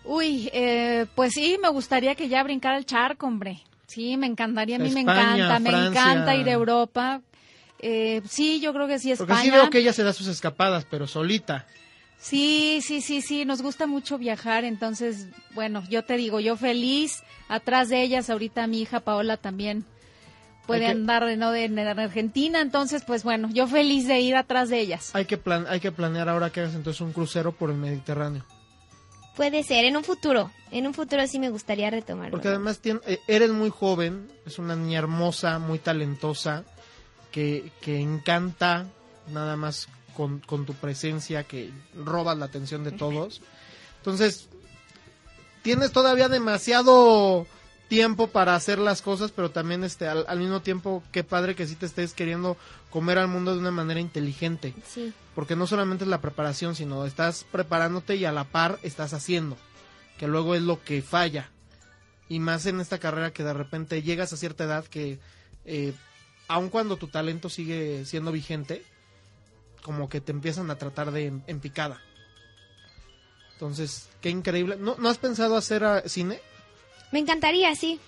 Uy, 0.05 0.49
eh, 0.53 1.05
pues 1.15 1.33
sí, 1.33 1.57
me 1.61 1.69
gustaría 1.69 2.15
que 2.15 2.27
ya 2.29 2.43
brincara 2.43 2.77
el 2.77 2.85
charco, 2.85 3.25
hombre. 3.27 3.61
Sí, 3.87 4.17
me 4.17 4.27
encantaría, 4.27 4.77
a 4.77 4.79
mí 4.79 4.91
me 4.91 5.01
España, 5.01 5.35
encanta, 5.45 5.59
me 5.59 5.69
encanta 5.69 6.35
ir 6.35 6.47
a 6.49 6.51
Europa. 6.51 7.21
Eh, 7.79 8.21
sí, 8.27 8.59
yo 8.59 8.73
creo 8.73 8.87
que 8.87 8.97
sí, 8.99 9.13
Porque 9.15 9.33
sí 9.35 9.39
España. 9.41 9.61
veo 9.61 9.69
que 9.69 9.79
ella 9.79 9.93
se 9.93 10.03
da 10.03 10.13
sus 10.13 10.27
escapadas, 10.27 10.85
pero 10.89 11.05
solita. 11.07 11.67
Sí, 12.17 12.79
sí, 12.81 13.01
sí, 13.01 13.21
sí, 13.21 13.43
nos 13.43 13.61
gusta 13.61 13.85
mucho 13.85 14.17
viajar, 14.17 14.63
entonces, 14.63 15.27
bueno, 15.53 15.83
yo 15.89 16.03
te 16.05 16.15
digo, 16.15 16.39
yo 16.39 16.55
feliz, 16.55 17.21
atrás 17.49 17.89
de 17.89 18.01
ellas, 18.01 18.29
ahorita 18.29 18.65
mi 18.67 18.81
hija 18.81 19.01
Paola 19.01 19.35
también 19.35 19.83
puede 20.65 20.85
que- 20.85 20.91
andar 20.91 21.23
¿no? 21.37 21.51
de, 21.51 21.65
en 21.65 21.77
Argentina, 21.79 22.61
entonces, 22.61 23.03
pues 23.05 23.23
bueno, 23.25 23.49
yo 23.51 23.67
feliz 23.67 24.07
de 24.07 24.21
ir 24.21 24.37
atrás 24.37 24.69
de 24.69 24.79
ellas. 24.79 25.13
Hay 25.13 25.25
que, 25.25 25.35
plan 25.37 25.65
hay 25.67 25.81
que 25.81 25.91
planear 25.91 26.29
ahora 26.29 26.49
que 26.49 26.61
hagas 26.61 26.75
entonces 26.75 27.01
un 27.01 27.11
crucero 27.11 27.51
por 27.51 27.69
el 27.69 27.75
Mediterráneo. 27.77 28.45
Puede 29.35 29.63
ser, 29.63 29.85
en 29.85 29.97
un 29.97 30.03
futuro. 30.03 30.51
En 30.71 30.85
un 30.87 30.93
futuro 30.93 31.25
sí 31.27 31.39
me 31.39 31.49
gustaría 31.49 31.89
retomarlo. 31.89 32.31
Porque 32.31 32.49
además 32.49 32.81
tien- 32.81 33.01
eh, 33.05 33.19
eres 33.27 33.51
muy 33.51 33.69
joven, 33.69 34.31
es 34.45 34.59
una 34.59 34.75
niña 34.75 34.99
hermosa, 34.99 35.59
muy 35.59 35.79
talentosa, 35.79 36.63
que, 37.31 37.71
que 37.81 37.99
encanta 37.99 38.85
nada 39.31 39.55
más 39.55 39.87
con, 40.15 40.39
con 40.39 40.65
tu 40.65 40.73
presencia, 40.73 41.43
que 41.43 41.71
robas 41.95 42.37
la 42.37 42.45
atención 42.45 42.83
de 42.83 42.91
todos. 42.91 43.41
Entonces, 43.97 44.49
tienes 45.63 45.91
todavía 45.91 46.29
demasiado 46.29 47.47
tiempo 47.93 48.27
para 48.27 48.55
hacer 48.55 48.79
las 48.79 49.03
cosas, 49.03 49.31
pero 49.31 49.51
también 49.51 49.83
este 49.83 50.07
al, 50.07 50.25
al 50.27 50.39
mismo 50.39 50.63
tiempo, 50.63 51.03
qué 51.11 51.23
padre 51.23 51.53
que 51.53 51.67
sí 51.67 51.75
te 51.75 51.85
estés 51.85 52.13
queriendo 52.13 52.57
comer 52.89 53.19
al 53.19 53.27
mundo 53.27 53.53
de 53.53 53.59
una 53.59 53.69
manera 53.69 53.99
inteligente. 53.99 54.73
Sí. 54.87 55.13
Porque 55.35 55.55
no 55.55 55.67
solamente 55.67 56.03
es 56.03 56.09
la 56.09 56.19
preparación, 56.19 56.75
sino 56.75 57.05
estás 57.05 57.45
preparándote 57.51 58.15
y 58.15 58.25
a 58.25 58.31
la 58.31 58.45
par 58.45 58.79
estás 58.81 59.13
haciendo, 59.13 59.57
que 60.17 60.27
luego 60.27 60.55
es 60.55 60.63
lo 60.63 60.83
que 60.83 61.03
falla. 61.03 61.51
Y 62.29 62.39
más 62.39 62.65
en 62.65 62.79
esta 62.79 62.97
carrera 62.97 63.31
que 63.31 63.43
de 63.43 63.53
repente 63.53 64.01
llegas 64.01 64.33
a 64.33 64.37
cierta 64.37 64.63
edad 64.63 64.85
que, 64.85 65.19
eh, 65.65 65.93
aun 66.47 66.69
cuando 66.69 66.97
tu 66.97 67.09
talento 67.09 67.47
sigue 67.47 68.05
siendo 68.05 68.31
vigente, 68.31 68.83
como 69.83 70.09
que 70.09 70.19
te 70.19 70.31
empiezan 70.31 70.71
a 70.71 70.79
tratar 70.79 71.11
de 71.11 71.27
en, 71.27 71.43
en 71.45 71.59
picada. 71.59 72.01
Entonces, 73.53 74.09
qué 74.19 74.31
increíble. 74.31 74.77
¿No, 74.79 74.95
¿no 74.97 75.09
has 75.09 75.19
pensado 75.19 75.55
hacer 75.55 75.83
ah, 75.83 76.01
cine? 76.07 76.41
Me 77.13 77.19
encantaría, 77.19 77.75
sí. 77.75 77.99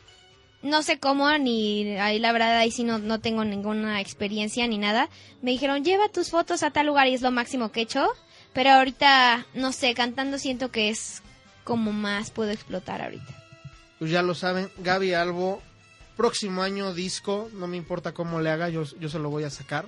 No 0.64 0.82
sé 0.82 0.98
cómo, 0.98 1.30
ni 1.38 1.96
ahí 1.98 2.18
la 2.18 2.32
verdad 2.32 2.58
ahí 2.58 2.72
sí 2.72 2.84
no, 2.84 2.98
no 2.98 3.20
tengo 3.20 3.46
ninguna 3.46 4.02
experiencia 4.02 4.68
ni 4.68 4.80
nada. 4.80 5.10
Me 5.44 5.52
dijeron, 5.52 5.86
lleva 5.86 6.10
tus 6.10 6.32
fotos 6.32 6.64
a 6.64 6.72
tal 6.72 6.88
lugar 6.88 7.08
y 7.08 7.14
es 7.14 7.22
lo 7.22 7.30
máximo 7.30 7.72
que 7.72 7.82
he 7.82 7.84
hecho. 7.84 8.08
Pero 8.52 8.72
ahorita, 8.72 9.46
no 9.54 9.74
sé, 9.74 9.94
cantando 9.94 10.40
siento 10.40 10.72
que 10.72 10.90
es 10.90 11.22
como 11.64 11.94
más 11.94 12.32
puedo 12.32 12.50
explotar 12.50 13.04
ahorita. 13.04 13.44
Pues 14.00 14.10
ya 14.10 14.24
lo 14.24 14.34
saben, 14.34 14.72
Gaby 14.80 15.14
Albo, 15.14 15.62
próximo 16.18 16.64
año 16.64 16.92
disco, 16.96 17.52
no 17.54 17.68
me 17.68 17.78
importa 17.78 18.12
cómo 18.12 18.42
le 18.42 18.50
haga, 18.50 18.70
yo, 18.70 18.86
yo 19.00 19.10
se 19.10 19.20
lo 19.20 19.30
voy 19.30 19.44
a 19.44 19.52
sacar. 19.52 19.86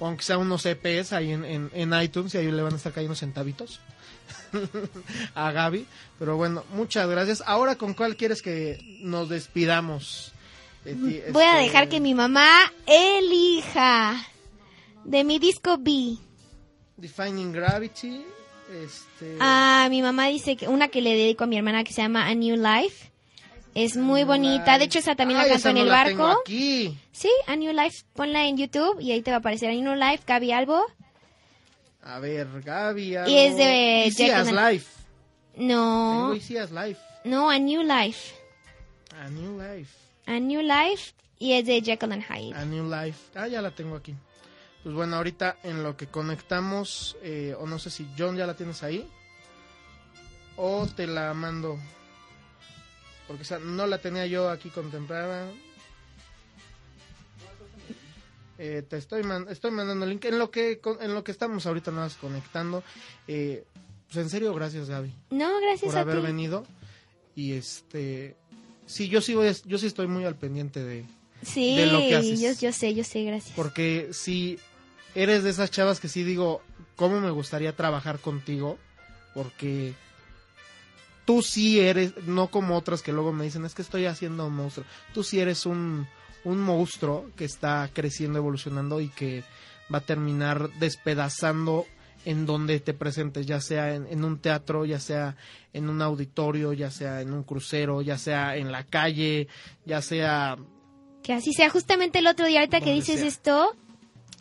O 0.00 0.06
aunque 0.08 0.24
sea 0.24 0.38
unos 0.38 0.66
EPs 0.66 1.12
ahí 1.12 1.30
en, 1.30 1.44
en, 1.44 1.70
en 1.72 2.02
iTunes 2.02 2.34
y 2.34 2.38
ahí 2.38 2.50
le 2.50 2.62
van 2.62 2.72
a 2.72 2.76
estar 2.76 2.92
cayendo 2.92 3.14
centavitos 3.14 3.78
a 5.34 5.52
Gaby. 5.52 5.86
Pero 6.18 6.36
bueno, 6.36 6.64
muchas 6.72 7.08
gracias. 7.08 7.42
Ahora, 7.46 7.76
¿con 7.76 7.94
cuál 7.94 8.16
quieres 8.16 8.42
que 8.42 8.78
nos 9.00 9.28
despidamos? 9.28 10.32
de 10.84 10.94
ti? 10.94 11.20
Voy 11.32 11.42
a 11.42 11.52
Este, 11.60 11.62
dejar 11.64 11.88
que 11.88 12.00
mi 12.00 12.14
mamá 12.14 12.48
elija 12.86 14.14
de 15.04 15.24
mi 15.24 15.38
disco 15.38 15.76
B. 15.78 16.16
Defining 16.96 17.52
Gravity. 17.52 18.22
Este... 18.84 19.36
Ah, 19.40 19.86
mi 19.90 20.02
mamá 20.02 20.26
dice 20.28 20.56
que 20.56 20.68
una 20.68 20.88
que 20.88 21.00
le 21.00 21.10
dedico 21.16 21.44
a 21.44 21.46
mi 21.46 21.56
hermana 21.56 21.84
que 21.84 21.92
se 21.92 22.02
llama 22.02 22.26
A 22.26 22.34
New 22.34 22.56
Life. 22.56 23.10
Es 23.74 23.96
muy 23.96 24.20
New 24.20 24.28
bonita. 24.28 24.64
Life. 24.72 24.78
De 24.78 24.84
hecho, 24.86 24.98
esa 25.00 25.14
también 25.14 25.38
Ay, 25.40 25.46
la 25.46 25.52
canto 25.54 25.68
esa 25.68 25.70
en 25.70 25.76
el 25.76 25.88
barco. 25.88 26.40
aquí. 26.40 26.96
Sí, 27.12 27.30
A 27.46 27.56
New 27.56 27.72
Life. 27.72 28.04
Ponla 28.14 28.46
en 28.46 28.56
YouTube 28.56 28.98
y 29.00 29.12
ahí 29.12 29.22
te 29.22 29.30
va 29.30 29.36
a 29.36 29.40
aparecer 29.40 29.70
A 29.70 29.74
New 29.74 29.94
Life, 29.94 30.24
Gaby 30.26 30.52
Albo. 30.52 30.82
A 32.06 32.20
ver, 32.20 32.46
Gaby. 32.62 33.16
Y 33.26 33.36
es 33.36 33.56
de 33.56 34.10
Jack 34.14 34.46
Life. 34.52 34.86
Tengo 35.56 35.74
No, 35.74 36.32
as 36.32 36.70
Life. 36.70 37.00
no, 37.24 37.50
A 37.50 37.58
New 37.58 37.82
Life. 37.82 38.34
A 39.20 39.28
New 39.28 39.60
Life. 39.60 39.90
A 40.26 40.38
New 40.38 40.62
Life 40.62 41.14
y 41.38 41.52
es 41.52 41.66
de 41.66 41.80
Jekyll 41.82 42.12
and 42.12 42.22
Hyde. 42.22 42.54
A 42.56 42.64
New 42.64 42.88
Life. 42.88 43.18
Ah, 43.34 43.48
ya 43.48 43.60
la 43.60 43.70
tengo 43.72 43.96
aquí. 43.96 44.14
Pues 44.82 44.94
bueno, 44.94 45.16
ahorita 45.16 45.56
en 45.64 45.82
lo 45.82 45.96
que 45.96 46.06
conectamos, 46.06 47.16
eh, 47.22 47.56
o 47.58 47.66
no 47.66 47.78
sé 47.80 47.90
si 47.90 48.06
John 48.16 48.36
ya 48.36 48.46
la 48.46 48.54
tienes 48.54 48.84
ahí, 48.84 49.04
o 50.56 50.86
te 50.86 51.08
la 51.08 51.34
mando. 51.34 51.76
Porque 53.26 53.42
esa 53.42 53.58
no 53.58 53.86
la 53.86 53.98
tenía 53.98 54.26
yo 54.26 54.48
aquí 54.48 54.70
contemplada. 54.70 55.50
Eh, 58.58 58.82
te 58.88 58.96
estoy, 58.96 59.22
man- 59.22 59.46
estoy 59.50 59.70
mandando 59.70 60.04
el 60.04 60.10
link. 60.12 60.24
En 60.24 60.38
lo 60.38 60.50
que 60.50 60.78
con- 60.80 61.00
en 61.02 61.14
lo 61.14 61.22
que 61.24 61.32
estamos 61.32 61.66
ahorita 61.66 61.90
nada 61.90 62.04
más 62.04 62.14
conectando. 62.16 62.82
Eh, 63.28 63.64
pues 64.06 64.16
en 64.24 64.30
serio, 64.30 64.54
gracias 64.54 64.88
Gaby 64.88 65.12
No, 65.30 65.60
gracias 65.60 65.90
por 65.90 65.98
a 65.98 66.00
haber 66.02 66.16
ti. 66.20 66.22
venido. 66.22 66.64
Y 67.34 67.52
este, 67.52 68.34
sí, 68.86 69.08
yo 69.08 69.20
sí 69.20 69.34
voy, 69.34 69.48
a- 69.48 69.52
yo 69.64 69.76
sí 69.78 69.86
estoy 69.86 70.06
muy 70.06 70.24
al 70.24 70.36
pendiente 70.36 70.82
de, 70.82 71.04
Sí, 71.42 71.76
de 71.76 71.86
lo 71.86 71.98
que 71.98 72.16
haces. 72.16 72.40
Yo, 72.40 72.52
yo 72.52 72.72
sé, 72.72 72.94
yo 72.94 73.04
sé, 73.04 73.24
gracias. 73.24 73.54
porque 73.54 74.08
si 74.12 74.58
eres 75.14 75.42
de 75.44 75.50
esas 75.50 75.70
chavas 75.70 76.00
que 76.00 76.08
sí 76.08 76.22
digo, 76.24 76.62
¿cómo 76.96 77.20
me 77.20 77.30
gustaría 77.30 77.76
trabajar 77.76 78.20
contigo? 78.20 78.78
Porque 79.34 79.92
tú 81.26 81.42
sí 81.42 81.80
eres, 81.80 82.14
no 82.26 82.48
como 82.48 82.76
otras 82.76 83.02
que 83.02 83.12
luego 83.12 83.32
me 83.32 83.44
dicen, 83.44 83.64
es 83.66 83.74
que 83.74 83.82
estoy 83.82 84.06
haciendo 84.06 84.46
un 84.46 84.54
monstruo. 84.54 84.86
Tú 85.12 85.22
sí 85.24 85.40
eres 85.40 85.66
un, 85.66 86.06
un 86.46 86.60
monstruo 86.60 87.26
que 87.36 87.44
está 87.44 87.90
creciendo, 87.92 88.38
evolucionando 88.38 89.00
y 89.00 89.08
que 89.08 89.42
va 89.92 89.98
a 89.98 90.00
terminar 90.00 90.70
despedazando 90.78 91.86
en 92.24 92.44
donde 92.46 92.80
te 92.80 92.92
presentes, 92.94 93.46
ya 93.46 93.60
sea 93.60 93.94
en, 93.94 94.06
en 94.08 94.24
un 94.24 94.38
teatro, 94.38 94.84
ya 94.84 94.98
sea 94.98 95.36
en 95.72 95.88
un 95.88 96.02
auditorio, 96.02 96.72
ya 96.72 96.90
sea 96.90 97.20
en 97.20 97.32
un 97.32 97.42
crucero, 97.44 98.02
ya 98.02 98.18
sea 98.18 98.56
en 98.56 98.72
la 98.72 98.82
calle, 98.84 99.46
ya 99.84 100.02
sea 100.02 100.56
Que 101.22 101.32
así 101.32 101.52
sea. 101.52 101.70
Justamente 101.70 102.18
el 102.18 102.26
otro 102.26 102.46
día, 102.46 102.60
ahorita 102.60 102.80
que 102.80 102.92
dices 102.92 103.20
sea. 103.20 103.28
esto, 103.28 103.76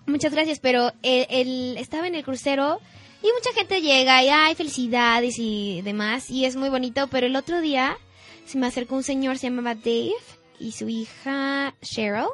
muchas 0.07 0.33
gracias, 0.33 0.59
pero 0.59 0.91
el, 1.03 1.27
el- 1.29 1.77
estaba 1.77 2.07
en 2.07 2.15
el 2.15 2.23
crucero 2.23 2.79
y 3.21 3.27
mucha 3.37 3.53
gente 3.55 3.81
llega 3.81 4.23
y 4.23 4.29
hay 4.29 4.55
felicidades 4.55 5.35
y 5.37 5.81
demás, 5.83 6.29
y 6.29 6.45
es 6.45 6.55
muy 6.55 6.69
bonito, 6.69 7.07
pero 7.07 7.27
el 7.27 7.35
otro 7.35 7.61
día 7.61 7.97
se 8.45 8.57
me 8.57 8.65
acercó 8.67 8.95
un 8.95 9.03
señor, 9.03 9.37
se 9.37 9.47
llamaba 9.49 9.73
Dave, 9.75 10.13
y 10.59 10.71
su 10.71 10.89
hija 10.89 11.75
Cheryl, 11.81 12.27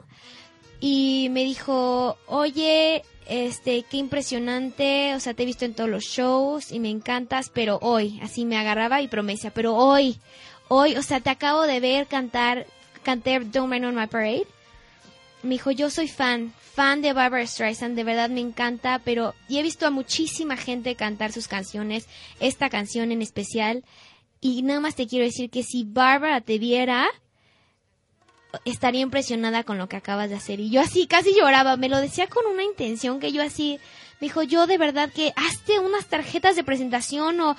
y 0.79 1.29
me 1.31 1.43
dijo, 1.43 2.17
oye, 2.27 3.03
este, 3.27 3.83
qué 3.83 3.97
impresionante, 3.97 5.15
o 5.15 5.19
sea, 5.19 5.33
te 5.33 5.43
he 5.43 5.45
visto 5.45 5.63
en 5.63 5.75
todos 5.75 5.89
los 5.89 6.03
shows 6.03 6.71
y 6.71 6.79
me 6.79 6.89
encantas, 6.89 7.49
pero 7.49 7.77
hoy, 7.81 8.19
así 8.23 8.45
me 8.45 8.57
agarraba 8.57 9.01
y 9.01 9.07
promesa, 9.07 9.51
pero 9.51 9.75
hoy, 9.75 10.19
hoy, 10.67 10.95
o 10.97 11.03
sea, 11.03 11.19
te 11.19 11.29
acabo 11.29 11.61
de 11.63 11.79
ver 11.79 12.07
cantar 12.07 12.65
canté 13.03 13.39
Don't 13.39 13.69
Rain 13.71 13.85
on 13.85 13.95
My 13.95 14.07
Parade, 14.07 14.47
me 15.43 15.51
dijo, 15.51 15.71
yo 15.71 15.89
soy 15.89 16.07
fan, 16.07 16.53
fan 16.73 17.01
de 17.01 17.13
Barbara 17.13 17.45
Streisand, 17.45 17.95
de 17.95 18.03
verdad 18.03 18.29
me 18.29 18.41
encanta, 18.41 19.01
pero 19.03 19.33
y 19.47 19.57
he 19.57 19.63
visto 19.63 19.85
a 19.85 19.91
muchísima 19.91 20.57
gente 20.57 20.95
cantar 20.95 21.31
sus 21.31 21.47
canciones, 21.47 22.07
esta 22.39 22.69
canción 22.69 23.11
en 23.11 23.21
especial, 23.21 23.83
y 24.39 24.63
nada 24.63 24.79
más 24.79 24.95
te 24.95 25.07
quiero 25.07 25.25
decir 25.25 25.49
que 25.49 25.63
si 25.63 25.83
Barbara 25.83 26.41
te 26.41 26.57
viera, 26.57 27.07
estaría 28.65 29.01
impresionada 29.01 29.63
con 29.63 29.77
lo 29.77 29.87
que 29.87 29.95
acabas 29.97 30.29
de 30.29 30.35
hacer. 30.35 30.59
Y 30.59 30.69
yo 30.69 30.81
así 30.81 31.07
casi 31.07 31.33
lloraba, 31.35 31.77
me 31.77 31.89
lo 31.89 31.97
decía 31.97 32.27
con 32.27 32.45
una 32.45 32.63
intención 32.63 33.19
que 33.19 33.31
yo 33.31 33.41
así, 33.43 33.79
me 34.19 34.27
dijo, 34.27 34.43
yo 34.43 34.67
de 34.67 34.77
verdad 34.77 35.09
que 35.13 35.33
hazte 35.35 35.79
unas 35.79 36.05
tarjetas 36.07 36.55
de 36.55 36.63
presentación 36.63 37.39
o 37.41 37.55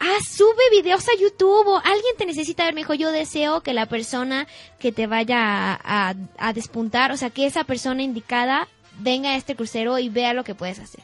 ah, 0.00 0.16
sube 0.28 0.62
videos 0.72 1.04
a 1.08 1.20
YouTube 1.20 1.66
o 1.68 1.76
alguien 1.78 2.16
te 2.18 2.26
necesita 2.26 2.64
ver. 2.64 2.74
Me 2.74 2.80
dijo, 2.80 2.94
yo 2.94 3.10
deseo 3.12 3.60
que 3.62 3.72
la 3.72 3.86
persona 3.86 4.46
que 4.78 4.92
te 4.92 5.06
vaya 5.06 5.38
a, 5.74 6.10
a- 6.10 6.14
a 6.38 6.52
despuntar, 6.52 7.12
o 7.12 7.16
sea, 7.16 7.30
que 7.30 7.46
esa 7.46 7.64
persona 7.64 8.02
indicada 8.02 8.68
venga 8.98 9.30
a 9.30 9.36
este 9.36 9.56
crucero 9.56 9.98
y 9.98 10.08
vea 10.08 10.32
lo 10.34 10.44
que 10.44 10.54
puedes 10.54 10.78
hacer. 10.80 11.02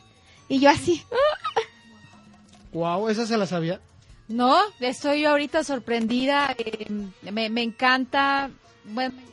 Y 0.49 0.59
yo 0.61 0.69
así, 0.71 1.03
Wow, 2.73 3.09
esa 3.09 3.27
se 3.27 3.37
la 3.37 3.47
sabía. 3.47 3.81
No, 4.29 4.59
estoy 4.81 5.25
ahorita 5.25 5.65
sorprendida. 5.65 6.55
eh, 6.59 6.87
me, 7.33 7.49
me 7.49 7.63
encanta, 7.63 8.51
bueno, 8.85 9.15
me 9.15 9.23
encanta 9.23 9.28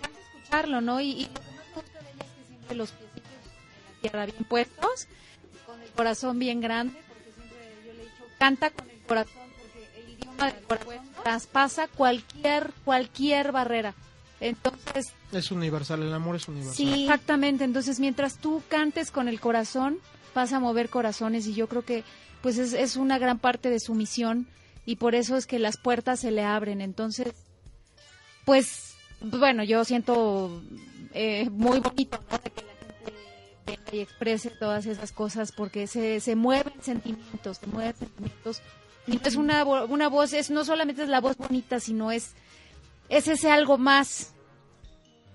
escucharlo, 0.45 0.81
¿no? 0.81 1.01
Y, 1.01 1.09
y 1.11 1.25
lo 1.25 1.33
que 1.33 1.39
más 1.39 1.65
me 1.67 1.73
gusta 1.75 1.99
de 1.99 2.09
ella 2.11 2.25
es 2.25 2.31
que 2.31 2.47
siempre 2.47 2.75
los 2.77 2.91
piecitos 2.91 3.23
en 3.25 3.83
la 3.95 4.01
tierra 4.01 4.25
bien 4.25 4.43
puestos, 4.45 5.07
con 5.65 5.81
el 5.81 5.89
corazón 5.91 6.39
bien 6.39 6.61
grande, 6.61 6.99
porque 7.07 7.31
siempre 7.33 7.57
yo 7.85 7.93
le 7.93 8.01
he 8.01 8.05
dicho, 8.05 8.23
canta 8.39 8.69
con 8.69 8.89
el 8.89 8.99
corazón, 9.07 9.33
porque 9.57 9.99
el 9.99 10.09
idioma 10.13 10.51
del 10.51 10.63
corazón 10.63 11.05
traspasa 11.23 11.87
cualquier, 11.87 12.71
cualquier 12.83 13.51
barrera. 13.51 13.93
Entonces, 14.41 15.13
Es 15.31 15.49
universal, 15.51 16.03
el 16.03 16.13
amor 16.13 16.35
es 16.35 16.47
universal. 16.47 16.75
sí, 16.75 17.03
Exactamente, 17.03 17.63
entonces 17.63 17.99
mientras 17.99 18.37
tú 18.37 18.61
cantes 18.67 19.09
con 19.11 19.27
el 19.27 19.39
corazón, 19.39 19.99
vas 20.35 20.51
a 20.53 20.59
mover 20.59 20.89
corazones 20.89 21.47
y 21.47 21.53
yo 21.53 21.67
creo 21.67 21.83
que 21.85 22.03
pues 22.41 22.57
es, 22.57 22.73
es 22.73 22.95
una 22.97 23.17
gran 23.17 23.39
parte 23.39 23.69
de 23.69 23.79
su 23.79 23.95
misión 23.95 24.45
y 24.85 24.97
por 24.97 25.15
eso 25.15 25.37
es 25.37 25.47
que 25.47 25.57
las 25.57 25.77
puertas 25.77 26.19
se 26.19 26.29
le 26.31 26.43
abren. 26.43 26.81
Entonces, 26.81 27.33
pues 28.43 28.94
bueno, 29.22 29.63
yo 29.63 29.84
siento 29.86 30.61
eh, 31.13 31.49
muy 31.51 31.80
bonito 31.80 32.20
¿no? 32.32 32.39
que 32.41 32.51
la 32.61 32.72
gente 32.74 33.13
venga 33.66 33.82
y 33.93 33.99
exprese 33.99 34.49
todas 34.51 34.86
esas 34.86 35.11
cosas 35.11 35.51
porque 35.51 35.88
se, 35.88 36.20
se 36.20 36.36
mueven 36.36 36.74
sentimientos, 36.82 37.57
se 37.57 37.68
mueven 37.68 37.95
sentimientos. 37.95 38.61
Y 39.07 39.18
no 39.18 39.22
es 39.24 39.36
una, 39.36 39.63
una 39.63 40.09
voz, 40.09 40.34
es 40.34 40.49
no 40.49 40.66
solamente 40.66 41.03
es 41.03 41.09
la 41.09 41.22
voz 41.22 41.38
bonita, 41.38 41.80
sino 41.80 42.11
es, 42.11 42.34
es 43.09 43.28
ese 43.28 43.51
algo 43.51 43.78
más. 43.78 44.34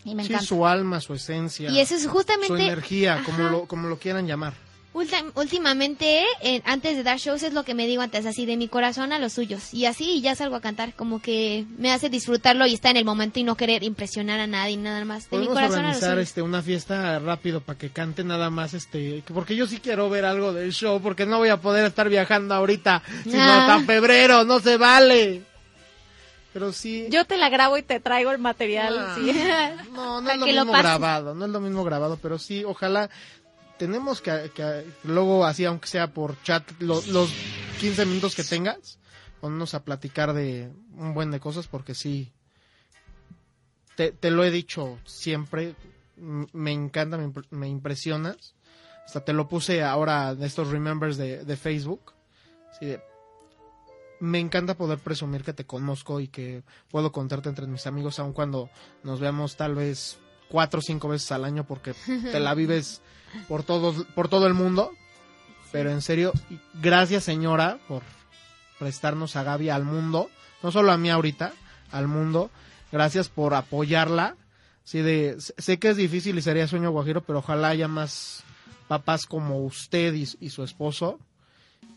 Y 0.05 0.15
me 0.15 0.25
Sí, 0.25 0.31
encanta. 0.33 0.47
su 0.47 0.67
alma, 0.67 1.01
su 1.01 1.15
esencia, 1.15 1.71
y 1.71 1.79
eso 1.79 1.95
es 1.95 2.03
su 2.05 2.09
justamente... 2.09 2.55
energía, 2.65 3.23
como 3.25 3.45
lo, 3.51 3.67
como 3.67 3.89
lo 3.89 3.99
quieran 3.99 4.27
llamar. 4.27 4.55
Últimamente, 4.93 6.25
eh, 6.43 6.63
antes 6.65 6.97
de 6.97 7.03
dar 7.05 7.19
shows, 7.19 7.43
es 7.45 7.53
lo 7.53 7.63
que 7.65 7.75
me 7.75 7.87
digo 7.87 8.03
antes, 8.03 8.27
así 8.27 8.45
de 8.45 8.57
mi 8.57 8.67
corazón 8.69 9.13
a 9.13 9.19
los 9.19 9.33
suyos. 9.35 9.73
Y 9.73 9.87
así 9.87 10.11
y 10.15 10.21
ya 10.21 10.35
salgo 10.35 10.57
a 10.57 10.61
cantar, 10.61 10.95
como 10.95 11.23
que 11.23 11.65
me 11.79 11.93
hace 11.93 12.09
disfrutarlo 12.11 12.67
y 12.67 12.75
estar 12.75 12.91
en 12.91 12.97
el 12.97 13.05
momento 13.05 13.39
y 13.39 13.45
no 13.45 13.57
querer 13.57 13.85
impresionar 13.85 14.41
a 14.41 14.47
nadie, 14.49 14.77
nada 14.77 15.05
más. 15.05 15.31
De 15.31 15.39
mi 15.39 15.45
Podemos 15.47 15.55
corazón 15.55 15.85
a 15.85 15.89
los 15.89 15.97
organizar 15.97 16.11
suyos. 16.15 16.29
este 16.29 16.43
una 16.43 16.63
fiesta 16.63 17.19
rápido 17.21 17.61
para 17.61 17.79
que 17.79 17.91
cante 17.91 18.25
nada 18.25 18.51
más 18.51 18.75
este 18.75 19.23
porque 19.33 19.55
yo 19.57 19.67
sí 19.67 19.79
quiero 19.79 20.11
ver 20.11 20.25
algo 20.25 20.53
del 20.53 20.73
show 20.73 21.01
porque 21.01 21.25
no 21.27 21.39
voy 21.39 21.49
a 21.51 21.61
poder 21.61 21.87
estar 21.87 22.09
viajando 22.09 22.55
ahorita 22.55 23.03
sino 23.25 23.41
Ah. 23.43 23.75
hasta 23.77 23.87
febrero 23.87 24.45
no 24.45 24.59
se 24.61 24.77
vale 24.77 25.43
pero 26.53 26.73
sí 26.73 27.07
Yo 27.11 27.25
te 27.27 27.37
la 27.37 27.49
grabo 27.49 27.77
y 27.79 27.83
te 27.83 28.01
traigo 28.01 28.33
el 28.33 28.39
material. 28.39 28.99
Ah. 28.99 29.15
sí. 29.17 29.33
no 29.93 30.21
no 30.21 30.31
es 30.33 30.39
lo 30.39 30.47
mismo 30.47 30.73
grabado 30.73 31.35
no 31.35 31.45
es 31.47 31.51
lo 31.51 31.61
mismo 31.61 31.85
grabado 31.85 32.19
pero 32.21 32.39
sí 32.39 32.65
ojalá 32.65 33.09
tenemos 33.81 34.21
que, 34.21 34.53
que 34.55 34.85
luego 35.05 35.45
así 35.47 35.65
aunque 35.65 35.89
sea 35.89 36.13
por 36.13 36.41
chat 36.43 36.63
lo- 36.81 37.01
los 37.07 37.33
15 37.81 38.05
minutos 38.05 38.35
que 38.37 38.45
tengas 38.45 38.99
ponernos 39.41 39.73
a 39.73 39.83
platicar 39.85 40.35
de 40.35 40.71
un 40.95 41.15
buen 41.15 41.31
de 41.31 41.41
cosas 41.41 41.67
porque 41.67 41.95
sí 41.95 42.31
te, 43.97 44.13
te 44.13 44.31
lo 44.31 44.45
he 44.45 44.51
dicho 44.51 44.99
siempre, 45.07 45.75
me 46.17 46.73
encanta, 46.73 47.17
me, 47.17 47.33
me 47.51 47.69
impresionas. 47.69 48.55
Hasta 49.07 49.25
te 49.25 49.33
lo 49.33 49.49
puse 49.49 49.83
ahora 49.83 50.31
en 50.31 50.43
estos 50.43 50.69
remembers 50.69 51.17
de, 51.17 51.45
de 51.45 51.57
Facebook. 51.57 52.13
Así 52.71 52.87
de, 52.87 53.01
me 54.21 54.39
encanta 54.39 54.77
poder 54.77 54.99
presumir 54.99 55.43
que 55.43 55.53
te 55.53 55.65
conozco 55.67 56.21
y 56.21 56.29
que 56.29 56.63
puedo 56.91 57.11
contarte 57.13 57.49
entre 57.49 57.67
mis 57.67 57.87
amigos, 57.87 58.19
aun 58.19 58.33
cuando 58.33 58.71
nos 59.03 59.21
veamos 59.21 59.57
tal 59.57 59.75
vez 59.75 60.19
cuatro 60.49 60.81
o 60.81 60.83
cinco 60.83 61.09
veces 61.09 61.33
al 61.33 61.45
año 61.45 61.65
porque 61.65 61.95
te 62.31 62.41
la 62.41 62.55
vives 62.63 63.01
por 63.49 63.63
todos, 63.63 64.07
por 64.15 64.29
todo 64.29 64.47
el 64.47 64.55
mundo. 64.55 64.93
Pero 65.73 65.91
en 65.91 66.03
serio, 66.03 66.33
gracias 66.75 67.25
señora 67.25 67.79
por 67.87 68.03
prestarnos 68.79 69.37
a 69.37 69.45
Gaby 69.45 69.71
al 69.71 69.85
mundo, 69.85 70.31
no 70.63 70.73
solo 70.73 70.91
a 70.91 70.99
mí 70.99 71.11
ahorita, 71.11 71.53
al 71.93 72.09
mundo. 72.09 72.51
Gracias 72.91 73.29
por 73.29 73.55
apoyarla. 73.55 74.37
Sí, 74.83 75.01
de, 75.01 75.37
sé 75.39 75.79
que 75.79 75.91
es 75.91 75.97
difícil 75.97 76.37
y 76.39 76.43
sería 76.43 76.67
sueño 76.67 76.91
guajiro, 76.91 77.23
pero 77.23 77.39
ojalá 77.39 77.69
haya 77.69 77.87
más 77.87 78.43
papás 78.89 79.27
como 79.27 79.65
usted 79.65 80.15
y, 80.15 80.29
y 80.41 80.51
su 80.51 80.65
esposo 80.65 81.21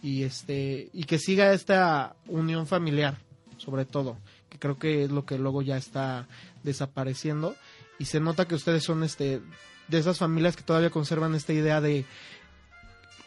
y 0.04 0.24
este 0.24 0.90
y 0.94 1.06
que 1.06 1.18
siga 1.18 1.54
esta 1.54 2.16
unión 2.28 2.68
familiar, 2.68 3.18
sobre 3.58 3.86
todo, 3.86 4.18
que 4.50 4.60
creo 4.60 4.78
que 4.78 5.06
es 5.06 5.12
lo 5.12 5.26
que 5.26 5.40
luego 5.40 5.62
ya 5.62 5.78
está 5.78 6.28
desapareciendo 6.62 7.56
y 7.98 8.06
se 8.06 8.20
nota 8.20 8.48
que 8.48 8.56
ustedes 8.56 8.84
son 8.84 9.04
este 9.04 9.42
de 9.88 10.00
esas 10.00 10.18
familias 10.18 10.56
que 10.56 10.64
todavía 10.64 10.90
conservan 10.90 11.36
esta 11.36 11.54
idea 11.54 11.82
de 11.82 12.06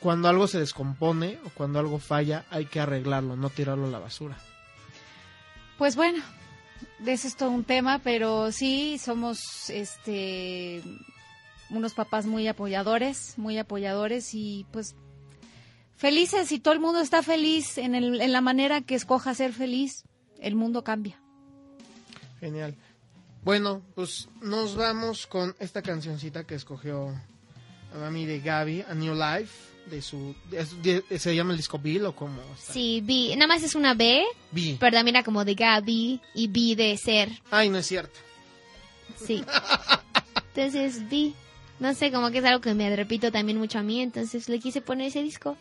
cuando 0.01 0.29
algo 0.29 0.47
se 0.47 0.59
descompone 0.61 1.39
o 1.45 1.51
cuando 1.51 1.79
algo 1.79 1.99
falla 1.99 2.45
hay 2.51 2.67
que 2.67 2.81
arreglarlo, 2.81 3.37
no 3.37 3.51
tirarlo 3.51 3.87
a 3.87 3.91
la 3.91 3.99
basura. 3.99 4.37
Pues 5.79 5.97
bueno, 5.97 6.23
de 7.01 7.13
eso 7.13 7.29
es 7.29 7.37
todo 7.37 7.51
un 7.51 7.65
tema, 7.65 7.99
pero 8.01 8.53
sí 8.53 8.99
somos 8.99 9.69
este 9.71 10.83
unos 11.71 11.95
papás 11.95 12.27
muy 12.27 12.47
apoyadores, 12.47 13.35
muy 13.39 13.59
apoyadores 13.59 14.35
y 14.35 14.67
pues 14.71 14.95
felices 15.97 16.53
y 16.53 16.61
todo 16.61 16.75
el 16.75 16.81
mundo 16.81 17.01
está 17.01 17.23
feliz 17.23 17.77
en, 17.79 17.95
el- 17.95 18.21
en 18.21 18.33
la 18.33 18.41
manera 18.41 18.81
que 18.83 18.95
escoja 18.95 19.35
ser 19.35 19.53
feliz, 19.53 20.05
el 20.41 20.55
mundo 20.55 20.85
cambia. 20.85 21.21
Genial. 22.39 22.77
Bueno, 23.47 23.81
pues 23.95 24.29
nos 24.43 24.75
vamos 24.75 25.29
con 25.29 25.55
esta 25.61 25.81
cancioncita 25.81 26.43
que 26.43 26.57
escogió 26.57 27.11
a 27.95 27.97
mami 27.97 28.27
de 28.27 28.41
Gaby, 28.41 28.83
A 28.89 28.93
New 28.95 29.15
Life, 29.15 29.53
de 29.89 30.03
su 30.03 30.35
de- 30.51 31.05
¿se 31.17 31.33
llama 31.37 31.53
el 31.53 31.57
disco 31.57 31.79
Bill 31.79 32.07
o 32.07 32.17
cómo? 32.17 32.43
está? 32.59 32.73
Sí, 32.73 33.01
B. 33.05 33.37
Nada 33.37 33.47
más 33.47 33.63
es 33.63 33.77
una 33.77 33.95
B, 33.95 34.25
Bi. 34.51 34.77
pero 34.81 34.97
también 34.97 35.15
era 35.15 35.25
como 35.25 35.45
de 35.45 35.55
Gaby 35.55 36.21
y 36.35 36.49
B 36.49 36.75
de 36.75 36.97
ser. 36.97 37.41
Ay, 37.53 37.69
no 37.69 37.79
es 37.79 37.87
cierto. 37.87 38.19
Sí. 39.17 39.45
Entonces, 40.57 41.09
B. 41.09 41.31
No 41.79 41.95
sé, 41.95 42.11
como 42.11 42.33
que 42.33 42.39
es 42.39 42.45
algo 42.45 42.61
que 42.61 42.75
me 42.75 42.97
repito 42.97 43.31
también 43.31 43.59
mucho 43.59 43.79
a 43.79 43.85
mí, 43.85 44.01
entonces 44.01 44.49
le 44.49 44.59
quise 44.59 44.81
poner 44.81 45.07
ese 45.07 45.23
disco. 45.23 45.57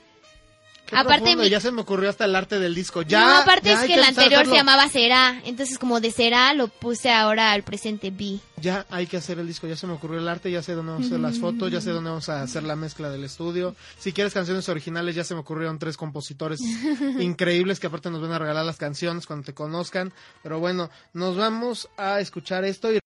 Qué 0.85 0.95
Aparte 0.95 1.21
profundo, 1.23 1.43
mi- 1.43 1.49
ya 1.49 1.59
se 1.59 1.71
me 1.71 1.81
ocurrió 1.81 2.09
hasta 2.11 2.25
el 2.25 2.35
arte 2.35 2.59
del 2.59 2.75
disco. 2.75 3.01
Ya. 3.01 3.19
no, 3.21 3.35
aparte 3.37 3.69
ya 3.69 3.81
es 3.81 3.87
que 3.87 3.93
el 3.95 4.03
anterior 4.03 4.45
se 4.45 4.53
llamaba 4.53 4.87
Será, 4.87 5.41
entonces 5.43 5.79
como 5.79 5.99
de 5.99 6.11
Será 6.11 6.53
lo 6.53 6.67
puse 6.67 7.09
ahora 7.11 7.53
al 7.53 7.63
presente 7.63 8.11
B. 8.11 8.39
Ya 8.61 8.85
hay 8.91 9.07
que 9.07 9.17
hacer 9.17 9.39
el 9.39 9.47
disco, 9.47 9.65
ya 9.67 9.75
se 9.75 9.87
me 9.87 9.93
ocurrió 9.93 10.19
el 10.19 10.27
arte, 10.27 10.51
ya 10.51 10.61
sé 10.61 10.73
dónde 10.73 10.91
vamos 10.91 11.05
a 11.05 11.07
hacer 11.07 11.19
las 11.19 11.39
fotos, 11.39 11.71
ya 11.71 11.81
sé 11.81 11.89
dónde 11.89 12.09
vamos 12.11 12.29
a 12.29 12.41
hacer 12.43 12.63
la 12.63 12.75
mezcla 12.75 13.09
del 13.09 13.23
estudio. 13.23 13.75
Si 13.97 14.13
quieres 14.13 14.33
canciones 14.33 14.69
originales, 14.69 15.15
ya 15.15 15.23
se 15.23 15.33
me 15.33 15.39
ocurrieron 15.41 15.79
tres 15.79 15.97
compositores 15.97 16.59
increíbles 17.19 17.79
que 17.79 17.87
aparte 17.87 18.09
nos 18.09 18.21
van 18.21 18.31
a 18.33 18.39
regalar 18.39 18.65
las 18.65 18.77
canciones 18.77 19.25
cuando 19.25 19.45
te 19.45 19.53
conozcan. 19.53 20.13
Pero 20.43 20.59
bueno, 20.59 20.89
nos 21.13 21.35
vamos 21.35 21.89
a 21.97 22.19
escuchar 22.19 22.63
esto 22.65 22.91
y 22.93 22.99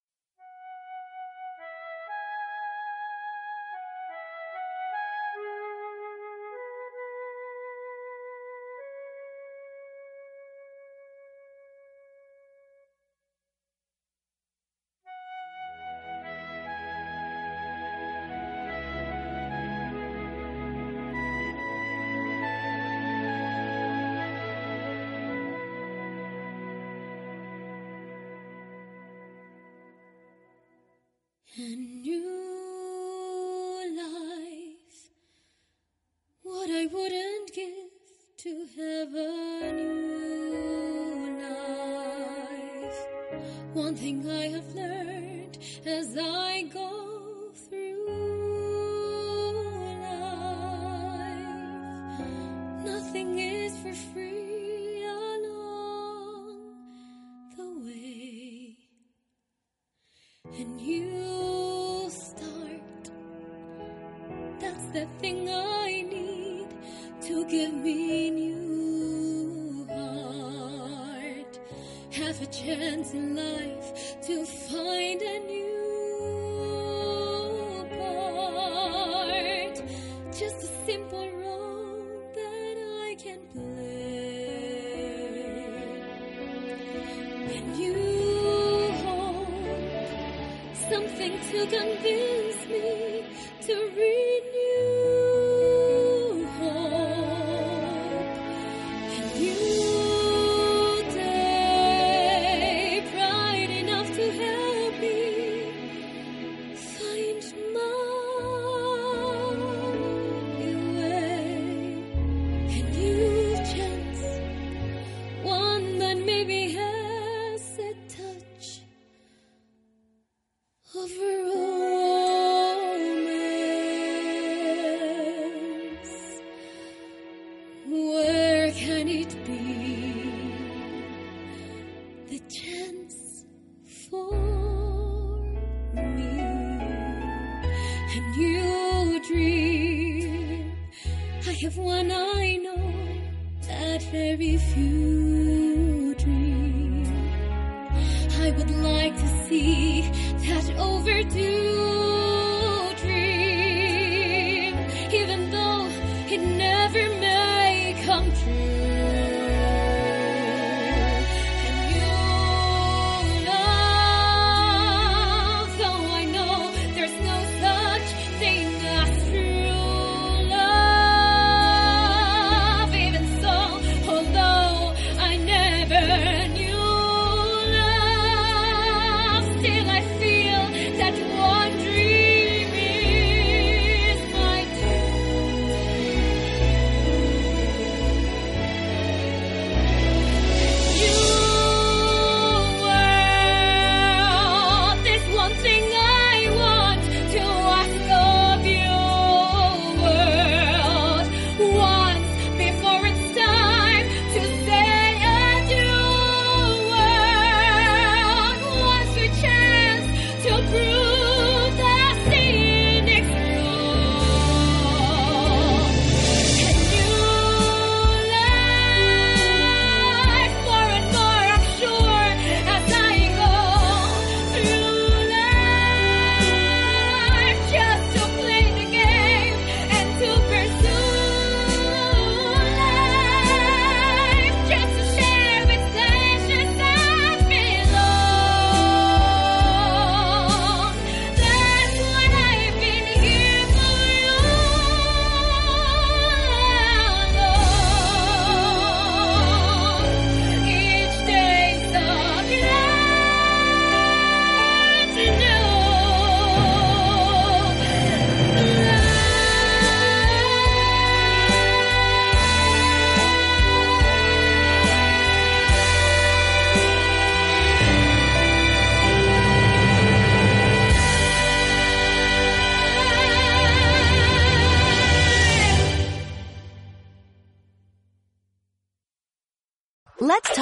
have 72.39 72.47
a 72.47 72.51
chance 72.51 73.13
in 73.13 73.35
life 73.35 74.21
to 74.21 74.45
find 74.45 75.21
a 75.21 75.39
new 75.39 75.68